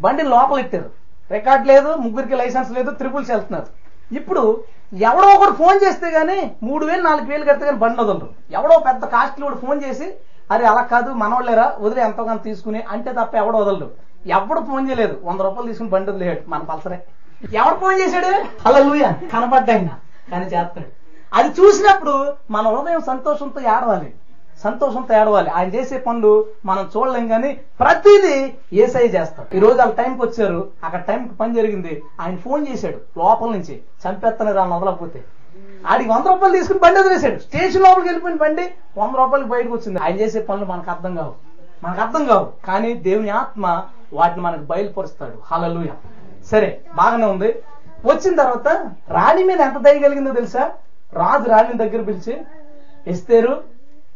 బండిని 0.00 0.28
లోపల 0.28 0.58
ఇట్టారు 0.60 0.90
రికార్డ్ 1.32 1.66
లేదు. 1.66 1.94
ముగ్గురికి 1.94 2.36
లైసెన్స్ 2.36 2.70
లేదు. 2.70 2.90
త్రిపుల్స్ 2.90 3.30
వెళ్తున్నారు 3.30 3.66
ఇప్పుడు 4.14 4.64
ఎవడో 4.94 5.28
ఒకడు 5.28 5.52
ఫోన్ 5.52 5.80
చేస్తే 5.88 6.10
గానీ 6.10 6.56
మూడు 6.62 6.86
వేలు 6.86 7.02
నాలుగు 7.02 7.26
వేలు 7.26 7.44
కడితే 7.44 7.64
కానీ 7.64 7.78
బండి 7.78 8.00
వదలరు. 8.00 8.28
ఎవడో 8.52 8.78
పెద్ద 8.78 9.04
కాస్ట్లీ 9.04 9.46
వాడు 9.46 9.66
ఫోన్ 9.66 9.82
చేసి 9.84 10.14
అరే 10.50 10.66
అలా 10.66 10.82
కాదు. 10.82 11.12
మనోళ్ళేరా. 11.12 11.76
వదిలే 11.80 12.02
ఎంతో 12.02 12.24
కొంత 12.24 12.42
తీసుకుని 12.42 12.82
అంటే 12.88 13.12
తప్ప 13.12 13.34
ఎవడు 13.34 13.56
వదలడు. 13.56 13.90
ఎవడు 14.26 14.60
ఫోన్ 14.60 14.88
చేయలేదు. 14.88 15.20
వంద 15.24 15.40
రూపాయలు 15.40 15.66
తీసుకుని 15.66 15.90
బండి 15.90 16.10
వదిలేడు 16.10 16.50
మన 16.50 16.58
పల్సరే. 16.58 17.04
ఎవడు 17.52 17.74
ఫోన్ 17.74 18.00
చేశాడు? 18.00 18.44
అలా 18.68 18.78
లూయ 18.78 19.02
కనపడ్డాయినా. 19.32 19.98
కానీ 20.30 20.44
చేస్తాడు. 20.44 21.01
అది 21.32 21.48
చూసినప్పుడు 21.60 22.32
మన 22.50 22.68
హృదయం 22.68 23.00
సంతోషంతో 23.00 23.60
ఏడవాలి. 23.60 24.12
సంతోషంతో 24.64 25.20
ఏడవాలి. 25.20 25.50
ఆయన 25.50 25.74
చేసే 25.74 25.98
పనులు 25.98 26.46
మనం 26.64 26.90
చూడలేం 26.96 27.28
కానీ 27.28 27.60
ప్రతిదీ 27.80 28.54
ఏసై 28.72 29.08
చేస్తాం 29.08 29.46
ఈ 29.54 29.58
రోజు 29.58 29.78
వాళ్ళ 29.78 29.94
టైంకి 29.94 30.22
వచ్చారు. 30.22 30.68
అక్కడ 30.84 31.00
టైంకి 31.00 31.34
పని 31.34 31.54
జరిగింది. 31.54 32.02
ఆయన 32.20 32.36
ఫోన్ 32.36 32.66
చేశాడు 32.68 32.94
లోపల 32.94 33.50
నుంచి. 33.50 33.80
చంపేస్తాను 34.08 34.52
రా 34.52 34.64
వదలకపోతే. 34.64 35.24
ఆడికి 35.86 36.10
వంద 36.10 36.26
రూపాయలు 36.26 36.56
తీసుకుని 36.56 36.78
బండి 36.78 37.00
వదిలేశాడు. 37.00 37.38
స్టేషన్ 37.38 37.82
లోపలికి 37.82 38.08
వెళ్ళిపోయిన 38.08 38.36
బండి 38.36 38.74
వంద 38.98 39.16
రూపాయలకి 39.16 39.48
బయటకు 39.48 39.72
వచ్చింది. 39.72 40.00
ఆయన 40.00 40.20
చేసే 40.20 40.40
పనులు 40.40 40.64
మనకు 40.64 40.90
అర్థం 40.90 41.16
కావు. 41.16 41.34
మనకు 41.84 42.00
అర్థం 42.00 42.24
కావు. 42.24 42.66
కానీ 42.66 42.94
దేవుని 42.94 43.30
ఆత్మ 43.30 43.82
వాటిని 44.12 44.42
మనకు 44.42 44.60
బయలుపరుస్తాడు. 44.60 45.32
హలలుయ 45.44 45.88
సరే 46.50 46.80
బాగానే 46.96 47.26
ఉంది. 47.26 47.62
వచ్చిన 48.04 48.36
తర్వాత 48.36 48.68
రాణి 49.08 49.44
మీద 49.44 49.60
ఎంత 49.60 49.78
దయ 49.78 49.98
కలిగిందో 49.98 50.32
తెలుసా? 50.32 50.70
రాజు 51.14 51.48
రాణిని 51.48 51.74
దగ్గర 51.74 52.02
పిలిచి 52.02 52.40
ఎస్తేరు 53.06 53.62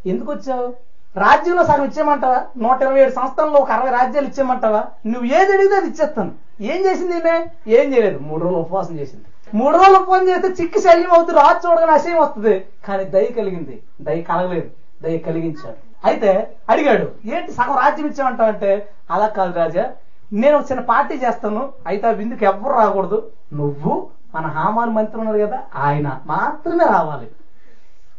ఎందుకు 0.07 0.33
వచ్చావు? 0.33 0.75
రాజ్యంలో 1.17 1.65
సగం 1.65 1.85
ఇచ్చేయమంటావా? 1.85 2.43
నూట 2.57 2.83
ఇరవై 2.83 3.01
ఏడు 3.01 3.11
సంస్థల్లో 3.11 3.59
ఒక 3.59 3.71
అరవై 3.71 3.91
రాజ్యాలు 3.91 4.27
ఇచ్చేయమంటావా? 4.27 4.85
నువ్వు 5.07 5.25
ఏది 5.25 5.53
అడిగితే 5.53 5.75
అది 5.75 5.87
ఇచ్చేస్తాను. 5.87 6.33
ఏం 6.61 6.87
చేసింది 6.87 7.17
ఈమె? 7.17 7.47
ఏం 7.69 7.93
చేయలేదు. 7.93 8.19
మూడు 8.19 8.43
రోజులు 8.43 8.61
ఉపవాసం 8.61 8.99
చేసింది. 8.99 9.25
మూడు 9.55 9.77
రోజులు 9.77 9.97
ఉపవాసం 9.97 10.29
చేస్తే 10.29 10.49
చిక్కి 10.49 10.81
శల్యం 10.81 11.13
అవుతుంది 11.13 11.41
రాజు 11.41 11.69
చూడగానే 11.69 11.93
అసహ్యం 11.93 12.21
వస్తుంది. 12.21 12.65
కానీ 12.89 13.05
దయ 13.05 13.25
కలిగింది. 13.25 13.83
దయ 14.01 14.23
కలగలేదు. 14.23 14.71
దయ 15.03 15.19
కలిగించాడు. 15.19 15.77
అయితే 16.05 16.57
అడిగాడు 16.71 17.09
ఏంటి 17.25 17.53
సగం 17.53 17.75
రాజ్యం 17.75 18.07
ఇచ్చామంటావు 18.07 18.49
అంటే? 18.49 18.89
అలా 19.11 19.27
కాదు 19.27 19.53
రాజా 19.59 19.93
నేను 20.33 20.59
ఒక 20.59 20.65
చిన్న 20.71 20.83
పార్టీ 20.83 21.15
చేస్తాను. 21.15 21.73
అయితే 21.87 22.13
విందుకు 22.13 22.45
ఎవ్వరు 22.45 22.75
రాకూడదు. 22.75 23.31
నువ్వు 23.53 24.09
మన 24.37 24.47
హామాను 24.57 24.93
మంత్రి 24.99 25.21
ఉన్నారు 25.21 25.41
కదా 25.47 25.59
ఆయన 25.87 26.09
మాత్రమే 26.27 26.85
రావాలి. 26.85 27.29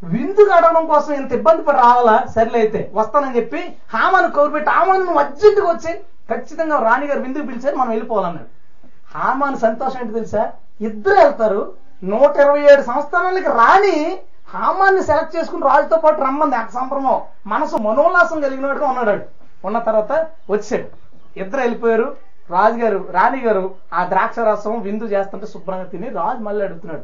విందు 0.03 0.43
గడవడం 0.49 0.86
కోసం 0.86 1.11
ఇంత 1.13 1.32
ఇబ్బంది 1.32 1.61
పడి 1.61 1.78
రావాలా? 1.78 2.15
సర్లే 2.36 2.59
అయితే 2.59 2.91
వస్తానని 2.93 3.38
చెప్పి 3.38 3.61
హామాను 3.93 4.32
కౌరుపెట్టి 4.32 4.70
హామాను 4.72 5.03
నువ్వు 5.03 5.20
అర్జెంటుగా 5.20 5.70
వచ్చి 5.70 5.93
ఖచ్చితంగా 6.32 6.78
రాణిగారు 6.80 7.20
విందుకు 7.20 7.45
పిలిచారు 7.45 7.76
మనం 7.76 7.89
వెళ్ళిపోవాలన్నాడు. 7.89 8.49
హామాను 9.18 9.57
సంతోషం 9.57 9.99
ఏంటి 10.01 10.13
తెలుసా? 10.13 10.43
ఇద్దరు 10.82 11.13
వెళ్తారు 11.13 11.61
నూట 12.03 12.34
ఇరవై 12.38 12.61
ఏడు 12.72 12.82
సంస్థానాలకి 12.82 13.49
రాణి 13.59 13.95
హామాన్ని 14.53 15.03
సెలెక్ట్ 15.03 15.36
చేసుకుని 15.36 15.63
రాజుతో 15.63 15.97
పాటు 15.97 16.22
రమ్మంది. 16.22 16.55
ఆ 16.55 16.63
సంభ్రమం 16.74 17.22
మనసు 17.47 17.76
మనోల్లాసం 17.78 18.41
కలిగినట్టుగా 18.41 18.89
ఉన్నాడు. 18.89 19.24
ఉన్న 19.68 19.78
తర్వాత 19.80 20.11
వచ్చాడు. 20.49 20.88
ఇద్దరు 21.39 21.61
వెళ్ళిపోయారు 21.61 22.07
రాజుగారు 22.52 23.08
రాణి 23.12 23.41
గారు 23.41 23.76
ఆ 23.93 24.06
ద్రాక్ష 24.06 24.39
రసం 24.39 24.82
విందు 24.82 25.04
చేస్తుంటే 25.04 25.48
శుభ్రంగా 25.48 25.84
తిని 25.84 26.10
రాజు 26.10 26.43
మళ్ళీ 26.43 26.66
అడుగుతున్నాడు 26.66 27.02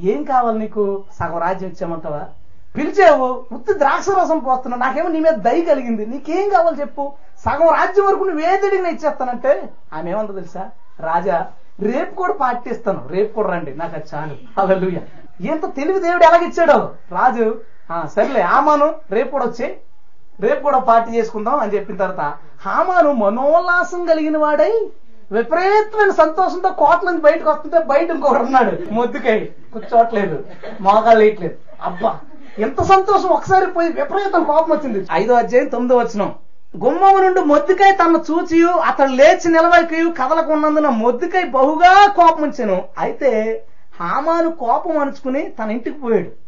ఏం 0.00 0.24
కావాలి 0.24 0.58
నీకు? 0.58 1.04
సగం 1.20 1.38
రాజ్యం 1.38 1.70
ఇచ్చామంటావా 1.70 2.24
పిలిచావు 2.76 3.44
ఉత్తి 3.52 3.78
ద్రాక్ష 3.78 4.06
రసం 4.08 4.38
పోస్తున్నావు 4.38 4.82
నాకేమో 4.82 5.08
నీ 5.08 5.20
మీద 5.20 5.32
దయ 5.32 5.60
కలిగింది. 5.60 6.06
నీకేం 6.06 6.48
కావాలి 6.48 6.80
చెప్పు? 6.80 7.12
సగం 7.44 7.68
రాజ్యం 7.68 8.06
వరకు 8.06 8.24
నువ్వు 8.24 8.46
ఏది 8.46 8.66
ఇచ్చేస్తానంటే? 8.66 9.68
ఆమె 9.92 10.10
ఏమందో 10.10 10.32
తెలుసా? 10.32 10.70
రాజా 11.00 11.46
రేపు 11.80 12.14
కూడా 12.14 12.32
పార్టీ 12.32 12.70
ఇస్తాను. 12.70 13.08
రేపు 13.08 13.34
కూడా 13.34 13.48
రండి. 13.48 13.74
నాకు 13.74 13.94
అది 13.96 14.04
చాలు. 14.14 14.60
హల్లెలూయా. 14.60 15.00
ఎంత 15.40 15.74
తెలివి 15.74 16.00
దేవుడు 16.00 16.24
ఎలాగిచ్చాడో 16.24 16.90
రాజు 17.12 17.60
ఆ 17.90 18.06
సర్లే 18.06 18.40
ఆమాను 18.40 18.94
రేపు 19.10 19.30
కూడా 19.30 19.44
వచ్చి 19.44 19.76
రేపు 20.40 20.62
కూడా 20.62 20.78
పార్టీ 20.78 21.18
చేసుకుందాం 21.18 21.58
అని 21.58 21.74
చెప్పిన 21.74 21.96
తర్వాత 21.96 22.34
హామాను 22.66 23.12
మనోల్లాసం 23.12 24.06
కలిగిన 24.06 24.38
వాడై 24.38 24.72
విపరీతమైన 25.32 26.10
సంతోషంతో 26.10 26.70
కోట 26.70 27.04
నుంచి 27.04 27.20
బయటకు 27.20 27.50
వస్తుంటే 27.50 27.78
బయట 27.78 28.10
ఇంకొకడు 28.10 28.42
ఉన్నాడు. 28.42 28.72
మొద్దుకై 28.92 29.48
కూర్చోట్లేదు 29.72 30.44
మోకాలు 30.80 31.18
వేయట్లేదు. 31.18 31.54
అబ్బా 31.82 32.18
ఎంత 32.58 32.82
సంతోషం. 32.82 33.28
ఒకసారి 33.28 33.66
పోయి 33.66 33.92
విపరీతం 33.92 34.44
కోపం 34.44 34.76
వచ్చింది. 34.76 35.06
ఐదో 35.12 35.34
అధ్యాయం 35.34 35.68
తొమ్మిదో 35.68 35.96
వచ్చినాం 35.96 36.32
గుమ్మము 36.84 37.18
నుండి 37.18 37.40
మొద్దుకై 37.40 37.92
తన 37.92 38.20
చూచియు 38.30 38.68
అతడు 38.68 39.10
లేచి 39.10 39.52
నిలవకయు 39.52 40.08
కదలకున్నందున 40.10 40.88
మొద్దుకై 40.88 41.44
బహుగా 41.44 42.12
కోపం 42.16 42.42
ఉంచాను. 42.42 42.82
అయితే 42.98 43.62
హామాను 44.00 44.52
కోపం 44.52 44.98
అణుచుకుని 44.98 45.48
తన 45.48 45.70
ఇంటికి 45.70 45.98
పోయాడు. 45.98 46.43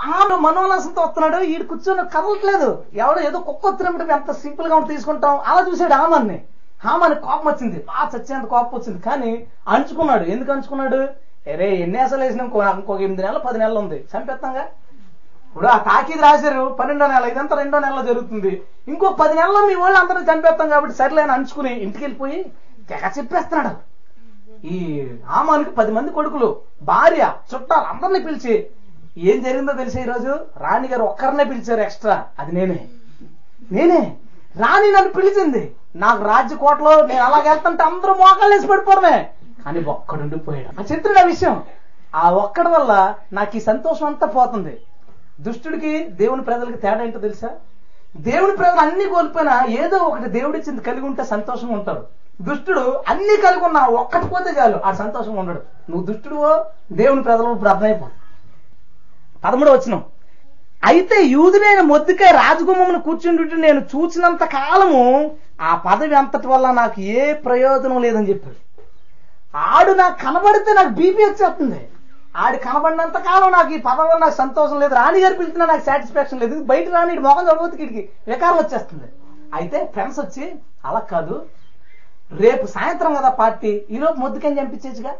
బాగా 0.00 0.36
మనోల్లాసంతో 0.36 1.02
వస్తున్నాడు 1.02 1.38
ఈడు 1.44 1.64
కూర్చొని 1.64 2.02
కదలట్లేదు. 2.14 2.84
ఎవడో 2.94 3.20
ఏదో 3.28 3.38
కుక్క 3.38 3.66
వచ్చినప్పుడు 3.66 4.12
ఎంత 4.12 4.32
సింపుల్గా 4.32 4.76
ఉంటే 4.76 4.94
తీసుకుంటాం. 4.94 5.40
అలా 5.46 5.66
చూసాడు 5.70 5.94
హామాన్ని 5.94 6.38
హామాన్ని 6.84 7.20
కోపం 7.20 7.46
వచ్చింది. 7.46 7.78
బాగా 7.88 8.10
చచ్చేంత 8.14 8.46
కోపం 8.46 8.78
వచ్చింది. 8.78 9.00
కానీ 9.02 9.46
అంచుకున్నాడు. 9.68 10.24
ఎందుకు 10.24 10.52
అంచుకున్నాడు? 10.52 11.00
అరే 11.50 11.68
ఎన్ని 11.76 11.98
అసలు 11.98 12.22
వేసినాం? 12.24 12.46
ఇంకో 12.46 12.62
ఇంకొక 12.62 13.00
ఎనిమిది 13.00 13.22
నెలలు 13.22 13.38
పది 13.38 13.58
నెలలు 13.58 13.78
ఉంది. 13.78 13.98
చంపేస్తాంగా 14.12 14.64
ఇప్పుడు 15.48 15.66
ఆ 15.66 15.78
తాకీదు 15.78 16.22
రాశారు. 16.22 16.76
పన్నెండో 16.80 17.06
నెల. 17.06 17.24
ఇదంతా 17.24 17.56
రెండో 17.56 17.78
నెలలో 17.78 18.02
జరుగుతుంది. 18.02 18.62
ఇంకో 18.88 19.12
పది 19.20 19.34
నెలల్లో 19.34 19.66
మీ 19.66 19.74
వాళ్ళు 19.74 19.98
అందరూ 19.98 20.20
చంపేస్తాం 20.20 20.68
కాబట్టి 20.68 20.96
సర్లే 20.96 21.22
అని 21.22 21.32
అంచుకుని 21.32 21.72
ఇంటికి 21.80 22.04
వెళ్ళిపోయి 22.04 22.38
తెగ 22.90 23.10
చెప్పేస్తున్నాడు. 23.18 23.72
ఈ 24.66 24.78
ఆమానికి 25.30 25.70
పది 25.70 25.92
మంది 25.92 26.12
కొడుకులు. 26.12 26.48
భార్య 26.82 27.32
చుట్టాలు 27.54 27.86
అందరిని 27.92 28.20
పిలిచి 28.26 28.54
ఏం 29.18 29.42
జరిగిందో 29.42 29.72
తెలిసే 29.72 30.00
ఈరోజు? 30.00 30.40
రాణి 30.56 30.88
గారు 30.88 31.02
ఒక్కరినే 31.02 31.44
పిలిచారు 31.44 31.80
ఎక్స్ట్రా. 31.80 32.24
అది 32.38 32.52
నేనే. 32.52 32.88
నేనే. 33.72 34.16
రాణి 34.56 34.92
నన్ను 34.92 35.12
పిలిచింది. 35.12 35.74
నాకు 35.96 36.24
రాజ్యకోటలో 36.24 37.06
నేను 37.06 37.22
అలాగే 37.22 37.48
వెళ్తుంటే 37.48 37.82
అందరూ 37.82 38.14
మోకాళ్ళు 38.14 38.54
వేసి 38.54 38.66
పడిపోవడమే. 38.66 39.30
కానీ 39.64 39.84
ఒక్కడుండిపోయాడు 39.84 40.80
ఆ 40.80 40.84
చిత్రుడు 40.92 41.18
ఆ 41.18 41.22
విషయం. 41.22 41.62
ఆ 42.14 42.30
ఒక్కడి 42.30 42.68
వల్ల 42.68 43.14
నాకు 43.32 43.56
ఈ 43.56 43.60
సంతోషం 43.60 44.06
అంతా 44.06 44.26
పోతుంది. 44.26 44.80
దుష్టుడికి 45.40 46.04
దేవుని 46.04 46.42
ప్రజలకి 46.42 46.78
తేడా 46.78 47.02
ఏంటో 47.02 47.18
తెలుసా? 47.18 47.50
దేవుని 48.16 48.56
ప్రజలు 48.56 48.80
అన్ని 48.80 49.04
కోల్పోయినా 49.04 49.64
ఏదో 49.64 49.96
ఒకటి 49.96 50.28
దేవుడిచ్చింది 50.28 50.82
కలిగి 50.82 51.06
ఉంటే 51.06 51.24
సంతోషంగా 51.24 51.72
ఉంటారు. 51.72 52.06
దుష్టుడు 52.42 53.02
అన్ని 53.08 53.42
కలిగి 53.42 53.64
ఉన్నా 53.64 53.86
ఒక్కటి 53.86 54.26
పోతే 54.26 54.60
చాలు. 54.60 54.80
ఆ 54.84 54.92
సంతోషంగా 54.92 55.40
ఉండడు. 55.40 55.90
నువ్వు 55.90 56.06
దుష్టుడువో 56.06 56.66
దేవుని 56.92 57.22
ప్రజలు 57.22 57.52
ఇప్పుడు 57.52 57.68
అర్థమైపోతుంది. 57.68 58.12
పదమూడు 59.44 59.70
వచ్చినాం 59.70 60.02
అయితే 60.84 61.16
యూదుడైన 61.24 61.80
మొద్దుకై 61.80 62.30
రాజగుమ్మను 62.32 62.98
కూర్చుంటుంటే 62.98 63.56
నేను 63.56 63.80
చూసినంత 63.80 64.44
కాలము 64.44 65.02
ఆ 65.60 65.74
పదవి 65.76 66.14
అంతటి 66.14 66.46
వల్ల 66.46 66.70
నాకు 66.70 67.00
ఏ 67.00 67.32
ప్రయోజనం 67.32 68.02
లేదని 68.02 68.28
చెప్పాడు. 68.28 68.58
ఆడు 69.56 69.92
నాకు 69.92 70.16
కనబడితే 70.24 70.72
నాకు 70.72 70.88
బీపీ 70.88 71.22
వచ్చేస్తుంది. 71.24 71.80
ఆడు 72.36 72.56
కనబడినంత 72.56 73.18
కాలం 73.18 73.52
నాకు 73.52 73.72
ఈ 73.72 73.78
పదవిలో 73.78 74.18
నాకు 74.18 74.34
సంతోషం 74.34 74.80
లేదు. 74.80 74.94
రాణి 74.94 75.20
గారు 75.20 75.34
పిలిచినా 75.34 75.66
నాకు 75.66 75.84
సాటిస్ఫాక్షన్ 75.84 76.40
లేదు. 76.40 76.62
బయట 76.64 76.88
రాని 76.88 77.18
మొహం 77.18 77.44
చదవద్దు 77.44 77.76
కిటికి 77.76 78.08
వికారం 78.28 78.58
వచ్చేస్తుంది. 78.58 79.08
అయితే 79.54 79.78
ఫ్రెండ్స్ 79.92 80.20
వచ్చి 80.20 80.52
అలా 80.84 81.00
కాదు. 81.00 81.46
రేపు 82.32 82.66
సాయంత్రం 82.66 83.14
కదా 83.14 83.28
పార్టీ. 83.28 83.82
ఈలోపు 83.90 84.18
మొద్దుకని 84.20 84.60
చంపించేచ్చుగా 84.60 85.12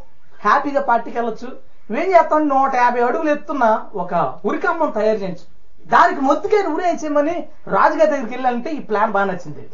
హ్యాపీగా 0.45 0.81
పార్టీకి 0.81 1.19
వెళ్ళొచ్చు. 1.19 1.70
నువ్వేం 1.91 2.11
చేస్తావు 2.11 2.45
నూట 2.45 2.77
యాభై 2.77 3.01
అడుగులు 3.01 3.31
ఎత్తున్న 3.31 3.85
ఒక 3.95 4.39
ఉరికమ్మం 4.45 4.91
తయారు 4.91 5.19
చేయించు. 5.19 5.61
దానికి 5.89 6.21
మొద్దుకైన 6.21 6.97
చేయమని 6.97 7.49
రాజుగారి 7.67 8.11
దగ్గరికి 8.11 8.35
వెళ్ళాలంటే 8.35 8.71
ఈ 8.71 8.79
ప్లాన్ 8.79 9.13
బాగా 9.13 9.25
నచ్చింది. 9.25 9.69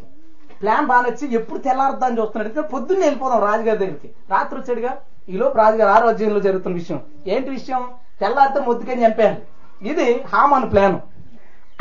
ప్లాన్ 0.62 0.86
బాగా 0.86 1.02
నచ్చి 1.02 1.34
ఎప్పుడు 1.34 1.58
తెల్లారద్దాన్ని 1.58 2.20
చూస్తున్నాడు. 2.20 2.62
పొద్దున్నే 2.62 3.06
వెళ్ళిపోదాం 3.06 3.40
రాజుగారి 3.40 3.78
దగ్గరికి. 3.78 4.10
రాత్రి 4.30 4.60
వచ్చాడుగా. 4.60 4.96
ఈలోపు 5.28 5.58
రాజుగారు 5.58 5.90
ఆరోగ్యంలో 5.90 6.40
జరుగుతున్న 6.40 6.76
విషయం. 6.76 7.00
ఏంటి 7.26 7.50
విషయం? 7.50 7.88
తెల్లారితే 8.20 8.60
మొద్దుకని 8.60 9.06
చంపేయాలి. 9.06 9.42
ఇది 9.82 10.22
హామన్ 10.22 10.72
ప్లాను. 10.72 11.00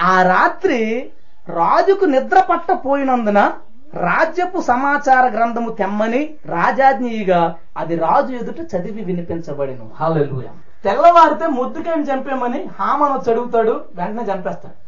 ఆ 0.01 0.21
రాత్రి 0.21 1.11
రాజుకు 1.49 2.05
నిద్ర 2.05 2.39
పట్టపోయినందున 2.39 3.51
రాజ్యపు 3.93 4.61
సమాచార 4.61 5.29
గ్రంథము 5.29 5.69
తెమ్మని 5.69 6.33
రాజాజ్ఞిగా 6.45 7.55
అది 7.77 7.95
రాజు 7.95 8.33
ఎదుట 8.33 8.59
చదివి 8.59 9.03
వినిపించబడిను. 9.03 9.89
హాలెలూయా 9.99 10.49
తెల్లవారితే 10.83 11.47
ముద్దుకాయని 11.47 12.03
చంపేమని 12.03 12.69
హామన్ 12.79 13.13
వచ్చి 13.13 13.31
అడుగుతాడు 13.31 13.85
వెంటనే 13.95 14.33
చంపేస్తాడు. 14.33 14.85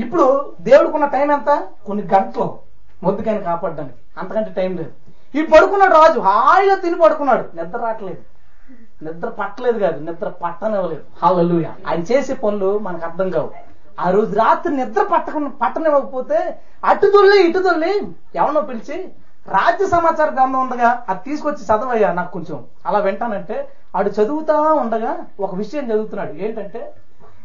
ఇప్పుడు 0.00 0.52
దేవుడికున్న 0.60 1.06
టైం 1.06 1.30
ఎంత? 1.32 1.62
కొన్ని 1.86 2.04
గంటలు 2.14 2.58
ముద్దుకాయని 3.02 3.44
కాపాడడానికి. 3.44 3.94
అంతకంటే 4.18 4.50
టైం 4.50 4.76
లేదు. 4.76 4.90
ఈ 5.34 5.46
పడుకున్నాడు 5.46 5.94
రాజు. 5.94 6.20
హాయిగా 6.20 6.74
తిని 6.74 7.00
పడుకున్నాడు. 7.00 7.56
నిద్ర 7.56 7.78
రావట్లేదు. 7.78 8.20
నిద్ర 9.04 9.28
పట్టలేదు 9.28 9.78
కాదు. 9.78 10.10
నిద్ర 10.10 10.28
పట్టనివ్వలేదు. 10.28 11.02
హాలూయ 11.22 11.64
ఆయన 11.64 12.00
చేసే 12.00 12.34
పనులు 12.34 12.78
మనకు 12.78 13.04
అర్థం 13.04 13.30
కావు. 13.30 13.65
ఆ 14.00 14.10
రోజు 14.10 14.34
రాత్రి 14.34 14.76
నిద్ర 14.76 15.02
పట్టక 15.02 15.36
పట్టనివ్వకపోతే 15.62 16.58
అటు 16.84 17.06
దొల్లి 17.06 17.48
ఇటు 17.48 17.58
దొల్లి 17.58 17.92
ఎవరినో 18.36 18.60
పిలిచి 18.60 19.08
రాజ్య 19.48 19.86
సమాచార 19.86 20.30
గ్రంథం 20.30 20.60
ఉండగా 20.60 21.02
అది 21.08 21.30
తీసుకొచ్చి 21.30 21.64
చదవయ్యా 21.64 22.12
నాకు 22.12 22.32
కొంచెం. 22.32 22.64
అలా 22.86 22.98
వింటానంటే 22.98 23.68
ఆడు 23.96 24.08
చదువుతా 24.08 24.54
ఉండగా 24.60 25.16
ఒక 25.40 25.54
విషయం 25.54 25.90
చదువుతున్నాడు. 25.90 26.32
ఏంటంటే 26.32 26.92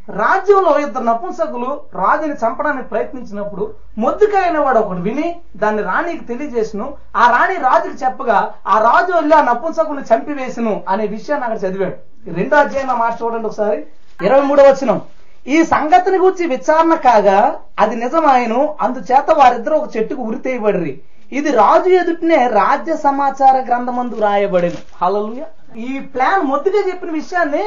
రాజ్యంలో 0.09 0.79
ఇద్దరు 0.79 1.03
నపుంసకులు 1.03 1.81
రాజుని 1.93 2.33
చంపడానికి 2.33 2.87
ప్రయత్నించినప్పుడు 2.87 3.73
మొద్దుకాయ 3.97 4.57
వాడు 4.57 4.79
ఒకడు 4.79 4.99
విని 4.99 5.41
దాన్ని 5.57 5.83
రాణికి 5.83 6.25
తెలియజేసును. 6.25 6.93
ఆ 7.15 7.31
రాణి 7.31 7.55
రాజుకి 7.55 8.05
చెప్పగా 8.05 8.53
ఆ 8.67 8.77
రాజు 8.79 9.13
వెళ్ళి 9.13 9.35
ఆ 9.35 9.41
నపుంసకుని 9.41 10.01
చంపివేసును 10.01 10.83
అనే 10.89 11.07
విషయాన్ని 11.07 11.47
అక్కడ 11.47 11.69
చదివాడు. 11.69 11.95
రెండో 12.33 12.57
అధ్యాయంలో 12.57 12.95
మాట 12.95 13.13
చూడండి 13.23 13.47
ఒకసారి. 13.47 13.85
ఇరవై 14.21 14.41
మూడో 14.41 14.63
వచ్చినాం 14.63 15.01
ఈ 15.47 15.63
సంగతిని 15.63 16.17
గురించి 16.17 16.47
విచారణ 16.47 16.93
కాగా 16.93 17.59
అది 17.79 17.95
నిజమాయను 17.95 18.75
అందుచేత 18.81 19.31
వారిద్దరూ 19.31 19.77
ఒక 19.77 19.97
చెట్టుకు 19.97 20.21
ఉరితేయబడిరి 20.21 21.01
ఇది 21.31 21.51
రాజు 21.51 21.89
ఎదుటినే 21.89 22.47
రాజ్య 22.47 22.97
సమాచార 22.97 23.61
గ్రంథమందు 23.61 24.15
రాయబడిన. 24.15 24.71
హల్లెలూయా. 25.01 25.45
ఈ 25.75 25.99
ప్లాన్ 25.99 26.47
మొద్దుగా 26.47 26.87
చెప్పిన 26.87 27.11
విషయాన్ని 27.11 27.63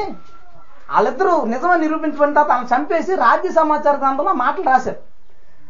వాళ్ళిద్దరూ 0.91 1.45
నిజమని 1.45 1.81
నిరూపించబడిన 1.81 2.33
తర్వాత 2.33 2.57
ఆమె 2.57 2.75
చంపేసి 2.75 3.15
రాజ్య 3.15 3.49
సమాచార 3.49 3.95
గ్రంథంలో 3.95 4.33
మాటలు 4.33 4.63
రాశారు. 4.63 4.97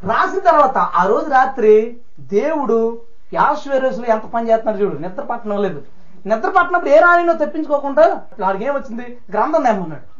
రాసిన 0.07 0.39
తర్వాత 0.39 0.77
ఆ 0.77 1.05
రోజు 1.05 1.29
రాత్రి 1.29 1.97
దేవుడు 2.19 3.01
యాశ్వర్యసులు 3.33 4.05
ఎంత 4.05 4.21
పని 4.21 4.49
చేస్తున్నాడు 4.49 4.83
చూడు 4.83 4.97
నిద్ర 4.97 5.21
పట్టడం 5.21 5.61
లేదు. 5.61 5.81
నిద్ర 6.25 6.49
పట్టినప్పుడు 6.49 6.89
ఏ 6.89 6.99
రాణినో 6.99 7.33
తెప్పించుకోకుండా 7.33 8.21
వాడికి 8.39 8.65
ఏమొచ్చింది? 8.65 9.17
గ్రంథం 9.31 9.63
నేమన్నాడు 9.63 10.14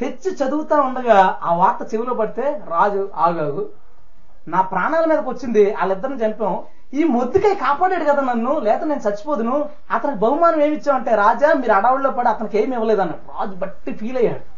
తెచ్చి 0.00 0.36
చదువుతా 0.36 0.76
ఉండగా 0.80 1.38
ఆ 1.42 1.54
వార్త 1.54 1.94
చెవిలో 1.94 2.14
పడితే 2.14 2.60
రాజు 2.68 3.08
ఆగాగు 3.16 3.68
నా 4.48 4.60
ప్రాణాల 4.60 5.04
మీదకి 5.04 5.28
వచ్చింది 5.28 5.70
వాళ్ళిద్దరిని 5.70 6.24
చంపాం. 6.24 6.62
ఈ 6.94 7.04
మొద్దుకై 7.04 7.54
కాపాడాడు 7.54 8.04
కదా 8.04 8.22
నన్ను 8.22 8.58
లేక 8.58 8.84
నేను 8.84 9.00
చచ్చిపోదును. 9.08 9.68
అతనికి 9.90 10.18
బహుమానం 10.18 10.62
ఏమి 10.62 10.76
ఇచ్చామంటే 10.76 11.14
రాజా 11.14 11.52
మీరు 11.52 11.72
అడవుల్లో 11.72 12.10
పడి 12.10 12.28
అతనికి 12.28 12.62
ఏమి 12.62 12.72
ఇవ్వలేదు 12.72 13.00
అన్నాడు. 13.00 13.38
రాజు 13.38 13.54
బట్టి 13.54 13.92
ఫీల్ 13.92 14.16
అయ్యాడు. 14.16 14.56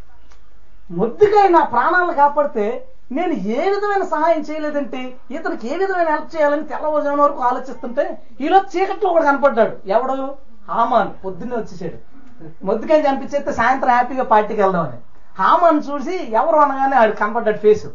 మొద్దుకై 0.93 1.49
నా 1.49 1.65
ప్రాణాలను 1.65 2.13
కాపాడితే 2.13 2.89
నేను 3.13 3.33
ఏ 3.33 3.71
విధమైన 3.71 4.05
సహాయం 4.05 4.41
చేయలేదంటే 4.41 5.17
ఇతనికి 5.31 5.75
ఏ 5.75 5.77
విధమైన 5.77 6.09
హెల్ప్ 6.09 6.37
చేయాలని 6.37 6.63
తెల్లవారుజామున 6.63 7.23
వరకు 7.23 7.41
ఆలోచిస్తుంటే 7.41 8.23
ఈలో 8.41 8.61
చీకట్లో 8.77 9.11
కూడా 9.11 9.25
కనపడ్డాడు. 9.25 9.77
ఎవడు? 9.87 10.35
హామాన్. 10.69 11.25
పొద్దున్నే 11.25 11.57
వచ్చేసాడు. 11.57 12.19
మొద్దుకాయ 12.65 13.01
చంపించేస్తే 13.01 13.53
సాయంత్రం 13.53 13.91
హ్యాపీగా 13.91 14.25
పార్టీకి 14.25 14.61
వెళ్దామని. 14.63 14.97
హామాను 15.39 15.81
చూసి 15.81 16.15
ఎవరు 16.33 16.57
అనగానే 16.57 16.97
ఆడు 16.97 17.13
కనపడ్డాడు 17.13 17.59
ఫేస్ 17.59 17.87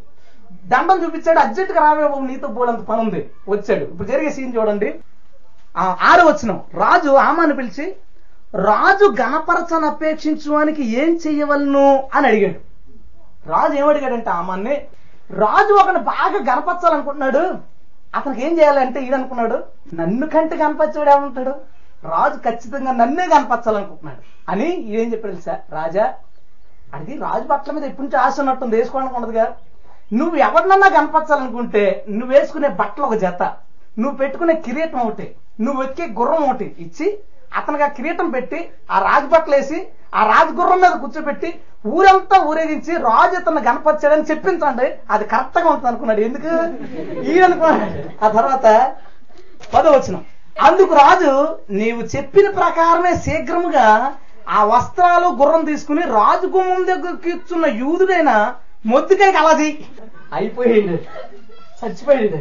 దండం 0.65 1.05
చూపించాడు 1.05 1.39
అర్జెంట్గా 1.39 1.79
రావే 1.79 2.07
బాబు 2.07 2.25
నీతో 2.25 2.47
పోలంత 2.47 2.79
పని 2.79 3.01
ఉంది 3.01 3.21
వచ్చాడు. 3.49 3.83
ఇప్పుడు 3.85 4.07
జరిగే 4.07 4.31
సీన్ 4.31 4.55
చూడండి. 4.57 4.89
ఆరు 6.09 6.27
వచ్చిన 6.27 6.51
రాజు 6.73 7.09
ఆమాను 7.09 7.55
పిలిచి 7.55 7.85
రాజు 8.67 9.05
గణపరచను 9.21 9.87
అపేక్షించడానికి 9.87 10.83
ఏం 11.01 11.19
చెయ్యవలను? 11.27 11.85
అని 12.15 12.27
అడిగాడు. 12.27 12.59
రాజు 13.49 13.73
ఏమడిగాడంటే 13.73 14.29
ఆమాన్ని 14.29 14.75
రాజు 15.37 15.73
ఒకని 15.73 15.99
బాగా 16.11 16.53
గణపరచాలనుకుంటున్నాడు. 16.53 17.43
అతనికి 18.15 18.47
ఏం 18.47 18.59
చేయాలంటే 18.59 18.99
ఈడనుకున్నాడు 19.01 19.57
నన్ను 19.93 20.29
కంటే 20.29 20.57
కనపరచాడు 20.57 21.09
ఏమంటాడు 21.09 21.53
రాజు 22.07 22.37
ఖచ్చితంగా 22.49 22.91
నన్నే 22.91 23.27
కనపరచాలనుకుంటున్నాడు 23.27 24.21
అని 24.51 24.67
ఏం 25.01 25.11
చెప్పాడు 25.13 25.41
సార్ 25.45 25.61
రాజా 25.73 26.05
అది 26.95 27.13
రాజు 27.25 27.45
బట్టల 27.51 27.71
మీద 27.75 27.85
ఎప్పటి 27.89 28.03
నుంచి 28.05 28.17
ఆశ 28.23 28.35
ఉన్నట్టుంది 28.43 28.75
వేసుకోవడానికి 28.79 29.17
ఉండదుగా. 29.19 29.45
నువ్వు 30.19 30.35
ఎవరినన్నా 30.47 30.87
కనపరచాలనుకుంటే 30.97 31.83
నువ్వు 32.17 32.31
వేసుకునే 32.35 32.69
బట్టలు 32.81 33.05
ఒక 33.07 33.17
జత 33.23 33.43
నువ్వు 34.01 34.15
పెట్టుకునే 34.21 34.53
కిరీటం 34.65 35.01
ఒకటి 35.07 35.27
నువ్వు 35.65 35.81
ఎక్కే 35.87 36.05
గుర్రం 36.19 36.43
ఒకటి 36.49 36.67
ఇచ్చి 36.85 37.07
అతనికి 37.57 37.83
ఆ 37.87 37.89
కిరీటం 37.97 38.27
పెట్టి 38.35 38.59
ఆ 38.93 38.99
రాజు 39.07 39.27
బట్టలు 39.33 39.55
వేసి 39.55 39.79
ఆ 40.19 40.21
రాజు 40.31 40.51
గుర్రం 40.59 40.79
మీద 40.83 40.93
కూర్చోబెట్టి 41.03 41.49
ఊరంతా 41.95 42.37
ఊరేగించి 42.49 42.93
రాజు 43.07 43.35
ఇతను 43.39 43.61
కనపరిచాడని 43.67 44.29
చెప్పించండి. 44.31 44.87
అది 45.13 45.25
కరెక్ట్గా 45.33 45.67
ఉంటుంది 45.71 45.89
అనుకున్నాడు. 45.91 46.21
ఎందుకు? 46.27 46.51
ఈ 47.31 47.35
అనుకున్నాడు. 47.47 48.03
ఆ 48.25 48.29
తర్వాత 48.37 48.65
పదవచనం 49.73 50.23
అందుకు 50.67 50.93
రాజు 50.95 51.31
నీవు 51.79 52.01
చెప్పిన 52.15 52.47
ప్రకారమే 52.59 53.13
శీఘ్రముగా 53.25 53.87
ఆ 54.49 54.63
వస్త్రాలు 54.63 55.27
గుర్రం 55.27 55.65
తీసుకుని 55.65 56.01
రాజు 56.01 56.47
గుమ్మం 56.47 56.85
దగ్గర 56.85 57.13
కూర్చున్న 57.25 57.65
యూదుడైన 57.65 58.31
మొద్దుకై 58.85 59.31
కలది 59.31 59.69
అయిపోయాడు 60.33 60.95
చచ్చిపోయాడు 61.79 62.39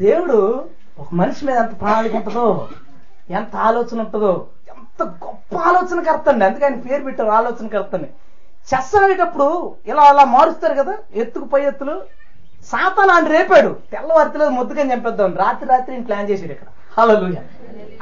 దేవుడు 0.00 0.38
ఒక 0.98 1.08
మనిషి 1.14 1.46
మీద 1.46 1.56
ఎంత 1.56 1.80
ప్రణాళిక 1.80 2.14
ఉంటుందో 2.16 2.68
ఎంత 3.30 3.56
ఆలోచన 3.56 4.00
ఉంటుందో 4.00 4.46
ఎంత 4.68 5.02
గొప్ప 5.02 5.56
ఆలోచనకర్త 5.56 6.28
అండి 6.28 6.44
అందుకే 6.44 6.64
ఆయన 6.64 6.80
పేరు 6.80 7.04
పెట్టారు 7.04 7.28
ఆలోచనకర్తని. 7.28 8.08
చెస్ 8.70 8.96
ఆడేటప్పుడు 8.96 9.76
ఇలా 9.86 10.02
అలా 10.02 10.24
మారుస్తారు 10.24 10.74
కదా 10.74 10.94
ఎత్తుకు 11.14 11.44
పై 11.44 11.60
ఎత్తులు. 11.64 11.94
సాతాను 12.70 13.12
ఆయన 13.12 13.28
రేపాడు. 13.28 13.76
తెల్లవారితలేదు 13.92 14.50
ముద్దుకని 14.50 14.92
చంపేద్దాం 14.94 15.36
రాత్రి 15.36 15.68
రాత్రి 15.68 16.00
ప్లాన్ 16.00 16.30
చేసాడు 16.30 16.52
ఇక్కడ. 16.52 16.68
హలో 16.98 17.14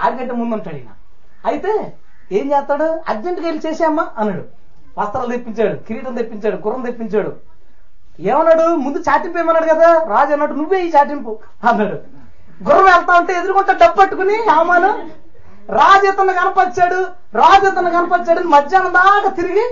ఆడికంటే 0.04 0.32
ముందు 0.32 0.54
ఉంటాడు 0.54 0.76
ఈయన. 0.76 0.88
అయితే 1.44 1.72
ఏం 2.32 2.52
చేస్తాడు? 2.52 2.84
అర్జెంట్గా 3.08 3.46
వెళ్ళి 3.46 3.62
చేసామ్మా 3.68 4.06
అన్నాడు. 4.18 4.44
వస్త్రాలు 5.00 5.30
తెప్పించాడు 5.30 5.76
కిరీటం 5.76 6.14
తెప్పించాడు 6.14 6.56
గుర్రం 6.56 6.82
తెప్పించాడు. 6.82 7.32
ఏమన్నాడు? 8.20 8.76
ముందు 8.76 8.98
చాటింపు 8.98 9.38
ఏమన్నాడు 9.38 9.74
కదా? 9.74 10.04
రాజు 10.08 10.32
అన్నాడు 10.32 10.54
నువ్వే 10.54 10.82
ఈ 10.82 10.88
చాటింపు 10.88 11.38
అన్నాడు. 11.64 11.96
గుర్రం 12.62 12.84
వెళ్తా 12.84 13.18
ఉంటే 13.18 13.38
ఎదురుకుంటా 13.38 13.72
డబ్బు 13.72 14.00
పట్టుకుని 14.00 14.36
అవమానం 14.50 15.10
రాజు 15.70 16.06
ఇతను 16.06 16.32
కనపరిచాడు 16.32 17.06
రాజు 17.34 17.66
ఇతను 17.66 17.90
కనపరిచాడు 17.90 18.38
అని 18.38 18.48
మధ్యాహ్నం 18.48 18.92
దాకా 18.92 19.30
తిరిగి 19.30 19.64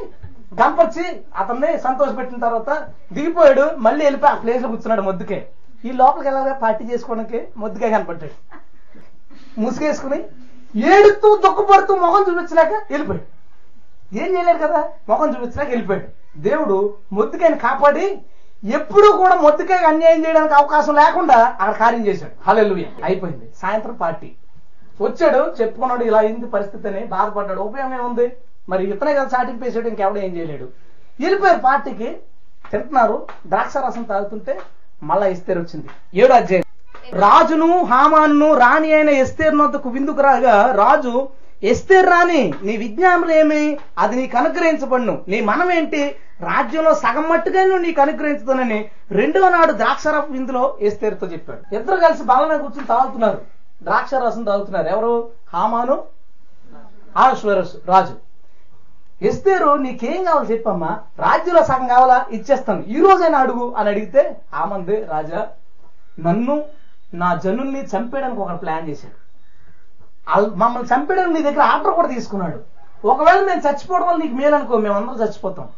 కనపరిచి 0.56 1.20
అతన్ని 1.36 1.78
సంతోషపెట్టిన 1.78 2.38
తర్వాత 2.40 2.86
దిగిపోయాడు. 3.12 3.70
మళ్ళీ 3.78 4.04
వెళ్ళిపోయి 4.04 4.32
ఆ 4.32 4.36
ప్లేస్లో 4.36 4.68
కూర్చున్నాడు 4.68 5.02
మొద్దుకే. 5.02 5.48
ఈ 5.84 5.92
లోపలికి 5.92 6.28
వెళ్ళాలి 6.28 6.60
పార్టీ 6.62 6.84
చేసుకోవడానికి 6.84 7.48
మొద్దుకే 7.56 7.90
కనపడ్డాడు. 7.90 8.34
ముసుగేసుకుని 9.60 10.24
ఏడుతూ 10.76 11.36
దుఃఖపడుతూ 11.36 11.94
మొహం 11.94 12.22
చూపించలేక 12.22 12.72
వెళ్ళిపోయాడు. 12.90 13.24
ఏం 14.16 14.36
చేయలేడు 14.36 14.58
కదా? 14.58 14.88
మొహం 15.08 15.30
చూపించలేక 15.30 15.68
వెళ్ళిపోయాడు. 15.68 16.06
దేవుడు 16.38 16.94
మొద్దుకాయని 17.12 17.58
కాపాడి 17.58 18.18
ఎప్పుడు 18.64 19.16
కూడా 19.16 19.34
మొద్దుకాయకి 19.34 19.84
అన్యాయం 19.84 20.26
చేయడానికి 20.26 20.54
అవకాశం 20.54 20.94
లేకుండా 20.94 21.56
అక్కడ 21.60 21.74
కార్యం 21.74 22.06
చేశాడు. 22.06 22.32
హలెలు 22.50 22.74
అయిపోయింది. 23.04 23.52
సాయంత్రం 23.62 23.94
పార్టీ. 23.94 24.32
వచ్చాడు 25.00 25.62
చెప్పుకున్నాడు 25.62 26.04
ఇలా 26.04 26.18
అయింది 26.18 26.46
పరిస్థితి 26.46 26.88
అని 26.88 27.06
బాధపడ్డాడు. 27.06 27.60
ఉపయోగం 27.60 27.94
ఏముంది? 27.94 28.36
మరి 28.68 28.90
ఇతనే 28.90 29.14
కదా 29.14 29.28
చాటింపు 29.38 29.64
వేసాడు 29.64 29.88
ఇంకెవడ 29.88 30.18
ఏం 30.18 30.36
చేయలేడు. 30.36 30.68
వెళ్ళిపోయారు 31.20 31.60
పార్టీకి. 31.60 32.16
తింటున్నారు 32.70 33.26
ద్రాక్ష 33.46 33.76
రసం 33.76 34.02
తాగుతుంటే 34.02 34.60
మళ్ళా 35.02 35.26
ఇస్తేరు 35.26 35.60
వచ్చింది. 35.60 35.88
ఏడు 36.20 36.32
అధ్యాయం. 36.32 36.63
రాజును 37.12 37.84
హామాను 37.84 38.54
రాణి 38.54 38.92
అయిన 38.92 39.10
ఎస్తేర్ 39.10 39.58
నొద్దకు 39.58 39.88
విందుకు 39.88 40.20
రాగా 40.20 40.72
రాజు 40.74 41.28
ఎస్తేర్ 41.62 42.06
రాని 42.06 42.54
నీ 42.62 42.76
విజ్ఞానం 42.76 43.30
ఏమి? 43.30 43.78
అది 43.98 44.16
నీకు 44.16 44.36
అనుగ్రహించబడును. 44.38 45.22
నీ 45.28 45.40
మనం 45.40 45.72
ఏంటి? 45.72 46.16
రాజ్యంలో 46.40 46.94
సగం 46.94 47.28
మట్టుగా 47.28 47.62
నువ్వు 47.62 47.78
నీకు 47.78 48.00
అనుగ్రహించుతానని 48.00 48.88
రెండవ 49.10 49.48
నాడు 49.48 49.72
ద్రాక్షరపు 49.72 50.32
విందులో 50.32 50.76
ఎస్తేరుతో 50.80 51.26
చెప్పాడు. 51.26 51.74
ఇద్దరు 51.74 51.96
కలిసి 51.96 52.22
బలమే 52.22 52.58
కూర్చొని 52.58 52.86
తాగుతున్నారు. 52.86 53.40
ద్రాక్ష 53.82 54.14
రసం 54.14 54.44
తాగుతున్నారు. 54.44 54.88
ఎవరు? 54.88 55.30
హామాను? 55.54 56.02
ఆశ్వరస్ 57.16 57.76
రాజు. 57.86 58.14
ఎస్తేరు 59.22 59.74
నీకేం 59.74 60.24
కావాలి 60.24 60.52
చెప్పమ్మా? 60.52 60.98
రాజ్యంలో 61.18 61.64
సగం 61.64 61.86
కావాలా? 61.86 62.26
ఇచ్చేస్తాను. 62.30 62.84
ఈ 62.88 63.00
రోజైనా 63.00 63.38
అడుగు 63.38 63.74
అని 63.76 63.88
అడిగితే 63.88 64.36
ఆమంది 64.54 65.04
రాజా 65.04 65.46
నన్ను 66.26 66.64
నా 67.22 67.28
జనుల్ని 67.44 67.80
చంపేయడానికి 67.84 68.40
ఒక 68.44 68.54
ప్లాన్ 68.62 68.88
చేశాడు. 68.88 69.18
మమ్మల్ని 70.62 70.88
చంపేయడానికి 70.92 71.36
నీ 71.36 71.42
దగ్గర 71.48 71.62
ఆర్డర్ 71.72 71.94
కూడా 71.94 72.08
తీసుకున్నాడు. 72.08 72.58
ఒకవేళ 73.12 73.38
మేము 73.46 73.62
చచ్చిపోవడం 73.66 74.06
వల్ల 74.06 74.18
నీకు 74.22 74.34
మేలు 74.34 74.54
అనుకో 74.54 74.76
మేమందరం 74.84 75.18
చచ్చిపోతాం. 75.22 75.68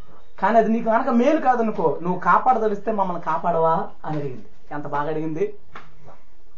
కానీ 0.41 0.57
అది 0.59 0.71
నీకు 0.73 0.89
కనుక 0.91 1.11
మేలు 1.21 1.41
కాదనుకో 1.41 1.87
నువ్వు 2.03 2.19
కాపాడదలిస్తే 2.21 2.93
మమ్మల్ని 2.93 3.23
కాపాడవా 3.23 3.75
అని 4.05 4.17
అడిగింది. 4.19 4.47
ఎంత 4.73 4.87
బాగా 4.95 5.09
అడిగింది? 5.11 5.55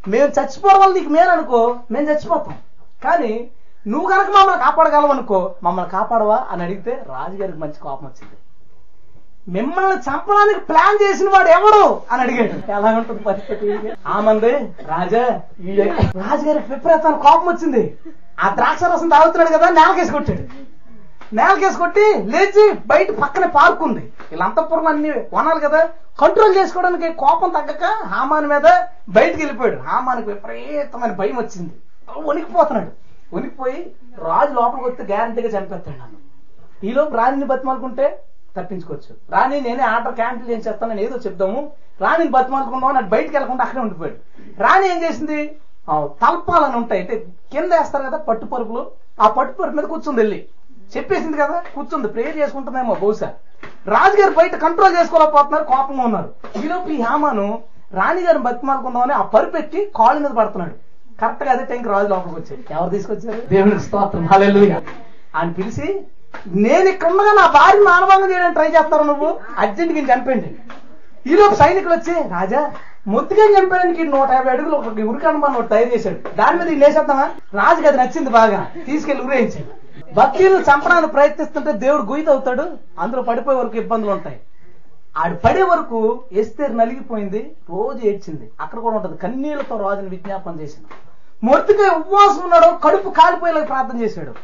మేము 0.09 0.29
చచ్చిపోవడం 0.39 0.81
వల్ల 0.81 0.95
నీకు 0.99 1.11
మేలు 1.17 1.31
అనుకో 1.31 1.61
మేము 1.91 2.07
చచ్చిపోతాం. 2.11 2.57
కానీ 3.05 3.33
నువ్వు 3.87 4.09
కనుక 4.09 4.31
మమ్మల్ని 4.37 4.65
కాపాడగలవనుకో 4.65 5.55
మమ్మల్ని 5.63 5.91
కాపాడవా 5.91 6.39
అని 6.51 6.63
అడిగితే 6.63 6.93
రాజుగారికి 7.09 7.59
మంచి 7.59 7.81
కోపం 7.83 8.07
వచ్చింది. 8.07 8.37
మిమ్మల్ని 9.49 9.97
చంపడానికి 9.97 10.61
ప్లాన్ 10.61 11.03
చేసిన 11.03 11.29
వాడు 11.29 11.49
ఎవరు? 11.49 12.01
అని 12.13 12.23
అడిగాడు. 12.23 12.73
ఎలా 12.73 12.97
ఉంటుంది 12.97 13.23
పరిస్థితి? 13.23 13.93
ఆమంది 14.07 14.51
రాజా 14.87 15.41
ఈడే. 15.61 15.83
రాజుగారికి 16.15 16.73
విపరీతాన్ని 16.73 17.23
కోపం 17.23 17.47
వచ్చింది. 17.47 17.99
ఆ 18.41 18.55
ద్రాక్ష 18.55 18.85
రసం 18.85 19.09
తాగుతున్నాడు 19.09 19.59
కదా 19.59 19.69
నేలకేసి 19.69 20.13
కొట్టాడు. 20.13 20.43
నేలకేసి 21.35 21.79
కొట్టి 21.79 22.15
లేచి 22.15 22.73
బయట 22.87 23.11
పక్కనే 23.11 23.47
పార్క్ 23.47 23.83
ఉంది. 23.83 24.01
వీళ్ళ 24.01 24.43
అంతఃపురం 24.43 24.87
అన్ని 24.87 25.11
వనాలి 25.11 25.61
కదా 25.61 25.89
కంట్రోల్ 26.21 26.57
చేసుకోవడానికి 26.57 27.13
కోపం 27.13 27.51
తగ్గక 27.51 27.85
హామాన్ 27.85 28.47
మీద 28.47 28.83
బయటికి 29.09 29.45
వెళ్ళిపోయాడు. 29.45 29.81
హామానికి 29.81 30.29
విపరీతమైన 30.29 31.13
భయం 31.13 31.37
వచ్చింది. 31.37 31.71
వణికిపోతున్నాడు. 32.17 32.91
వణికిపోయి 33.37 33.91
రాజు 34.19 34.53
లోపలికి 34.53 34.89
వస్తే 34.89 35.15
గ్యారంటీగా 35.15 35.49
చంపేస్తాడు 35.49 35.99
నన్ను. 35.99 36.19
ఈలోపు 36.85 37.17
రాణిని 37.17 37.45
బతిమాలుకుంటే 37.45 38.23
తప్పించుకోవచ్చు. 38.63 39.17
రాని 39.31 39.61
నేనే 39.61 39.83
ఆర్డర్ 39.83 40.15
క్యాన్సిల్ 40.15 40.51
ఏం 40.51 40.59
చేస్తానని 40.69 41.05
ఏదో 41.05 41.17
చెప్దాము. 41.17 41.71
రాణిని 42.01 42.31
బతిమాలకుండా 42.31 42.89
అని 42.89 43.09
బయటకు 43.09 43.33
వెళ్ళకుండా 43.33 43.65
అక్కడే 43.65 43.81
ఉండిపోయాడు. 43.81 44.17
రాణి 44.63 44.91
ఏం 44.91 45.03
చేసింది? 45.03 45.57
తలపాలని 45.89 46.09
తల్పాలని 46.21 46.77
ఉంటాయి. 46.77 47.01
అంటే 47.01 47.27
కింద 47.53 47.73
వేస్తారు 47.73 48.05
కదా 48.05 48.17
పట్టు 48.17 48.47
పరుపులు. 48.47 48.91
ఆ 49.21 49.29
పట్టు 49.29 49.63
పరుపు 49.63 49.77
మీద 49.77 49.85
కూర్చుంది 49.85 50.21
వెళ్ళి. 50.21 50.47
చెప్పేసింది 50.97 51.37
కదా 51.37 51.63
కూర్చుంది. 51.75 52.09
ప్రేయర్ 52.09 52.37
చేసుకుంటుందేమో 52.37 52.95
బహుశా. 52.95 53.33
రాజుగారు 53.87 54.35
బయట 54.35 54.55
కంట్రోల్ 54.55 54.97
చేసుకోలేకపోతున్నారు 55.01 55.65
కోపంగా 55.65 56.03
ఉన్నారు. 56.03 56.35
ఈలోపు 56.65 56.89
ఈ 56.89 57.01
హామాను 57.01 57.63
రాణిగారిని 57.93 58.45
బతిమాలుకుందామని 58.45 59.13
ఆ 59.13 59.23
పరుపు 59.23 59.57
ఎక్కి 59.57 59.93
కాళ్ళ 59.97 60.21
మీద 60.21 60.31
పడుతున్నాడు. 60.31 60.75
కరెక్ట్గా 61.21 61.53
అదే 61.53 61.65
టైంకి 61.65 61.89
రాజు 61.89 62.09
లోపలికి 62.09 62.41
వచ్చాడు. 62.41 62.73
ఎవరు 62.73 62.91
తీసుకొచ్చారు? 62.91 63.43
దేవుని 63.49 63.81
స్తోత్రం. 63.81 64.27
హల్లెలూయా 64.27 64.83
పిలిచి 65.59 66.07
నేను 66.47 66.89
ఇక్కడ 66.89 67.09
నా 67.11 67.47
భార్య 67.47 67.81
మానభంగం 67.81 68.31
చేయడానికి 68.31 68.55
ట్రై 68.55 68.67
చేస్తారు 68.67 69.03
నువ్వు? 69.03 69.41
అర్జెంట్గా 69.59 70.15
చంపండి 70.15 70.57
ఈలోపు 71.27 71.55
సైనికులు 71.55 71.95
వచ్చి 71.95 72.29
రాజా 72.29 72.73
ముద్దుగా 73.07 73.59
చంపడానికి 73.59 74.05
నూట 74.05 74.31
యాభై 74.31 74.51
అడుగులు 74.51 74.77
ఒక 74.77 74.87
ఉరికనుమాన్ 74.87 75.57
ఒకటి 75.57 75.69
తయారు 75.69 75.95
చేశాడు. 75.95 76.37
దాని 76.37 76.59
మీద 76.59 76.79
లేసేద్దామా? 76.79 77.31
రాజుకి 77.55 77.89
అది 77.89 77.97
నచ్చింది 77.97 78.31
బాగా. 78.31 78.73
తీసుకెళ్ళి 78.87 79.27
ఉరేయించాడు 79.27 79.89
భక్తులు 80.15 80.59
చంపడానికి 80.59 81.13
ప్రయత్నిస్తుంటే 81.13 81.73
దేవుడు 81.73 82.03
గుయ్యి 82.03 82.31
అవుతాడు. 82.31 82.65
అందులో 82.99 83.23
పడిపోయే 83.23 83.59
వరకు 83.59 83.77
ఇబ్బందులు 83.77 84.11
ఉంటాయి. 84.11 84.41
ఆడు 85.19 85.35
పడే 85.35 85.63
వరకు 85.63 86.21
ఎస్తేరు 86.33 86.73
నలిగిపోయింది. 86.73 87.57
రోజు 87.71 88.07
ఏడ్చింది. 88.07 88.51
అక్కడ 88.61 88.79
కూడా 88.79 88.97
ఉంటుంది. 88.97 89.19
కన్నీళ్ళతో 89.19 89.77
రాజుని 89.77 90.09
విజ్ఞాపన 90.09 90.61
చేసింది. 90.61 90.89
మొత్తుగా 91.45 91.95
ఉపవాసం 91.95 92.43
ఉన్నాడు. 92.43 92.79
కడుపు 92.85 93.11
కాలిపోయేలా 93.11 93.65
ప్రార్థన 93.65 94.01
చేశాడు. 94.01 94.35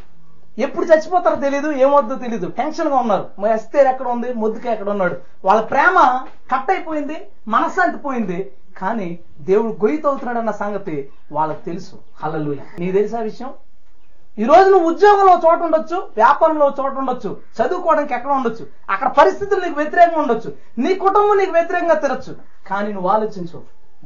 ఎప్పుడు 0.63 0.85
చచ్చిపోతారో 0.85 1.35
తెలియదు 1.35 1.69
ఏమొద్దో 1.85 2.15
తెలియదు 2.15 2.47
టెన్షన్గా 2.57 2.97
ఉన్నారు. 3.03 3.25
మరి 3.39 3.53
ఎస్తేర్ 3.53 3.87
ఎక్కడ 3.87 4.07
ఉంది? 4.07 4.33
మొద్దుకే 4.33 4.69
ఎక్కడ 4.71 4.89
ఉన్నాడు? 4.89 5.15
వాళ్ళ 5.45 5.61
ప్రేమ 5.71 5.97
కట్ 6.51 6.71
అయిపోయింది 6.71 7.17
మనశ్శాంతి 7.47 7.97
పోయింది. 7.97 8.39
కానీ 8.77 9.19
దేవుడు 9.49 9.71
గొయ్యి 9.83 10.01
అవుతున్నాడు 10.07 10.39
అన్న 10.39 10.51
సంగతి 10.51 10.95
వాళ్ళకి 11.31 11.61
తెలుసు. 11.69 11.95
హల్లెలూయా 12.23 12.63
నీకు 12.79 12.93
తెలుసా 12.97 13.19
విషయం? 13.29 13.51
ఈ 14.39 14.43
రోజు 14.43 14.69
నువ్వు 14.69 14.87
ఉద్యోగంలో 14.89 15.33
చోట 15.45 15.59
ఉండొచ్చు 15.65 15.97
వ్యాపారంలో 16.17 16.65
చోట 16.79 16.91
ఉండొచ్చు 17.01 17.29
చదువుకోవడానికి 17.57 18.13
ఎక్కడ 18.13 18.31
ఉండొచ్చు 18.31 18.63
అక్కడ 18.89 19.09
పరిస్థితులు 19.19 19.61
నీకు 19.65 19.77
వ్యతిరేకంగా 19.81 20.19
ఉండొచ్చు 20.21 20.49
నీ 20.83 20.91
కుటుంబం 20.95 21.37
నీకు 21.37 21.51
వ్యతిరేకంగా 21.51 21.95
తిరగచ్చు. 22.03 22.33
కానీ 22.69 22.89
నువ్వు 22.93 23.09
ఆలోచించు 23.09 23.59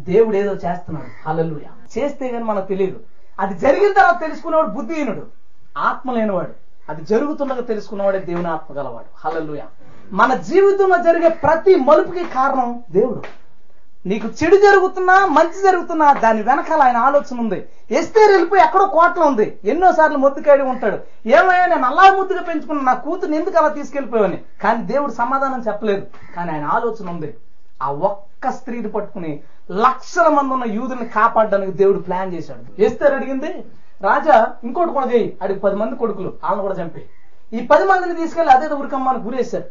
దేవుడు 0.10 0.36
ఏదో 0.36 0.54
చేస్తున్నాడు. 0.66 1.12
హలలుయ 1.26 1.68
చేస్తే 1.96 2.26
కానీ 2.34 2.44
మనకు 2.44 2.68
తెలియదు 2.74 3.00
అది 3.40 3.54
జరిగిన 3.66 3.92
తర్వాత 3.94 4.20
తెలుసుకునేవాడు 4.26 4.72
బుద్ధిహీనుడు. 4.78 5.39
ఆత్మ 5.80 6.12
లేనివాడు 6.12 6.52
అది 6.90 7.06
జరుగుతుండగా 7.06 7.62
తెలుసుకున్నవాడే 7.62 8.20
దేవుని 8.20 8.48
ఆత్మ 8.48 8.78
గలవాడు. 8.78 9.28
హలలుయ 9.28 9.62
మన 10.12 10.34
జీవితంలో 10.34 10.98
జరిగే 10.98 11.30
ప్రతి 11.30 11.76
మలుపుకి 11.76 12.26
కారణం 12.26 12.84
దేవుడు. 12.92 13.22
నీకు 14.06 14.28
చెడు 14.28 14.56
జరుగుతున్నా 14.56 15.26
మంచి 15.26 15.64
జరుగుతున్నా 15.64 16.14
దాని 16.14 16.42
వెనకాల 16.42 16.82
ఆయన 16.82 16.98
ఆలోచన 16.98 17.40
ఉంది. 17.40 17.66
ఎస్తేరు 17.92 18.32
వెళ్ళిపోయి 18.32 18.62
ఎక్కడో 18.62 18.86
కోట్ల 18.86 19.24
ఉంది. 19.24 19.60
ఎన్నోసార్లు 19.64 20.18
ముద్దుకాడి 20.18 20.62
ఉంటాడు. 20.62 21.00
ఏమయ్యా 21.26 21.66
నేను 21.66 21.86
అలా 21.86 22.18
ముద్దుగా 22.18 22.42
పెంచుకున్నా 22.42 22.84
నా 22.84 22.94
కూతురు 22.94 23.32
ఎందుకు 23.32 23.58
అలా 23.58 23.68
తీసుకెళ్ళిపోయావని? 23.68 24.42
కానీ 24.64 24.84
దేవుడు 24.84 25.12
సమాధానం 25.12 25.64
చెప్పలేదు. 25.68 26.08
కానీ 26.36 26.52
ఆయన 26.52 26.66
ఆలోచన 26.66 27.10
ఉంది. 27.10 27.34
ఆ 27.84 27.92
ఒక్క 27.92 28.52
స్త్రీని 28.52 28.90
పట్టుకుని 28.90 29.40
లక్షల 29.72 30.28
మంది 30.28 30.54
ఉన్న 30.54 30.66
యూదుల్ని 30.66 31.06
కాపాడడానికి 31.06 31.72
దేవుడు 31.72 32.00
ప్లాన్ 32.00 32.34
చేశాడు. 32.34 32.82
ఎస్తేరు 32.82 33.16
అడిగింది 33.16 33.66
రాజా 34.04 34.56
ఇంకోటి 34.64 34.92
కూడా 34.92 35.12
చేయి. 35.12 35.38
అడిగి 35.42 35.60
పది 35.60 35.76
మంది 35.76 35.96
కొడుకులు. 35.96 36.30
వాళ్ళని 36.44 36.62
కూడా 36.62 36.84
చంపి 36.84 37.06
ఈ 37.54 37.68
పది 37.68 37.86
మందిని 37.86 38.16
తీసుకెళ్ళి 38.16 38.54
అదే 38.54 38.68
ఉరికమ్మని 38.68 39.18
గురేశారు. 39.18 39.64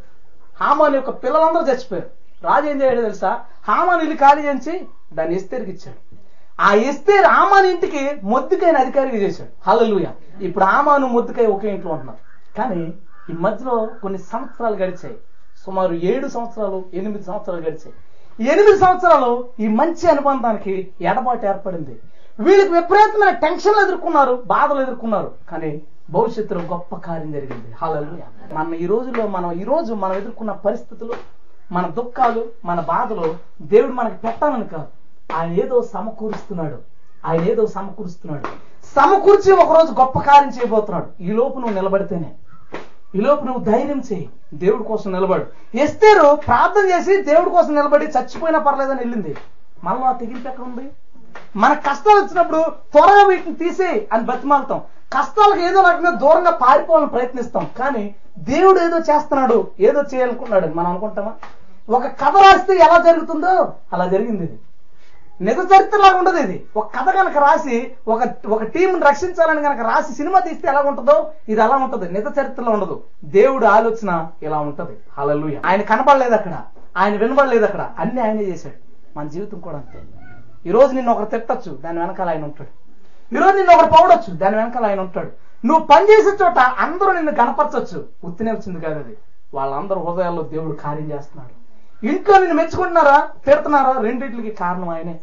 హామాన్ 0.60 0.94
యొక్క 0.94 1.10
పిల్లలందరూ 1.10 1.66
చచ్చిపోయారు. 1.66 2.08
రాజు 2.42 2.66
ఏం 2.66 2.82
చేయడం 2.82 3.02
తెలుసా? 3.02 3.40
హామాన్ 3.68 4.02
ఇల్లు 4.02 4.16
ఖాళీ 4.16 4.42
చేయించి 4.42 4.86
దాన్ని 5.12 5.36
ఇస్తేరికి 5.36 5.70
ఇచ్చాడు. 5.70 6.16
ఆ 6.60 6.74
ఇస్తేర్ 6.74 7.26
ఆమాన్ 7.26 7.66
ఇంటికి 7.66 8.20
మొద్దుకైన 8.22 8.76
అధికారిగా 8.76 9.16
చేశాడు. 9.16 9.70
హలలుయ 9.70 10.06
ఇప్పుడు 10.40 10.64
ఆమాను 10.64 11.06
మొద్దుకై 11.06 11.46
ఒకే 11.46 11.68
ఇంట్లో 11.68 11.92
ఉంటున్నారు. 11.92 12.18
కానీ 12.58 12.92
ఈ 13.30 13.32
మధ్యలో 13.32 13.88
కొన్ని 14.02 14.18
సంవత్సరాలు 14.18 14.76
గడిచాయి. 14.76 15.16
సుమారు 15.66 15.94
ఏడు 15.94 16.28
సంవత్సరాలు 16.28 16.84
ఎనిమిది 16.94 17.24
సంవత్సరాలు 17.24 17.60
గడిచాయి. 17.60 17.92
ఎనిమిది 18.52 18.78
సంవత్సరాలు 18.78 19.48
ఈ 19.60 19.68
మంచి 19.68 20.10
అనుబంధానికి 20.10 20.88
ఎడబాటు 21.00 21.46
ఏర్పడింది. 21.46 21.98
వీళ్ళకి 22.40 22.72
విపరీతమైన 22.72 23.30
టెన్షన్లు 23.30 23.82
ఎదుర్కొన్నారు 23.82 24.42
బాధలు 24.46 24.80
ఎదుర్కొన్నారు. 24.80 25.30
కానీ 25.50 25.82
భవిష్యత్తులో 26.10 26.60
గొప్ప 26.60 26.96
కార్యం 26.96 27.32
జరిగింది. 27.32 27.74
హాలలు 27.82 28.06
మన 28.54 28.74
ఈ 28.74 28.86
రోజుల్లో 28.86 29.26
మనం 29.26 29.52
ఈ 29.52 29.64
రోజు 29.64 29.94
మనం 29.94 30.12
ఎదుర్కొన్న 30.12 30.52
పరిస్థితులు 30.52 31.14
మన 31.72 31.86
దుఃఖాలు 31.86 32.44
మన 32.64 32.80
బాధలు 32.80 33.36
దేవుడు 33.62 33.92
మనకి 33.92 34.14
పెట్టాలని 34.14 34.66
కాదు. 34.68 34.86
ఆయన 35.34 35.52
ఏదో 35.52 35.82
సమకూరుస్తున్నాడు. 35.82 36.78
ఆయన 37.26 37.40
ఏదో 37.40 37.66
సమకూరుస్తున్నాడు. 37.66 38.46
సమకూర్చి 38.96 39.52
ఒకరోజు 39.52 39.92
గొప్ప 39.92 40.18
కార్యం 40.18 40.50
చేయబోతున్నాడు. 40.50 41.22
ఈ 41.22 41.32
లోపు 41.32 41.58
నువ్వు 41.58 41.74
నిలబడితేనే. 41.74 42.34
ఈ 43.14 43.20
లోపు 43.20 43.44
నువ్వు 43.44 43.64
ధైర్యం 43.64 44.02
చేయి. 44.12 44.30
దేవుడి 44.54 44.84
కోసం 44.84 45.12
నిలబడు. 45.12 45.46
ఎస్తేరు 45.74 46.36
ప్రార్థన 46.36 46.90
చేసి 46.90 47.22
దేవుడి 47.22 47.50
కోసం 47.50 47.74
నిలబడి 47.74 48.06
చచ్చిపోయినా 48.06 48.58
పర్లేదని 48.58 48.98
వెళ్ళింది. 48.98 49.36
మళ్ళీ 49.84 50.04
ఆ 50.04 50.12
తెగింపు 50.12 50.48
ఎక్కడ 50.48 50.64
ఉంది? 50.64 50.90
మన 51.56 51.72
కష్టాలు 51.72 52.24
వచ్చినప్పుడు 52.24 52.62
త్వరగా 52.62 53.26
వీటిని 53.26 53.54
తీసి 53.54 54.08
అని 54.12 54.22
బతిమాలుతాం. 54.22 54.80
కష్టాలకు 55.12 55.58
ఏదో 55.58 55.82
రకంగా 55.82 56.10
దూరంగా 56.10 56.50
పారిపోవాలని 56.50 57.08
ప్రయత్నిస్తాం. 57.08 57.68
కానీ 57.78 58.14
దేవుడు 58.38 58.80
ఏదో 58.80 58.98
చేస్తున్నాడు 58.98 59.70
ఏదో 59.80 60.02
చేయాలనుకున్నాడు 60.14 60.74
మనం 60.74 60.86
అనుకుంటామా? 60.86 61.32
ఒక 61.90 62.02
కథ 62.06 62.36
రాస్తే 62.36 62.76
ఎలా 62.76 63.02
జరుగుతుందో 63.06 63.72
అలా 63.92 64.06
జరిగింది 64.06 64.44
ఇది. 64.44 64.58
నిజ 65.40 65.58
చరిత్రలాగా 65.58 66.18
ఉండదు 66.18 66.36
ఇది. 66.36 66.66
ఒక 66.76 66.94
కథ 66.96 67.14
కనుక 67.14 67.38
రాసి 67.38 67.94
ఒక 68.08 68.20
ఒక 68.48 68.62
టీంని 68.62 69.06
రక్షించాలని 69.06 69.62
కనుక 69.62 69.94
రాసి 69.94 70.14
సినిమా 70.14 70.38
తీస్తే 70.38 70.68
ఎలా 70.68 70.80
ఉంటుందో 70.80 71.30
ఇది 71.48 71.60
అలా 71.60 71.76
ఉంటది. 71.76 72.12
నిజ 72.12 72.24
చరిత్రలో 72.26 72.72
ఉండదు. 72.72 73.02
దేవుడు 73.24 73.66
ఆలోచన 73.66 74.26
ఇలా 74.42 74.58
ఉంటది. 74.58 74.96
హల్లెలూయా. 75.18 75.60
ఆయన 75.66 75.82
కనపడలేదు 75.82 76.34
అక్కడ. 76.34 76.60
ఆయన 76.96 77.16
వినబడలేదు 77.16 77.64
అక్కడ. 77.64 77.90
అన్ని 77.98 78.22
ఆయనే 78.22 78.42
చేశాడు. 78.42 78.88
మన 79.18 79.28
జీవితం 79.28 79.58
కూడా 79.60 79.76
అంతే. 79.76 79.98
ఈ 80.68 80.70
రోజు 80.70 80.92
నిన్ను 80.92 81.12
ఒకరు 81.12 81.24
తిట్టచ్చు 81.24 81.78
దాని 81.84 81.98
వెనకాల 81.98 82.28
ఆయన 82.28 82.44
ఉంటాడు. 82.44 82.88
ఈ 83.34 83.38
రోజు 83.38 83.56
నిన్ను 83.56 83.76
ఒకరు 83.76 83.86
పొగడొచ్చు 83.86 84.36
దాని 84.36 84.56
వెనకాల 84.56 84.86
ఆయన 84.86 85.00
ఉంటాడు. 85.00 85.30
నువ్వు 85.64 85.86
పనిచేసే 85.86 86.44
చోట 86.44 86.58
అందరూ 86.58 87.12
నిన్ను 87.12 87.34
కనపరచొచ్చు 87.34 88.06
ఉత్తినే 88.24 88.52
వచ్చింది 88.52 88.80
కాదు 88.80 88.98
అది. 88.98 89.16
వాళ్ళందరూ 89.54 90.00
హృదయాల్లో 90.00 90.42
దేవుడు 90.42 90.72
కార్యం 90.72 91.12
చేస్తున్నాడు. 91.12 91.58
ఇంట్లో 92.06 92.38
నిన్ను 92.38 92.54
మెచ్చుకుంటున్నారా 92.54 93.28
తిడుతున్నారా? 93.46 94.00
రెండింటికి 94.00 94.50
కారణం 94.50 94.88
ఆయనే. 94.88 95.20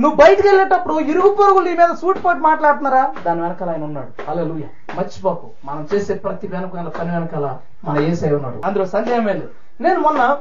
నువ్వు 0.00 0.16
బయటకు 0.16 0.48
వెళ్ళేటప్పుడు 0.48 1.00
ఇరుగు 1.00 1.34
పొరుగులు 1.34 1.64
నీ 1.64 1.70
మీద 1.70 1.94
సూటిపాటు 1.94 2.38
మాట్లాడుతున్నారా? 2.38 3.14
దాని 3.26 3.42
వెనకాల 3.42 3.70
ఆయన 3.70 3.84
ఉన్నాడు. 3.84 4.30
అలలుయ 4.30 4.62
మర్చిపోకు. 4.94 5.50
మనం 5.64 5.88
చేసే 5.94 6.14
ప్రతి 6.14 6.46
వెనకాల 6.46 6.88
పని 6.88 7.10
వెనకాల 7.10 7.58
మన 7.84 7.98
ఏసై 7.98 8.34
ఉన్నాడు. 8.34 8.62
అందులో 8.64 8.86
సందేహం 8.86 9.26
లేదు. 9.26 9.50
నేను 9.80 10.00
మొన్న 10.00 10.38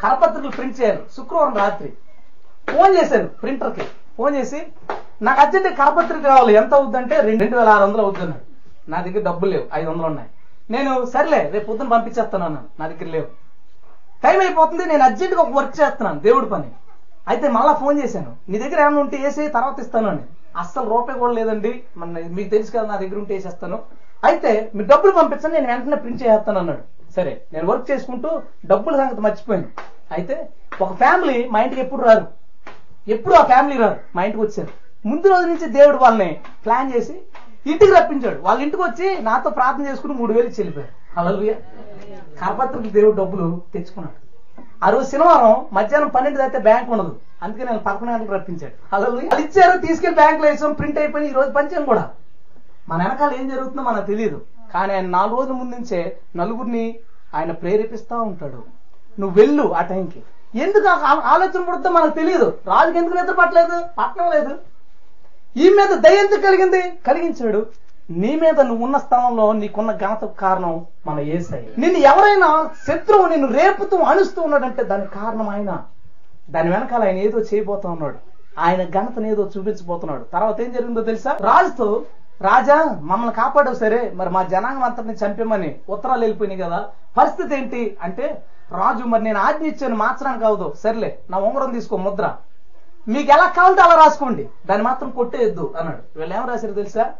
కరపత్రికలు 0.00 0.50
ప్రింట్ 0.50 0.80
చేయాలి. 0.80 1.02
శుక్రవారం 1.16 1.56
రాత్రి. 1.56 1.92
ఫోన్ 2.70 2.96
చేశాను 2.96 3.28
ప్రింటర్కి. 3.28 3.84
ఫోన్ 4.18 4.36
చేసి 4.36 4.66
నాకు 5.22 5.40
అర్జెంట్ 5.40 5.68
కరపత్రిక 5.78 6.26
కావాలి. 6.26 6.54
ఎంత 6.54 6.74
అవుద్దంటే 6.74 7.20
రెండు 7.20 7.40
రెండు 7.40 7.56
వేల 7.56 7.68
ఆరు 7.68 7.84
వందలు 7.84 8.02
అవుతున్నాడు 8.02 8.46
నా 8.90 9.00
దగ్గర 9.00 9.22
డబ్బులు 9.22 9.50
లేవు. 9.50 9.64
ఐదు 9.74 9.90
వందలు 9.90 10.06
ఉన్నాయి. 10.06 10.28
నేను 10.70 11.06
సర్లే 11.06 11.50
రేపు 11.50 11.66
పొద్దున 11.66 11.88
పంపించేస్తాను 11.88 12.44
అన్నాను 12.44 12.66
నా 12.80 12.88
దగ్గర 12.88 13.10
లేవు. 13.10 13.26
టైం 14.24 14.40
అయిపోతుంది. 14.40 14.86
నేను 14.86 15.04
అర్జెంట్గా 15.04 15.40
ఒక 15.40 15.50
వర్క్ 15.50 15.80
చేస్తున్నాను. 15.80 16.20
దేవుడి 16.20 16.46
పని. 16.46 16.70
అయితే 17.28 17.48
మళ్ళా 17.48 17.72
ఫోన్ 17.72 18.02
చేశాను. 18.02 18.36
నీ 18.48 18.58
దగ్గర 18.58 18.80
ఏమైనా 18.80 19.00
ఉంటే 19.00 19.16
వేసి 19.16 19.48
తర్వాత 19.48 19.80
ఇస్తాను 19.80 20.08
అని. 20.08 20.22
అస్సలు 20.56 20.88
రూపాయి 20.88 21.18
కూడా 21.18 21.32
లేదండి. 21.32 21.82
మన 21.96 22.08
మీకు 22.08 22.50
తెలుసు 22.50 22.72
కదా 22.72 22.86
నా 22.86 22.96
దగ్గర 22.96 23.18
ఉంటే 23.18 23.34
వేసేస్తాను. 23.34 23.78
అయితే 24.24 24.70
మీరు 24.74 24.88
డబ్బులు 24.88 25.12
పంపించండి. 25.12 25.60
నేను 25.60 25.72
వెంటనే 25.72 25.96
ప్రింట్ 25.96 26.22
చేస్తాను 26.22 26.58
అన్నాడు. 26.58 27.12
సరే 27.16 27.42
నేను 27.52 27.66
వర్క్ 27.66 27.90
చేసుకుంటూ 27.90 28.42
డబ్బుల 28.66 28.96
సంగతి 28.96 29.20
మర్చిపోయాను. 29.20 29.68
అయితే 30.12 30.48
ఒక 30.82 30.92
ఫ్యామిలీ 30.92 31.48
మా 31.48 31.60
ఇంటికి 31.60 31.80
ఎప్పుడు 31.80 32.02
రారు? 32.02 32.45
ఎప్పుడు 33.08 33.34
ఆ 33.34 33.44
ఫ్యామిలీ 33.44 33.78
రారు. 33.78 34.00
మా 34.16 34.24
ఇంటికి 34.24 34.42
వచ్చారు. 34.42 34.68
ముందు 35.08 35.28
రోజు 35.28 35.46
నుంచి 35.46 35.68
దేవుడు 35.68 35.96
వాళ్ళని 35.96 36.40
ప్లాన్ 36.64 36.92
చేసి 36.96 37.12
ఇంటికి 37.66 37.92
రప్పించాడు. 37.92 38.42
వాళ్ళ 38.42 38.62
ఇంటికి 38.62 38.82
వచ్చి 38.82 39.22
నాతో 39.22 39.50
ప్రార్థన 39.50 39.88
చేసుకుని 39.88 40.12
మూడు 40.12 40.32
వేలు 40.32 40.46
ఇచ్చి 40.46 40.54
వెళ్ళిపోయారు. 40.58 41.20
అలలుయ 41.20 41.52
కరపత్రికి 42.40 42.90
దేవుడు 42.90 43.16
డబ్బులు 43.16 43.62
తెచ్చుకున్నాడు. 43.74 44.26
ఆ 44.84 44.90
రోజు 44.90 45.10
శనివారం 45.10 45.66
మధ్యాహ్నం 45.72 46.10
పన్నెండు 46.10 46.42
అయితే 46.42 46.58
బ్యాంక్ 46.58 46.90
ఉండదు. 46.90 47.16
అందుకే 47.42 47.64
నేను 47.64 47.78
పదకొండు 47.78 48.12
గంటలకు 48.12 48.32
రప్పించాడు. 48.32 48.94
అలా 48.94 49.06
అది 49.06 49.42
ఇచ్చారు 49.42 49.78
తీసుకెళ్ళి 49.78 50.14
బ్యాంకులో 50.14 50.50
వేసాం 50.50 50.72
ప్రింట్ 50.72 50.98
అయిపోయి 50.98 51.28
ఈ 51.28 51.32
రోజు 51.32 51.50
పంచాం 51.50 51.84
కూడా. 51.84 52.10
మన 52.88 53.02
వెనకాల 53.02 53.34
ఏం 53.40 53.48
జరుగుతుందో 53.48 53.82
మనకు 53.82 54.06
తెలియదు. 54.06 54.42
కానీ 54.74 54.92
ఆయన 54.92 55.06
నాలుగు 55.06 55.36
రోజుల 55.36 55.52
ముందు 55.52 55.76
నుంచే 55.76 56.18
నలుగురిని 56.36 56.98
ఆయన 57.34 57.52
ప్రేరేపిస్తా 57.52 58.20
ఉంటాడు. 58.20 58.62
నువ్వు 59.20 59.40
వెళ్ళు 59.40 59.74
ఆ 59.74 59.82
టైంకి 59.82 60.22
ఎందుకు 60.54 60.88
ఆ 60.88 61.20
ఆలోచన 61.24 61.64
పుడుతుందో 61.64 61.90
మనకు 61.90 62.14
తెలియదు. 62.14 62.58
రాజుకి 62.66 62.98
ఎందుకు 62.98 63.14
నిద్ర 63.14 63.32
పట్టలేదు? 63.32 63.84
పట్టడం 63.98 64.30
లేదు. 64.30 64.58
ఈ 65.56 65.68
మీద 65.68 65.96
దయ 65.96 66.16
ఎందుకు 66.16 66.40
కలిగింది? 66.40 66.82
కలిగించాడు. 67.06 67.66
నీ 68.10 68.36
మీద 68.36 68.60
నువ్వు 68.60 68.84
ఉన్న 68.84 68.98
స్థలంలో 68.98 69.52
నీకున్న 69.52 69.92
ఘనతకు 69.92 70.34
కారణం 70.40 70.86
మన 71.06 71.20
ఏసై. 71.20 71.68
నిన్ను 71.78 71.98
ఎవరైనా 71.98 72.70
శత్రువు 72.86 73.26
నిన్ను 73.26 73.48
రేపుతూ 73.48 73.96
అణుస్తూ 73.96 74.42
ఉన్నాడంటే 74.42 74.82
దానికి 74.82 75.14
కారణం 75.14 75.48
ఆయన. 75.48 75.82
దాని 76.50 76.70
వెనకాల 76.70 77.02
ఆయన 77.02 77.16
ఏదో 77.16 77.38
చేయబోతా 77.38 77.90
ఉన్నాడు. 77.90 78.16
ఆయన 78.58 78.84
ఘనతను 78.84 79.26
ఏదో 79.26 79.50
చూపించబోతున్నాడు. 79.56 80.22
తర్వాత 80.22 80.60
ఏం 80.60 80.72
జరిగిందో 80.72 81.02
తెలుసా? 81.02 81.36
రాజుతో 81.40 82.04
రాజా 82.40 82.98
మమ్మల్ని 83.00 83.34
కాపాడవు 83.34 83.74
సరే 83.74 84.12
మరి 84.14 84.30
మా 84.30 84.42
జనాంగం 84.42 84.82
అంతటిని 84.82 85.14
చంపేమని 85.14 85.78
ఉత్తరాలు 85.88 86.20
వెళ్ళిపోయినాయి 86.20 86.70
కదా. 86.70 86.84
పరిస్థితి 87.18 87.54
ఏంటి? 87.54 87.96
అంటే 88.02 88.42
రాజు 88.72 89.04
మరి 89.04 89.22
నేను 89.22 89.40
ఆజ్ఞ 89.40 89.66
ఇచ్చాను 89.66 89.96
మార్చడానికి 89.96 90.42
కావదు 90.42 90.74
సర్లే 90.82 91.18
నా 91.30 91.38
ఉంగరం 91.38 91.72
తీసుకో 91.72 91.96
ముద్ర. 91.96 92.34
మీకు 93.08 93.32
ఎలా 93.32 93.46
కావాలంటే 93.48 93.82
అలా 93.82 93.94
రాసుకోండి. 93.94 94.48
దాన్ని 94.66 94.84
మాత్రం 94.84 95.10
కొట్టేయద్దు 95.10 95.74
అన్నాడు. 95.78 96.18
వీళ్ళు 96.18 96.36
ఏం 96.36 96.46
రాశారు 96.48 96.72
తెలుసా? 96.72 97.12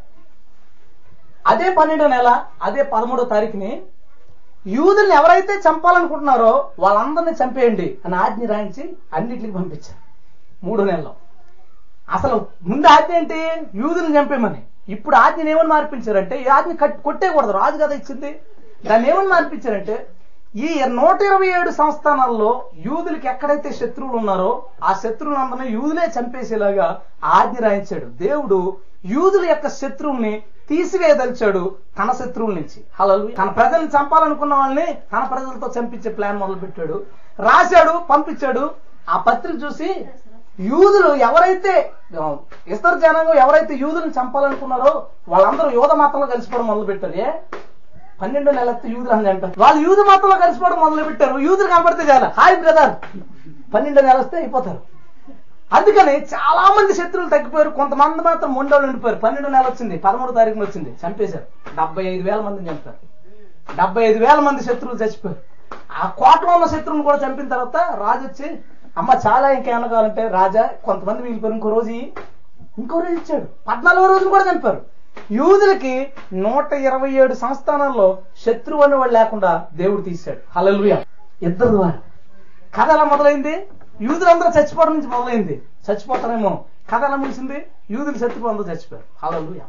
అదే 1.47 1.75
పన్నెండో 1.75 2.07
నెల 2.07 2.45
అదే 2.63 2.83
పదమూడో 2.83 3.25
తారీఖుని 3.25 3.83
యూదుల్ని 4.67 5.15
ఎవరైతే 5.15 5.53
చంపాలనుకుంటున్నారో 5.53 6.71
వాళ్ళందరినీ 6.79 7.31
చంపేయండి 7.45 7.99
అని 8.05 8.17
ఆజ్ఞ 8.17 8.47
రాయించి 8.47 8.97
అన్నిటికి 9.15 9.53
పంపించారు. 9.53 10.01
మూడో 10.67 10.85
నెలలో. 10.85 11.15
అసలు 12.11 12.47
ముందు 12.63 12.87
ఆజ్ఞ 12.87 13.15
ఏంటి? 13.15 13.41
యూదుల్ని 13.75 14.19
చంపేమని 14.19 14.63
ఇప్పుడు 14.89 15.17
ఆజ్ఞని 15.17 15.51
ఏమని 15.51 15.69
మార్పించారంటే 15.69 16.37
ఈ 16.37 16.47
ఆజ్ఞ 16.47 16.73
కట్ 16.73 17.03
కొట్టేయకూడదు. 17.03 17.51
రాజు 17.51 17.77
కదా 17.77 17.95
ఇచ్చింది. 17.95 18.41
దాన్ని 18.87 19.11
ఏమని 19.11 19.29
మార్పించారంటే 19.29 20.09
ఈ 20.57 20.69
నూట 20.93 21.19
ఇరవై 21.23 21.49
ఏడు 21.57 21.71
సంస్థానాల్లో 21.79 22.51
యూదులకి 22.85 23.27
ఎక్కడైతే 23.29 23.71
శత్రువులు 23.73 24.17
ఉన్నారో 24.21 24.51
ఆ 24.83 24.93
శత్రువులందరినీ 25.03 25.67
యూదులే 25.75 26.05
చంపేసేలాగా 26.15 26.87
ఆజ్ఞ 27.33 27.57
రాయించాడు. 27.65 28.07
దేవుడు 28.23 28.59
యూదుల 29.07 29.45
యొక్క 29.49 29.69
శత్రువుల్ని 29.77 30.33
తీసివేయదలిచాడు 30.71 31.63
తన 31.99 32.09
శత్రువుల 32.21 32.55
నుంచి. 32.59 32.79
హలలు 32.99 33.27
తన 33.37 33.49
ప్రజల్ని 33.59 33.91
చంపాలనుకున్న 33.97 34.55
వాళ్ళని 34.55 34.87
తన 35.13 35.23
ప్రజలతో 35.33 35.69
చంపించే 35.77 36.11
ప్లాన్ 36.17 36.41
మొదలు 36.41 36.59
పెట్టాడు 36.63 36.97
రాశాడు 37.41 37.95
పంపించాడు. 38.11 38.65
ఆ 39.09 39.19
పత్రిక 39.27 39.57
చూసి 39.65 39.89
యూదులు 40.67 41.11
ఎవరైతే 41.27 41.73
ఇతర 42.75 42.93
జనాంగం 43.03 43.37
ఎవరైతే 43.43 43.75
యూదులను 43.83 44.13
చంపాలనుకున్నారో 44.19 44.93
వాళ్ళందరూ 45.29 45.69
యూద 45.77 45.93
మతంలో 46.01 46.27
కలిసిపోవడం 46.33 46.67
మొదలు 46.71 46.87
పెట్టారు 46.91 47.15
ఏ? 47.21 47.29
పన్నెండో 48.23 48.53
నెల 48.53 48.75
యూదులు 48.85 49.11
అని 49.11 49.29
అంటారు. 49.31 49.53
వాళ్ళు 49.59 49.89
యూదు 49.89 50.01
మతంలో 50.01 50.37
కలిసిపోవడం 50.37 50.81
మొదలు 50.81 51.05
పెట్టారు 51.05 51.39
యూదులు 51.39 51.69
కనబడితే 51.69 52.13
చాలా. 52.13 52.33
Hi 52.39 52.57
brother. 52.61 52.93
పన్నెండో 53.75 54.03
నెల 54.03 54.19
వస్తే 54.19 54.37
అయిపోతారు. 54.37 54.81
అందుకని 55.73 56.15
చాలా 56.35 56.63
మంది 56.63 56.95
శత్రువులు 56.95 57.31
తగ్గిపోయారు. 57.31 57.71
కొంతమంది 57.71 58.23
మాత్రం 58.23 58.55
మొండోళ్ళు 58.55 58.89
ఉండిపోయారు 58.89 59.21
పన్నెండు 59.21 59.49
నెల 59.49 59.63
వచ్చింది 59.63 59.99
పదమూడు 59.99 60.33
తారీఖున 60.33 60.61
వచ్చింది. 60.61 60.97
చంపేశారు. 61.07 61.45
డెబ్బై 61.77 62.05
ఐదు 62.05 62.31
వేల 62.31 62.41
మందిని 62.41 62.71
చంపారు 62.71 62.97
డెబ్బై 63.77 64.03
ఐదు 64.05 64.19
వేల 64.25 64.41
మంది 64.41 64.65
శత్రువులు 64.65 65.03
చచ్చిపోయారు. 65.03 65.41
ఆ 66.03 66.09
కోటలో 66.09 66.53
ఉన్న 66.53 66.67
శత్రువుని 66.67 67.03
కూడా 67.03 67.19
చంపిన 67.27 67.49
తర్వాత 67.49 67.77
రాజు 67.77 68.27
వచ్చి 68.27 68.59
అమ్మ 68.99 69.11
చాలా 69.27 69.51
ఇంకేమన్నా 69.51 69.89
కావాలంటే 69.89 70.29
రాజా 70.29 70.69
కొంతమంది 70.85 71.23
మిగిలిపోయారు. 71.23 71.55
ఇంకో 71.55 71.69
రోజు 71.69 71.91
ఇంకో 71.91 73.01
రోజు 73.01 73.13
ఇచ్చాడు. 73.13 73.47
పద్నాలుగో 73.69 74.07
రోజులు 74.07 74.31
కూడా 74.31 74.45
చంపారు. 74.53 74.96
యూదులకి 75.33 76.13
నూట 76.33 76.73
ఇరవై 76.73 77.11
ఏడు 77.11 77.35
సంస్థానాల్లో 77.35 78.19
శత్రువు 78.47 78.83
అని 78.83 78.95
వాళ్ళు 78.95 79.15
లేకుండా 79.15 79.67
దేవుడు 79.75 80.03
తీశాడు. 80.03 80.39
హలలుయ 80.57 80.97
ఇద్దరు 81.43 81.69
ద్వారా. 81.69 81.99
కథ 82.77 82.91
ఎలా 82.91 83.05
మొదలైంది 83.05 83.67
యూదులందరూ 84.01 84.61
చచ్చిపోవడం 84.61 84.95
నుంచి 84.95 85.07
మొదలైంది. 85.07 85.63
చచ్చిపోతారేమో. 85.91 86.65
కథ 86.95 87.05
ఎలా 87.05 87.17
ముగిసింది 87.17 87.67
యూదులు 87.91 88.19
శత్రువు 88.19 88.49
అందరూ 88.49 88.65
చచ్చిపోయారు. 88.65 89.27
హలలుయ 89.27 89.61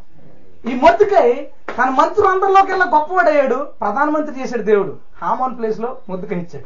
ఈ 0.71 0.75
మొద్దుకై 0.75 1.47
తన 1.77 1.89
మంత్రులు 1.89 2.27
అందరిలోకెల్లా 2.27 2.85
గొప్పవాడయ్యాడు 2.85 3.55
ప్రధానమంత్రి 3.55 4.41
చేశాడు 4.41 4.61
దేవుడు. 4.61 4.97
హామాన్ 5.21 5.57
ప్లేస్లో 5.57 5.97
మొద్దుకై 6.09 6.35
ఇచ్చాడు. 6.35 6.65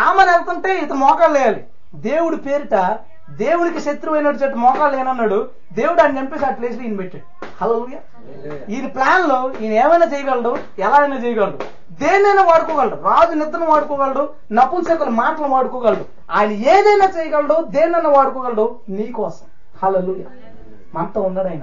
హామాన్ 0.00 0.28
వెళ్తుంటే 0.28 0.78
ఇతను 0.78 0.94
మోకాళ్ళు 0.94 1.38
వేయాలి. 1.38 1.64
దేవుడి 1.94 2.36
పేరిట 2.36 2.98
దేవుడికి 3.30 3.80
శత్రువు 3.80 4.16
అయినట్టు 4.16 4.42
చెట్టు 4.42 4.58
మోకాళ్ళు 4.58 5.00
ఏనన్నాడు 5.00 5.48
దేవుడు 5.72 6.02
ఆయన 6.02 6.18
చంపేసి 6.18 6.44
ఆ 6.44 6.50
ప్లేస్లో 6.50 6.82
ఈయన 6.82 6.96
పెట్టాడు. 6.96 7.24
హలో 7.60 7.86
ఈయన 8.68 8.86
ప్లాన్లో 8.86 9.52
ఈయన 9.60 9.72
ఏమైనా 9.72 10.06
చేయగలడు 10.06 10.56
ఎలా 10.78 10.96
అయినా 10.96 11.16
చేయగలడు. 11.16 11.58
దేన్నైనా 11.92 12.42
వాడుకోగలడు. 12.42 12.94
రాజు 12.94 13.34
నిద్రను 13.34 13.66
వాడుకోగలడు 13.66 14.28
నపుంసకుల 14.52 15.08
మాటలు 15.08 15.46
వాడుకోగలడు. 15.46 16.04
ఆయన 16.30 16.50
ఏదైనా 16.50 17.10
చేయగలడు 17.18 17.64
దేన్నైనా 17.64 18.10
వాడుకోగలడు 18.10 18.78
నీ 18.88 19.06
కోసం. 19.06 19.46
హలో 19.82 20.00
మనతో 20.94 21.20
ఉన్నాడు 21.20 21.48
ఆయన. 21.48 21.62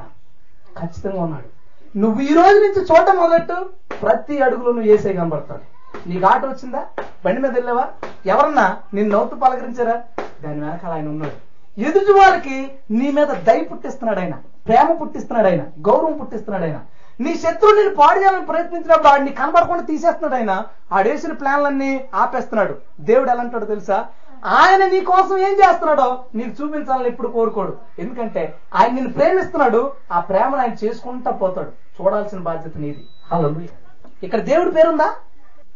ఖచ్చితంగా 0.80 1.24
ఉన్నాడు. 1.24 1.50
నువ్వు 1.98 2.22
ఈ 2.22 2.34
రోజు 2.34 2.56
నుంచి 2.56 2.82
చూడటం 2.82 3.16
మొదట్టు 3.18 3.70
ప్రతి 4.02 4.42
అడుగులో 4.42 4.72
నువ్వు 4.72 4.92
వేసే 4.92 5.14
కనబడతాడు. 5.14 5.62
నీకు 6.10 6.26
ఆట 6.26 6.46
వచ్చిందా? 6.46 6.84
బండి 7.26 7.42
మీద 7.42 7.52
వెళ్ళావా? 7.52 7.88
ఎవరన్నా 8.26 8.78
నిన్ను 8.94 9.18
నవ్వుతూ 9.18 9.36
పలకరించారా? 9.36 10.04
దాని 10.44 10.62
వెనకాల 10.62 10.92
ఆయన 10.92 11.08
ఉన్నాడు. 11.08 11.36
ఎదుటి 11.82 12.12
వారికి 12.12 12.72
నీ 12.92 13.12
మీద 13.12 13.28
దయ 13.28 13.64
పుట్టిస్తున్నాడు 13.64 14.20
ఆయన. 14.20 14.34
ప్రేమ 14.68 14.92
పుట్టిస్తున్నాడు 14.92 15.48
ఆయన 15.48 15.62
గౌరవం 15.62 16.18
పుట్టిస్తున్నాడు 16.18 16.64
ఆయన. 16.64 16.80
నీ 17.20 17.36
శత్రువు 17.36 17.76
నేను 17.76 17.96
పాడు 17.96 18.20
చేయాలని 18.20 18.46
ప్రయత్నించినప్పుడు 18.46 19.08
ఆడిని 19.08 19.32
కనబడకుండా 19.32 19.84
తీసేస్తున్నాడు 19.84 20.36
ఆయన. 20.36 20.64
ఆడేసిన 20.92 21.34
ప్లాన్లన్నీ 21.34 22.10
ఆపేస్తున్నాడు. 22.16 22.76
దేవుడు 23.00 23.30
ఎలా 23.30 23.42
అంటాడు 23.42 23.66
తెలుసా? 23.66 24.06
ఆయన 24.46 24.86
నీ 24.86 25.00
కోసం 25.02 25.38
ఏం 25.38 25.54
చేస్తున్నాడో 25.54 26.24
నీకు 26.36 26.64
చూపించాలని 26.64 27.08
ఎప్పుడు 27.08 27.28
కోరుకోడు. 27.28 27.78
ఎందుకంటే 28.00 28.58
ఆయన 28.76 28.92
నిన్ను 28.92 29.14
ప్రేమిస్తున్నాడు 29.14 29.92
ఆ 30.12 30.20
ప్రేమను 30.20 30.58
ఆయన 30.58 30.86
చేసుకుంటా 30.86 31.32
పోతాడు. 31.32 31.68
చూడాల్సిన 31.68 32.40
బాధ్యత 32.40 32.78
నీది. 32.78 33.08
హలో 33.32 33.54
ఇక్కడ 34.24 34.40
దేవుడి 34.40 34.72
పేరుందా? 34.72 35.14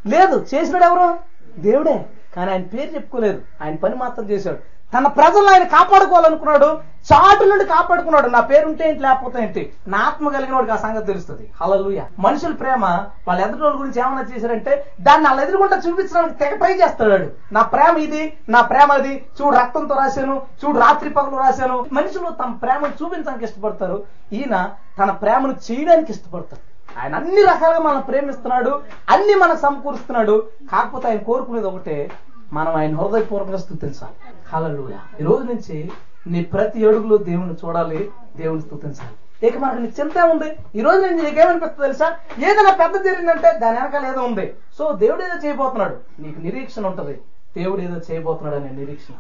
లేదు 0.08 0.46
చేసినాడు 0.56 0.84
ఎవరు? 0.84 1.20
దేవుడే. 1.60 2.06
కానీ 2.36 2.52
ఆయన 2.52 2.62
పేరు 2.62 2.96
చెప్పుకోలేదు. 2.96 3.42
ఆయన 3.62 3.76
పని 3.76 3.96
మాత్రం 3.96 4.30
చేశాడు. 4.30 4.58
తన 4.98 5.08
ప్రజలను 5.08 5.52
ఆయన 5.54 5.64
కాపాడుకోవాలనుకున్నాడు. 5.64 6.95
చాటు 7.14 7.44
నుండి 7.44 7.66
కాపాడుకున్నాడు. 7.66 8.28
నా 8.28 8.40
పేరుంటే 8.40 8.90
ఏంటి 8.90 9.02
లేకపోతే 9.02 9.44
ఏంటి? 9.44 9.74
నా 9.88 9.98
ఆత్మ 9.98 10.30
కలిగిన 10.30 10.54
వాడికి 10.54 10.72
ఆ 10.72 10.76
సంగతి 10.76 11.06
తెలుస్తుంది. 11.06 11.52
హలలుయ 11.62 12.02
మనుషుల 12.20 12.54
ప్రేమ 12.54 12.86
వాళ్ళ 13.28 13.42
ఎదుటోళ్ళ 13.42 13.80
గురించి 13.80 14.02
ఏమైనా 14.02 14.26
చేశారంటే 14.36 14.94
దాన్ని 15.02 15.28
వాళ్ళ 15.28 15.42
ఎదురుకుంటా 15.42 15.82
చూపించడానికి 15.90 16.36
తెగ 16.36 16.56
ట్రై 16.56 16.74
చేస్తాడు. 16.74 17.54
నా 17.54 17.62
ప్రేమ 17.62 17.98
ఇది 17.98 18.38
నా 18.50 18.62
ప్రేమ 18.62 18.92
అది. 18.92 19.26
చూడు 19.42 19.56
రక్తంతో 19.56 19.96
రాశాను. 19.96 20.42
చూడు 20.66 20.80
రాత్రి 20.80 21.10
పగలు 21.10 21.38
రాశాను. 21.40 21.86
మనుషులు 21.94 22.30
తమ 22.30 22.52
ప్రేమను 22.52 23.04
చూపించడానికి 23.04 23.46
ఇష్టపడతారు. 23.46 24.04
ఈయన 24.34 24.70
తన 25.00 25.12
ప్రేమను 25.12 25.56
చేయడానికి 25.72 26.12
ఇష్టపడతాడు. 26.12 26.76
ఆయన 27.00 27.16
అన్ని 27.16 27.42
రకాలుగా 27.42 27.80
మనం 27.80 28.02
ప్రేమిస్తున్నాడు. 28.02 28.82
అన్ని 29.10 29.36
మనకు 29.36 29.60
సమకూరుస్తున్నాడు. 29.60 30.48
కాకపోతే 30.72 31.08
ఆయన 31.08 31.18
కోరుకునేది 31.18 31.68
ఒకటే 31.68 32.12
మనం 32.54 32.76
ఆయన 32.76 32.96
హృదయపూర్వకంగా 32.96 33.58
స్థుతించాలి 33.58 34.34
హల్లెలూయా. 34.54 34.98
ఈ 35.20 35.24
రోజు 35.24 35.44
నుంచి 35.44 35.92
నీ 36.28 36.44
ప్రతి 36.44 36.88
అడుగులో 36.88 37.18
దేవుని 37.18 37.54
చూడాలి 37.54 38.12
దేవుని 38.36 38.62
స్థుతించాలి 38.62 39.48
ఇక 39.48 39.58
మనకు 39.58 39.76
నీ 39.76 39.94
చింత 40.00 40.18
ఉంది. 40.18 40.58
ఈ 40.76 40.82
రోజు 40.82 41.06
నేను 41.06 41.24
నీకేమనిపిస్తుంది 41.24 41.82
తెలుసా? 41.82 42.18
ఏదైనా 42.38 42.72
పెద్ద 42.72 43.06
జరిగిందంటే 43.06 43.60
దాని 43.60 43.80
వెనకాల 43.80 44.06
ఏదో 44.06 44.22
ఉంది. 44.22 44.54
సో 44.78 44.92
దేవుడు 44.92 45.24
ఏదో 45.24 45.48
చేయబోతున్నాడు. 45.48 45.98
నీకు 46.20 46.40
నిరీక్షణ 46.40 46.88
ఉంటది. 46.88 47.22
దేవుడు 47.58 47.82
ఏదో 47.82 48.02
చేయబోతున్నాడు 48.12 48.56
అనే 48.56 48.70
నిరీక్షణ. 48.70 49.14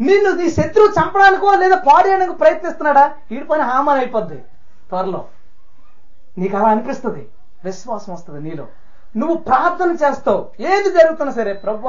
నిన్ను 0.00 0.30
నీ 0.30 0.50
శత్రువు 0.50 0.88
చంపడానికో 0.88 1.54
లేదా 1.56 1.76
పాడేయడానికి 1.76 2.38
ప్రయత్నిస్తున్నాడా? 2.38 3.14
వీడి 3.30 3.44
పని 3.44 3.62
హామన్ 3.62 3.98
అయిపోద్ది. 3.98 4.38
త్వరలో. 4.88 5.24
నీకు 6.38 6.56
అలా 6.56 6.68
అనిపిస్తుంది? 6.68 7.28
విశ్వాసం 7.64 8.12
వస్తుంది 8.12 8.50
నీలో. 8.50 8.66
నువ్వు 9.16 9.36
ప్రార్థన 9.36 9.90
చేస్తావు. 9.92 10.46
ఏది 10.60 10.90
జరుగుతున్నా 10.90 11.32
సరే 11.32 11.52
ప్రభు 11.52 11.88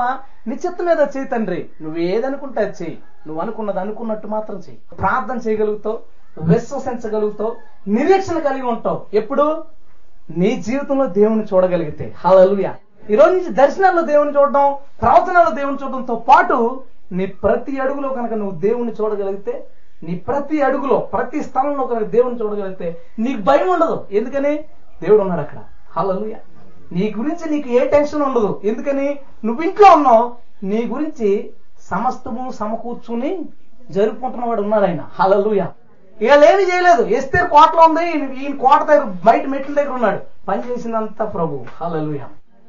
నీ 0.50 0.56
చిత్త 0.56 0.84
మీద 0.84 1.00
చేయి 1.00 1.28
తండ్రి. 1.28 1.70
నువ్వు 1.82 2.00
ఏదనుకుంటే 2.00 2.62
అది 2.62 2.84
చెయ్యి 2.84 2.98
నువ్వు 3.28 3.42
అనుకున్నది 3.42 3.80
అనుకున్నట్టు 3.80 4.28
మాత్రం 4.28 4.58
చెయ్యి 4.58 4.78
ప్రార్థన 4.96 5.50
చేయగలుగుతావు 5.50 6.00
విశ్వసించగలుగుతావు 6.42 7.56
నిరీక్షణ 7.88 8.40
కలిగి 8.40 8.62
ఉంటావు. 8.62 9.02
ఎప్పుడు? 9.14 9.64
నీ 10.38 10.64
జీవితంలో 10.68 11.06
దేవుని 11.06 11.44
చూడగలిగితే. 11.44 12.16
హల్లెలూయా. 12.26 12.76
ఈ 13.10 13.16
రోజు 13.16 13.30
నుంచి 13.30 13.50
దర్శనాల్లో 13.50 14.02
దేవుని 14.02 14.30
చూడడం 14.30 14.76
ప్రవచనాల్లో 15.02 15.52
దేవుని 15.52 15.78
చూడడంతో 15.84 16.16
పాటు 16.16 16.84
నీ 17.12 17.26
ప్రతి 17.26 17.80
అడుగులో 17.80 18.10
కనుక 18.10 18.34
నువ్వు 18.34 18.60
దేవుణ్ణి 18.60 18.94
చూడగలిగితే 19.02 19.68
నీ 20.04 20.16
ప్రతి 20.16 20.62
అడుగులో 20.62 20.98
ప్రతి 21.00 21.44
స్థలంలో 21.44 21.88
కనుక 21.88 22.08
దేవుని 22.08 22.42
చూడగలిగితే 22.42 23.02
నీకు 23.20 23.42
భయం 23.42 23.70
ఉండదు. 23.70 24.06
ఎందుకని? 24.12 24.58
దేవుడు 25.04 25.22
ఉన్నాడు 25.22 25.42
అక్కడ. 25.42 25.58
హలలుయా 25.98 26.38
నీ 26.96 27.14
గురించి 27.18 27.50
నీకు 27.50 27.70
ఏ 27.70 27.88
టెన్షన్ 27.88 28.22
ఉండదు. 28.22 28.62
ఎందుకని? 28.64 29.20
నువ్వు 29.46 29.64
ఇంట్లో 29.64 29.92
ఉన్నావు. 29.96 30.36
నీ 30.64 30.86
గురించి 30.86 31.50
సమస్తము 31.82 32.52
సమకూర్చుని 32.52 33.46
జరుపుకుంటున్న 33.92 34.46
వాడు 34.46 34.62
ఉన్నాడు 34.62 34.86
ఆయన. 34.86 35.10
హల్లెలూయా. 35.20 35.72
వీళ్ళేమి 36.22 36.64
చేయలేదు. 36.64 37.04
ఎస్తేరు 37.04 37.48
కోటలో 37.48 37.84
ఉంది. 37.84 38.10
ఈయన 38.44 38.56
కోట 38.56 38.84
దగ్గర 38.84 39.04
బయట 39.26 39.46
మెట్ల 39.46 39.74
దగ్గర 39.74 39.90
ఉన్నాడు. 39.90 40.20
పని 40.48 40.72
చేసినంత 40.72 41.34
ప్రభు. 41.34 41.66
హలలుయ 41.82 42.20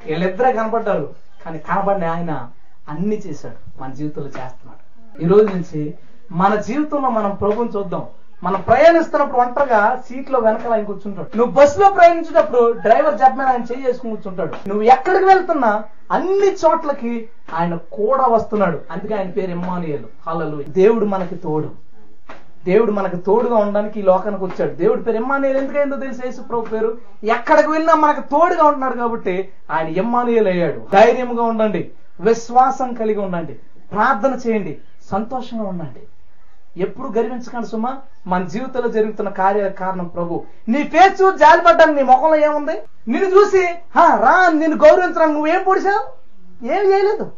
వీళ్ళిద్దరే 0.06 0.52
కనపడ్డారు. 0.52 1.14
కానీ 1.44 1.58
కనబడిన 1.58 2.04
ఆయన 2.04 2.50
అన్ని 2.88 3.16
చేశాడు. 3.16 3.82
మన 3.82 3.92
జీవితంలో 3.92 4.28
చేస్తున్నాడు. 4.28 4.86
ఈ 5.24 5.26
రోజు 5.26 5.48
నుంచి 5.48 5.94
మన 6.32 6.54
జీవితంలో 6.54 7.10
మనం 7.10 7.34
ప్రభుని 7.34 7.68
చూద్దాం. 7.76 8.06
మనం 8.44 8.60
ప్రయాణిస్తున్నప్పుడు 8.60 9.40
ఒంటరిగా 9.40 10.02
సీట్లో 10.08 10.38
వెనకాల 10.40 10.72
ఆయన 10.72 10.84
కూర్చుంటాడు. 10.84 11.36
నువ్వు 11.36 11.54
బస్సులో 11.54 11.90
ప్రయాణించేటప్పుడు 11.90 12.72
డ్రైవర్ 12.72 13.14
జబ్ 13.14 13.38
మీద 13.38 13.46
ఆయన 13.46 13.62
చేయి 13.62 13.88
చేసుకుని 13.88 14.16
కూర్చుంటాడు. 14.16 14.68
నువ్వు 14.68 14.82
ఎక్కడికి 14.82 15.24
వెళ్తున్నా 15.24 15.84
అన్ని 16.12 16.52
చోట్లకి 16.52 17.28
ఆయన 17.54 17.74
కూడా 17.92 18.24
వస్తున్నాడు. 18.26 18.80
అందుకే 18.90 19.14
ఆయన 19.14 19.30
పేరు 19.30 19.50
ఇమ్మానుయేలు. 19.50 20.06
హలలు 20.26 20.62
దేవుడు 20.68 21.04
మనకి 21.04 21.34
తోడు. 21.34 21.70
దేవుడు 22.64 22.92
మనకు 22.92 23.16
తోడుగా 23.16 23.56
ఉండడానికి 23.56 24.00
ఈ 24.00 24.02
లోకానికి 24.02 24.44
వచ్చాడు. 24.44 24.70
దేవుడి 24.70 25.02
పేరు 25.02 25.16
ఎమ్మానుయేలు 25.16 25.58
ఎందుకైందో 25.58 25.96
తెలిసి? 25.96 26.20
యేసు 26.24 26.40
ప్రభు 26.40 26.60
పేరు. 26.60 26.98
ఎక్కడికి 27.24 27.68
వెళ్ళినా 27.68 27.94
మనకు 27.94 28.20
తోడుగా 28.20 28.64
ఉంటున్నాడు 28.64 28.96
కాబట్టి 28.96 29.48
ఆయన 29.70 29.88
ఎమ్మానుయేలు 29.88 30.48
అయ్యాడు. 30.48 30.86
ధైర్యంగా 30.92 31.42
ఉండండి. 31.42 31.90
విశ్వాసం 32.20 32.94
కలిగి 32.94 33.20
ఉండండి. 33.20 33.52
ప్రార్థన 33.92 34.38
చేయండి. 34.46 34.78
సంతోషంగా 35.10 35.62
ఉండండి. 35.62 36.00
ఎప్పుడు 36.76 37.08
గర్వించకండి 37.08 37.66
సుమా. 37.66 37.98
మన 38.26 38.44
జీవితంలో 38.44 38.88
జరుగుతున్న 38.88 39.30
కార్య 39.30 39.68
కారణం 39.70 40.06
ప్రభు. 40.06 40.44
నీ 40.68 40.84
ఫేస్ 40.84 41.22
చూసి 41.22 41.38
జాలిపడ్డానికి 41.38 41.96
నీ 41.96 42.02
ముఖంలో 42.02 42.36
ఏముంది? 42.36 42.72
నిన్ను 43.08 43.28
చూసి 43.28 43.66
"హా, 43.96 44.16
రా 44.16 44.50
నిన్ను 44.50 44.84
గౌరవించడానికి 44.84 45.34
నువ్వేం 45.34 45.64
పొడిచావు? 45.64 46.16
ఏం 46.66 46.92
చేయలేదు. 46.92 47.32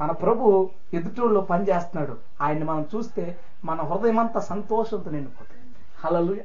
మన 0.00 0.10
ప్రభు 0.10 0.70
ఎదుటోళ్ళు 0.94 1.40
పని 1.40 1.68
చేస్తున్నాడు. 1.68 2.16
ఆయన్ని 2.42 2.64
మనం 2.64 2.86
చూస్తే 2.96 3.36
మన 3.64 3.80
హృదయం 3.80 4.18
అంతా 4.18 4.40
సంతోషంతో 4.40 5.10
నిండిపోతుంది. 5.10 5.74
హల్లెలూయా. 6.04 6.44